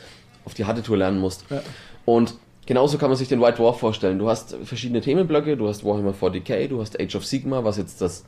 auf 0.44 0.56
die 0.56 0.66
harte 0.66 0.82
Tour 0.82 0.98
lernen 0.98 1.20
musst. 1.20 1.46
Ja. 1.52 1.62
Und 2.06 2.34
genauso 2.66 2.98
kann 2.98 3.10
man 3.10 3.18
sich 3.18 3.28
den 3.28 3.42
White 3.42 3.58
Dwarf 3.58 3.80
vorstellen. 3.80 4.18
Du 4.18 4.28
hast 4.28 4.56
verschiedene 4.64 5.02
Themenblöcke, 5.02 5.56
du 5.56 5.68
hast 5.68 5.86
Warhammer 5.86 6.14
40k, 6.20 6.68
du 6.68 6.82
hast 6.82 7.00
Age 7.00 7.16
of 7.16 7.26
Sigma, 7.28 7.64
was 7.64 7.78
jetzt 7.78 8.02
das 8.02 8.26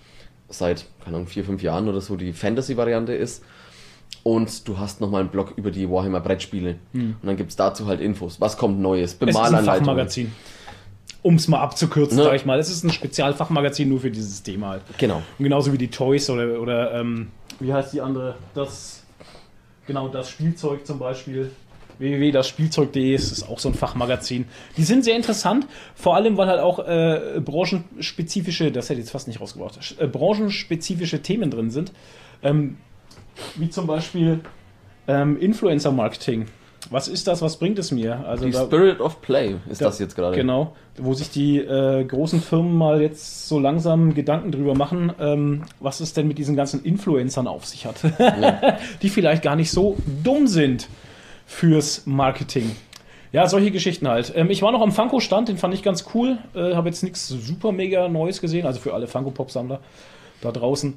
seit, 0.53 0.85
keine 1.03 1.17
Ahnung, 1.17 1.27
vier, 1.27 1.43
fünf 1.43 1.61
Jahren 1.61 1.87
oder 1.87 2.01
so 2.01 2.15
die 2.15 2.33
Fantasy-Variante 2.33 3.13
ist. 3.13 3.43
Und 4.23 4.67
du 4.67 4.77
hast 4.77 5.01
nochmal 5.01 5.21
einen 5.21 5.29
Blog 5.29 5.53
über 5.57 5.69
die 5.71 5.89
Warhammer 5.89 6.21
Brettspiele. 6.21 6.75
Und 6.93 7.17
dann 7.23 7.35
gibt 7.35 7.49
es 7.49 7.55
dazu 7.55 7.87
halt 7.87 7.99
Infos. 7.99 8.39
Was 8.39 8.57
kommt 8.57 8.79
Neues? 8.79 9.11
Es 9.11 9.13
ist 9.15 9.21
ein 9.21 9.25
Bemalanleitungen. 9.27 9.85
Fachmagazin. 9.85 10.31
Um 11.23 11.35
es 11.35 11.47
mal 11.47 11.59
abzukürzen, 11.59 12.17
Ne? 12.17 12.23
sag 12.25 12.35
ich 12.35 12.45
mal. 12.45 12.59
Es 12.59 12.69
ist 12.69 12.83
ein 12.83 12.91
Spezialfachmagazin 12.91 13.89
nur 13.89 13.99
für 14.01 14.11
dieses 14.11 14.43
Thema 14.43 14.69
halt. 14.69 14.81
Genau. 14.97 15.17
Und 15.37 15.43
genauso 15.43 15.73
wie 15.73 15.77
die 15.77 15.89
Toys 15.89 16.29
oder, 16.29 16.59
oder 16.61 16.93
ähm, 16.93 17.29
wie 17.59 17.73
heißt 17.73 17.93
die 17.93 18.01
andere? 18.01 18.35
Das, 18.53 19.03
genau, 19.87 20.07
das 20.07 20.29
Spielzeug 20.29 20.85
zum 20.85 20.99
Beispiel. 20.99 21.51
www.dasspielzeug.de 21.99 23.13
ist, 23.13 23.31
ist 23.31 23.49
auch 23.49 23.59
so 23.59 23.69
ein 23.69 23.75
Fachmagazin. 23.75 24.45
Die 24.77 24.83
sind 24.83 25.03
sehr 25.03 25.15
interessant, 25.15 25.67
vor 25.95 26.15
allem 26.15 26.37
weil 26.37 26.47
halt 26.47 26.59
auch 26.59 26.79
äh, 26.79 27.39
branchenspezifische, 27.43 28.71
das 28.71 28.85
hätte 28.89 28.99
ich 28.99 29.05
jetzt 29.05 29.11
fast 29.11 29.27
nicht 29.27 29.39
rausgebracht, 29.41 29.95
äh, 29.99 30.07
branchenspezifische 30.07 31.21
Themen 31.21 31.51
drin 31.51 31.69
sind. 31.71 31.91
Ähm, 32.41 32.77
wie 33.55 33.69
zum 33.69 33.87
Beispiel 33.87 34.41
ähm, 35.07 35.37
Influencer-Marketing. 35.39 36.45
Was 36.89 37.07
ist 37.07 37.27
das? 37.27 37.41
Was 37.41 37.57
bringt 37.57 37.79
es 37.79 37.91
mir? 37.91 38.25
Also 38.27 38.45
Die 38.45 38.51
da- 38.51 38.65
Spirit 38.65 38.99
of 38.99 39.21
Play 39.21 39.55
ist 39.69 39.79
da- 39.81 39.85
das 39.85 39.99
jetzt 39.99 40.15
gerade. 40.15 40.35
Genau, 40.35 40.75
wo 40.97 41.13
sich 41.13 41.29
die 41.29 41.57
äh, 41.59 42.03
großen 42.03 42.41
Firmen 42.41 42.75
mal 42.77 43.01
jetzt 43.01 43.47
so 43.47 43.57
langsam 43.57 44.13
Gedanken 44.13 44.51
drüber 44.51 44.75
machen, 44.75 45.13
ähm, 45.19 45.63
was 45.79 46.01
es 46.01 46.11
denn 46.13 46.27
mit 46.27 46.37
diesen 46.37 46.55
ganzen 46.57 46.83
Influencern 46.83 47.47
auf 47.47 47.65
sich 47.65 47.85
hat. 47.85 47.95
die 49.01 49.09
vielleicht 49.09 49.43
gar 49.43 49.55
nicht 49.55 49.71
so 49.71 49.95
dumm 50.23 50.45
sind 50.47 50.89
fürs 51.45 52.05
Marketing. 52.05 52.75
Ja, 53.31 53.47
solche 53.47 53.71
Geschichten 53.71 54.07
halt. 54.07 54.31
Ähm, 54.35 54.49
ich 54.51 54.61
war 54.61 54.71
noch 54.71 54.81
am 54.81 54.91
Funko-Stand, 54.91 55.49
den 55.49 55.57
fand 55.57 55.73
ich 55.73 55.81
ganz 55.81 56.05
cool. 56.13 56.37
Äh, 56.53 56.75
Habe 56.75 56.89
jetzt 56.89 57.03
nichts 57.03 57.27
super 57.27 57.71
mega 57.71 58.07
Neues 58.07 58.41
gesehen, 58.41 58.65
also 58.65 58.79
für 58.79 58.93
alle 58.93 59.07
Funko-Pop-Sammler 59.07 59.79
da 60.41 60.51
draußen. 60.51 60.95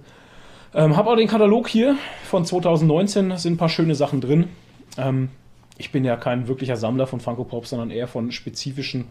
Ähm, 0.75 0.97
Habe 0.97 1.11
auch 1.11 1.17
den 1.17 1.29
Katalog 1.29 1.69
hier 1.69 1.97
von 2.25 2.45
2019, 2.45 3.39
sind 3.39 3.55
ein 3.55 3.57
paar 3.57 3.71
schöne 3.71 3.95
Sachen 3.95 4.21
drin. 4.21 4.49
Ähm, 4.99 5.31
ich 5.79 5.93
bin 5.93 6.05
ja 6.05 6.17
kein 6.17 6.49
wirklicher 6.49 6.77
Sammler 6.77 7.07
von 7.07 7.21
Funko 7.21 7.45
Pop, 7.45 7.67
sondern 7.67 7.91
eher 7.91 8.09
von 8.09 8.33
spezifischen 8.33 9.07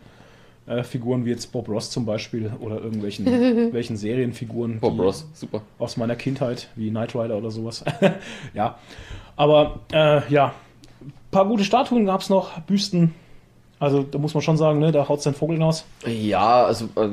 äh, 0.67 0.83
Figuren 0.83 1.25
wie 1.25 1.29
jetzt 1.29 1.51
Bob 1.51 1.69
Ross 1.69 1.91
zum 1.91 2.05
Beispiel 2.05 2.51
oder 2.59 2.79
irgendwelchen 2.79 3.25
welchen 3.73 3.97
Serienfiguren 3.97 4.79
Bob 4.79 4.99
Ross, 4.99 5.27
super. 5.33 5.61
aus 5.77 5.97
meiner 5.97 6.15
Kindheit, 6.15 6.69
wie 6.75 6.89
Knight 6.89 7.15
Rider 7.15 7.37
oder 7.37 7.51
sowas. 7.51 7.83
ja, 8.53 8.77
aber 9.35 9.79
äh, 9.91 10.21
ja, 10.31 10.53
paar 11.35 11.45
gute 11.45 11.65
Statuen 11.65 12.05
gab 12.05 12.21
es 12.21 12.29
noch, 12.29 12.59
Büsten. 12.61 13.13
Also 13.77 14.03
da 14.03 14.17
muss 14.17 14.33
man 14.33 14.41
schon 14.41 14.55
sagen, 14.55 14.79
ne, 14.79 14.93
da 14.93 15.07
haut 15.09 15.21
sein 15.21 15.33
Vogel 15.33 15.57
hinaus. 15.57 15.83
Ja, 16.05 16.63
also 16.63 16.85
äh, 16.95 17.09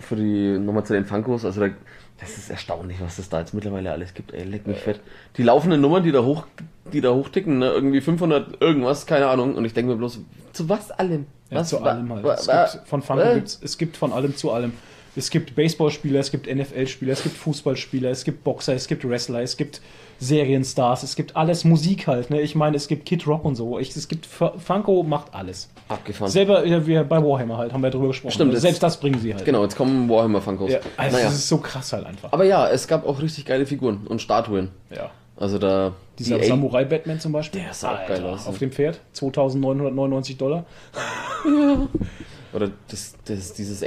für 0.00 0.16
die 0.16 0.58
nochmal 0.58 0.84
zu 0.84 0.94
den 0.94 1.04
Funkos, 1.04 1.44
also 1.44 1.60
da, 1.60 1.68
das 2.18 2.38
ist 2.38 2.50
erstaunlich, 2.50 2.96
was 3.02 3.18
es 3.18 3.28
da 3.28 3.40
jetzt 3.40 3.52
mittlerweile 3.52 3.92
alles 3.92 4.14
gibt. 4.14 4.32
Ey, 4.32 4.44
leck 4.44 4.66
mich 4.66 4.78
fett. 4.78 5.00
Die 5.36 5.42
laufenden 5.42 5.80
Nummern, 5.82 6.02
die 6.02 6.10
da 6.10 6.22
hoch, 6.22 6.46
die 6.90 7.02
da 7.02 7.10
hochticken, 7.10 7.58
ne, 7.58 7.66
irgendwie 7.66 8.00
500 8.00 8.62
irgendwas, 8.62 9.06
keine 9.06 9.28
Ahnung. 9.28 9.54
Und 9.56 9.66
ich 9.66 9.74
denke 9.74 9.92
mir 9.92 9.98
bloß, 9.98 10.20
zu 10.54 10.68
was 10.68 10.90
allem? 10.90 11.26
Ja, 11.50 11.58
Was 11.58 11.68
zu 11.68 11.82
allem 11.82 12.10
halt. 12.12 12.24
Es 12.24 12.46
gibt, 12.46 12.88
von 12.88 13.02
Funko 13.02 13.22
äh? 13.22 13.34
gibt's, 13.34 13.60
es 13.62 13.76
gibt 13.76 13.96
von 13.98 14.12
allem 14.12 14.34
zu 14.36 14.52
allem. 14.52 14.72
Es 15.16 15.28
gibt 15.28 15.54
Baseballspieler, 15.54 16.20
es 16.20 16.30
gibt 16.30 16.46
NFL-Spieler, 16.46 17.12
es 17.12 17.24
gibt 17.24 17.36
Fußballspieler, 17.36 18.10
es 18.10 18.24
gibt 18.24 18.42
Boxer, 18.42 18.74
es 18.74 18.86
gibt 18.86 19.06
Wrestler, 19.06 19.42
es 19.42 19.56
gibt 19.56 19.82
Serienstars, 20.20 21.02
es 21.02 21.16
gibt 21.16 21.34
alles 21.34 21.64
Musik 21.64 22.06
halt. 22.06 22.30
Ne? 22.30 22.40
Ich 22.42 22.54
meine, 22.54 22.76
es 22.76 22.88
gibt 22.88 23.06
Kid 23.06 23.26
Rock 23.26 23.44
und 23.44 23.56
so. 23.56 23.78
Ich, 23.78 23.96
es 23.96 24.06
gibt 24.06 24.26
Fu- 24.26 24.50
Funko 24.58 25.02
macht 25.02 25.32
alles. 25.34 25.70
Abgefahren. 25.88 26.30
Selber 26.30 26.64
ja, 26.66 26.86
wir 26.86 27.04
bei 27.04 27.22
Warhammer 27.22 27.56
halt 27.56 27.72
haben 27.72 27.82
wir 27.82 27.90
drüber 27.90 28.08
gesprochen. 28.08 28.32
Stimmt, 28.32 28.52
das- 28.54 28.60
Selbst 28.62 28.82
das 28.82 29.00
bringen 29.00 29.18
sie 29.18 29.34
halt. 29.34 29.44
Genau, 29.44 29.62
jetzt 29.62 29.76
kommen 29.76 30.08
Warhammer 30.08 30.40
Funkos. 30.42 30.70
Ja, 30.70 30.78
also 30.96 31.16
naja. 31.16 31.28
das 31.28 31.36
ist 31.38 31.48
so 31.48 31.58
krass 31.58 31.92
halt 31.92 32.06
einfach. 32.06 32.32
Aber 32.32 32.44
ja, 32.44 32.68
es 32.68 32.86
gab 32.86 33.06
auch 33.08 33.20
richtig 33.20 33.46
geile 33.46 33.64
Figuren 33.66 34.06
und 34.06 34.20
Statuen. 34.20 34.68
Ja. 34.94 35.10
Also 35.36 35.58
da. 35.58 35.94
Dieser 36.18 36.38
die 36.38 36.44
Samurai 36.44 36.84
Batman 36.84 37.18
zum 37.18 37.32
Beispiel. 37.32 37.62
Der 37.62 37.72
sah 37.72 37.94
auch 37.94 38.06
geil 38.06 38.22
aus, 38.24 38.46
Auf 38.46 38.52
ne? 38.54 38.58
dem 38.58 38.72
Pferd. 38.72 39.00
2999 39.14 40.36
Dollar. 40.36 40.66
Oder 42.52 42.70
das, 42.88 43.14
das, 43.24 43.52
dieses 43.54 43.82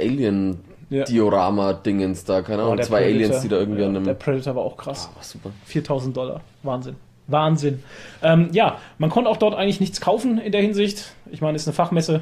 Ja. 0.94 1.02
Alien-Diorama-Dingens 1.04 2.24
da, 2.24 2.42
keine 2.42 2.62
Ahnung, 2.62 2.78
Oh, 2.78 2.82
zwei 2.82 3.02
Predator. 3.02 3.24
Aliens, 3.26 3.40
die 3.42 3.48
da 3.48 3.56
irgendwie 3.56 3.80
ja, 3.82 3.88
an 3.88 3.96
einem. 3.96 4.04
Der 4.04 4.14
Predator 4.14 4.54
war 4.56 4.62
auch 4.62 4.76
krass. 4.76 5.10
Ah, 5.18 5.22
super. 5.22 5.50
4000 5.66 6.16
Dollar. 6.16 6.40
Wahnsinn. 6.62 6.96
Wahnsinn. 7.26 7.82
Ähm, 8.22 8.50
ja, 8.52 8.78
man 8.98 9.08
konnte 9.10 9.30
auch 9.30 9.36
dort 9.38 9.54
eigentlich 9.54 9.80
nichts 9.80 10.00
kaufen 10.00 10.38
in 10.38 10.52
der 10.52 10.60
Hinsicht. 10.60 11.12
Ich 11.30 11.40
meine, 11.40 11.56
es 11.56 11.62
ist 11.62 11.68
eine 11.68 11.74
Fachmesse. 11.74 12.20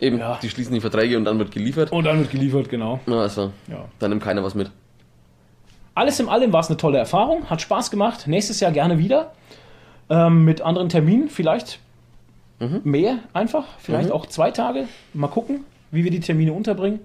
Eben, 0.00 0.18
Ja. 0.18 0.38
die 0.42 0.48
schließen 0.50 0.74
die 0.74 0.80
Verträge 0.80 1.16
und 1.16 1.24
dann 1.24 1.38
wird 1.38 1.50
geliefert. 1.52 1.92
Und 1.92 2.04
dann 2.04 2.18
wird 2.18 2.30
geliefert, 2.30 2.68
genau. 2.68 3.00
Na, 3.06 3.20
also, 3.22 3.52
Ja. 3.68 3.84
dann 3.98 4.10
nimmt 4.10 4.22
keiner 4.22 4.42
was 4.42 4.54
mit. 4.54 4.70
Alles 5.94 6.18
in 6.20 6.28
allem 6.28 6.52
war 6.52 6.60
es 6.60 6.68
eine 6.68 6.76
tolle 6.76 6.98
Erfahrung, 6.98 7.48
hat 7.50 7.60
Spaß 7.62 7.90
gemacht. 7.90 8.26
Nächstes 8.26 8.60
Jahr 8.60 8.72
gerne 8.72 8.98
wieder. 8.98 9.32
Ähm, 10.10 10.44
mit 10.44 10.60
anderen 10.62 10.88
Terminen, 10.88 11.28
vielleicht 11.30 11.78
mehr 12.84 13.18
einfach, 13.32 13.64
vielleicht 13.78 14.08
Mhm. 14.10 14.14
auch 14.14 14.26
zwei 14.26 14.50
Tage. 14.52 14.84
Mal 15.14 15.26
gucken, 15.28 15.64
wie 15.90 16.04
wir 16.04 16.10
die 16.12 16.20
Termine 16.20 16.52
unterbringen. 16.52 17.00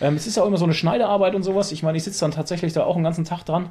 Ähm, 0.00 0.16
es 0.16 0.26
ist 0.26 0.36
ja 0.36 0.42
auch 0.42 0.46
immer 0.46 0.56
so 0.56 0.64
eine 0.64 0.74
Schneidearbeit 0.74 1.34
und 1.34 1.42
sowas. 1.42 1.72
Ich 1.72 1.82
meine, 1.82 1.96
ich 1.96 2.04
sitze 2.04 2.20
dann 2.20 2.30
tatsächlich 2.30 2.72
da 2.72 2.84
auch 2.84 2.94
einen 2.94 3.04
ganzen 3.04 3.24
Tag 3.24 3.44
dran. 3.44 3.70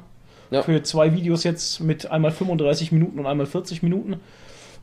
Ja. 0.50 0.62
Für 0.62 0.82
zwei 0.82 1.14
Videos 1.14 1.44
jetzt 1.44 1.80
mit 1.80 2.10
einmal 2.10 2.30
35 2.30 2.92
Minuten 2.92 3.18
und 3.18 3.26
einmal 3.26 3.46
40 3.46 3.82
Minuten. 3.82 4.20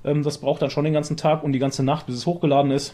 Ähm, 0.04 0.24
das 0.24 0.40
braucht 0.40 0.62
dann 0.62 0.70
schon 0.70 0.84
den 0.84 0.94
ganzen 0.94 1.18
Tag 1.18 1.44
und 1.44 1.54
die 1.54 1.60
ganze 1.60 1.84
Nacht, 1.84 2.06
bis 2.06 2.16
es 2.16 2.26
hochgeladen 2.26 2.72
ist. 2.72 2.94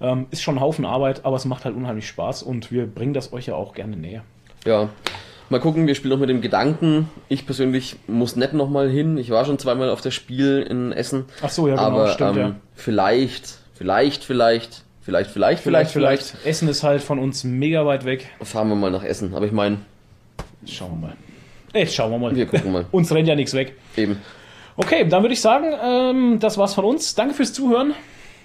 Ähm, 0.00 0.26
ist 0.30 0.42
schon 0.42 0.56
ein 0.56 0.60
Haufen 0.60 0.84
Arbeit, 0.84 1.24
aber 1.24 1.36
es 1.36 1.44
macht 1.44 1.64
halt 1.64 1.74
unheimlich 1.74 2.06
Spaß 2.06 2.44
und 2.44 2.70
wir 2.70 2.86
bringen 2.86 3.14
das 3.14 3.32
euch 3.32 3.46
ja 3.46 3.54
auch 3.54 3.74
gerne 3.74 3.96
näher. 3.96 4.22
Ja. 4.64 4.88
Mal 5.50 5.60
gucken, 5.60 5.86
wir 5.86 5.94
spielen 5.94 6.10
noch 6.10 6.20
mit 6.20 6.28
dem 6.28 6.42
Gedanken. 6.42 7.08
Ich 7.28 7.46
persönlich 7.46 7.96
muss 8.06 8.36
nicht 8.36 8.52
nochmal 8.52 8.90
hin. 8.90 9.16
Ich 9.16 9.30
war 9.30 9.46
schon 9.46 9.58
zweimal 9.58 9.88
auf 9.88 10.02
das 10.02 10.12
Spiel 10.12 10.60
in 10.68 10.92
Essen. 10.92 11.24
Ach 11.42 11.48
so, 11.48 11.68
ja, 11.68 11.74
genau, 11.74 11.86
aber 11.86 12.08
stimmt, 12.08 12.36
ähm, 12.36 12.42
ja. 12.42 12.54
vielleicht, 12.74 13.58
vielleicht, 13.72 14.24
vielleicht, 14.24 14.84
vielleicht, 15.08 15.30
vielleicht, 15.30 15.62
vielleicht, 15.62 15.90
vielleicht, 15.92 16.46
Essen 16.46 16.68
ist 16.68 16.82
halt 16.82 17.02
von 17.02 17.18
uns 17.18 17.42
mega 17.42 17.86
weit 17.86 18.04
weg. 18.04 18.28
fahren 18.42 18.68
wir 18.68 18.76
mal 18.76 18.90
nach 18.90 19.04
Essen. 19.04 19.34
Aber 19.34 19.46
ich 19.46 19.52
meine, 19.52 19.78
Schauen 20.66 21.00
wir 21.00 21.08
mal. 21.08 21.16
Jetzt 21.74 21.94
schauen 21.94 22.10
wir 22.10 22.18
mal. 22.18 22.34
wir 22.34 22.46
gucken 22.46 22.72
mal. 22.72 22.86
uns 22.92 23.12
rennt 23.12 23.28
ja 23.28 23.34
nichts 23.34 23.54
weg. 23.54 23.74
Eben. 23.96 24.20
Okay, 24.76 25.06
dann 25.08 25.22
würde 25.22 25.32
ich 25.34 25.40
sagen, 25.40 25.66
ähm, 25.82 26.38
das 26.40 26.58
war's 26.58 26.74
von 26.74 26.84
uns. 26.84 27.14
Danke 27.14 27.34
fürs 27.34 27.52
Zuhören 27.52 27.94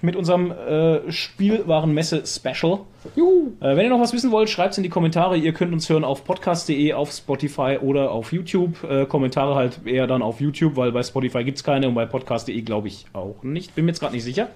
mit 0.02 0.16
unserem 0.16 0.52
äh, 0.52 1.12
Spielwarenmesse-Special. 1.12 2.80
Äh, 3.16 3.22
wenn 3.62 3.86
ihr 3.86 3.90
noch 3.90 4.02
was 4.02 4.14
wissen 4.14 4.32
wollt, 4.32 4.50
schreibt 4.50 4.72
es 4.72 4.78
in 4.78 4.84
die 4.84 4.90
Kommentare. 4.90 5.38
Ihr 5.38 5.54
könnt 5.54 5.72
uns 5.72 5.90
hören 5.90 6.04
auf 6.04 6.26
podcast.de, 6.26 6.94
auf 6.94 7.12
Spotify 7.12 7.78
oder 7.82 8.12
auf 8.12 8.34
YouTube. 8.34 8.84
Äh, 8.84 9.06
Kommentare 9.06 9.56
halt 9.56 9.80
eher 9.86 10.08
dann 10.08 10.22
auf 10.22 10.42
YouTube, 10.42 10.76
weil 10.76 10.92
bei 10.92 11.04
Spotify 11.04 11.44
gibt's 11.44 11.64
keine 11.64 11.88
und 11.88 11.96
bei 11.96 12.06
podcast.de 12.06 12.62
glaube 12.62 12.90
ich 12.90 13.06
auch 13.14 13.44
nicht. 13.44 13.76
Bin 13.76 13.86
mir 13.86 13.92
jetzt 13.92 14.00
gerade 14.02 14.14
nicht 14.14 14.24
sicher. 14.24 14.50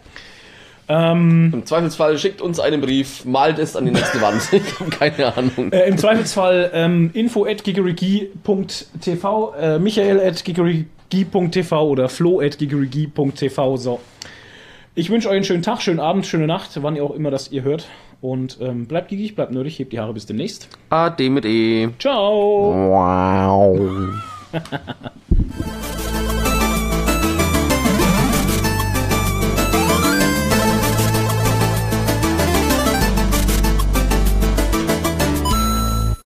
Ähm, 0.89 1.51
Im 1.53 1.65
Zweifelsfall 1.65 2.17
schickt 2.17 2.41
uns 2.41 2.59
einen 2.59 2.79
Brief, 2.81 3.25
malt 3.25 3.59
es 3.59 3.75
an 3.75 3.85
die 3.85 3.91
nächste 3.91 4.21
Wand. 4.21 4.41
Ich 4.51 4.79
habe 4.79 4.89
keine 4.89 5.35
Ahnung. 5.35 5.71
Äh, 5.71 5.87
Im 5.87 5.97
Zweifelsfall 5.97 6.71
ähm, 6.73 7.11
info 7.13 7.45
at 7.45 7.63
gigerigi.tv, 7.63 9.53
äh, 9.59 9.79
michael 9.79 10.19
at 10.19 10.43
gigerigi.tv 10.45 11.87
oder 11.87 12.09
flo 12.09 12.39
at 12.39 12.57
gigerigi.tv. 12.57 13.77
So. 13.77 13.99
Ich 14.95 15.09
wünsche 15.09 15.29
euch 15.29 15.35
einen 15.35 15.43
schönen 15.43 15.63
Tag, 15.63 15.81
schönen 15.81 15.99
Abend, 15.99 16.25
schöne 16.25 16.47
Nacht, 16.47 16.71
wann 16.81 16.95
ihr 16.95 17.03
auch 17.03 17.13
immer 17.13 17.31
das 17.31 17.51
ihr 17.51 17.63
hört. 17.63 17.87
Und 18.19 18.57
ähm, 18.61 18.87
bleibt 18.87 19.09
gigig, 19.09 19.35
bleibt 19.35 19.51
nerdig, 19.51 19.77
hebt 19.77 19.93
die 19.93 19.99
Haare 19.99 20.13
bis 20.13 20.25
demnächst. 20.25 20.69
Ade 20.89 21.29
mit 21.29 21.45
E. 21.45 21.89
Ciao! 21.99 22.73
Wow. 22.89 23.79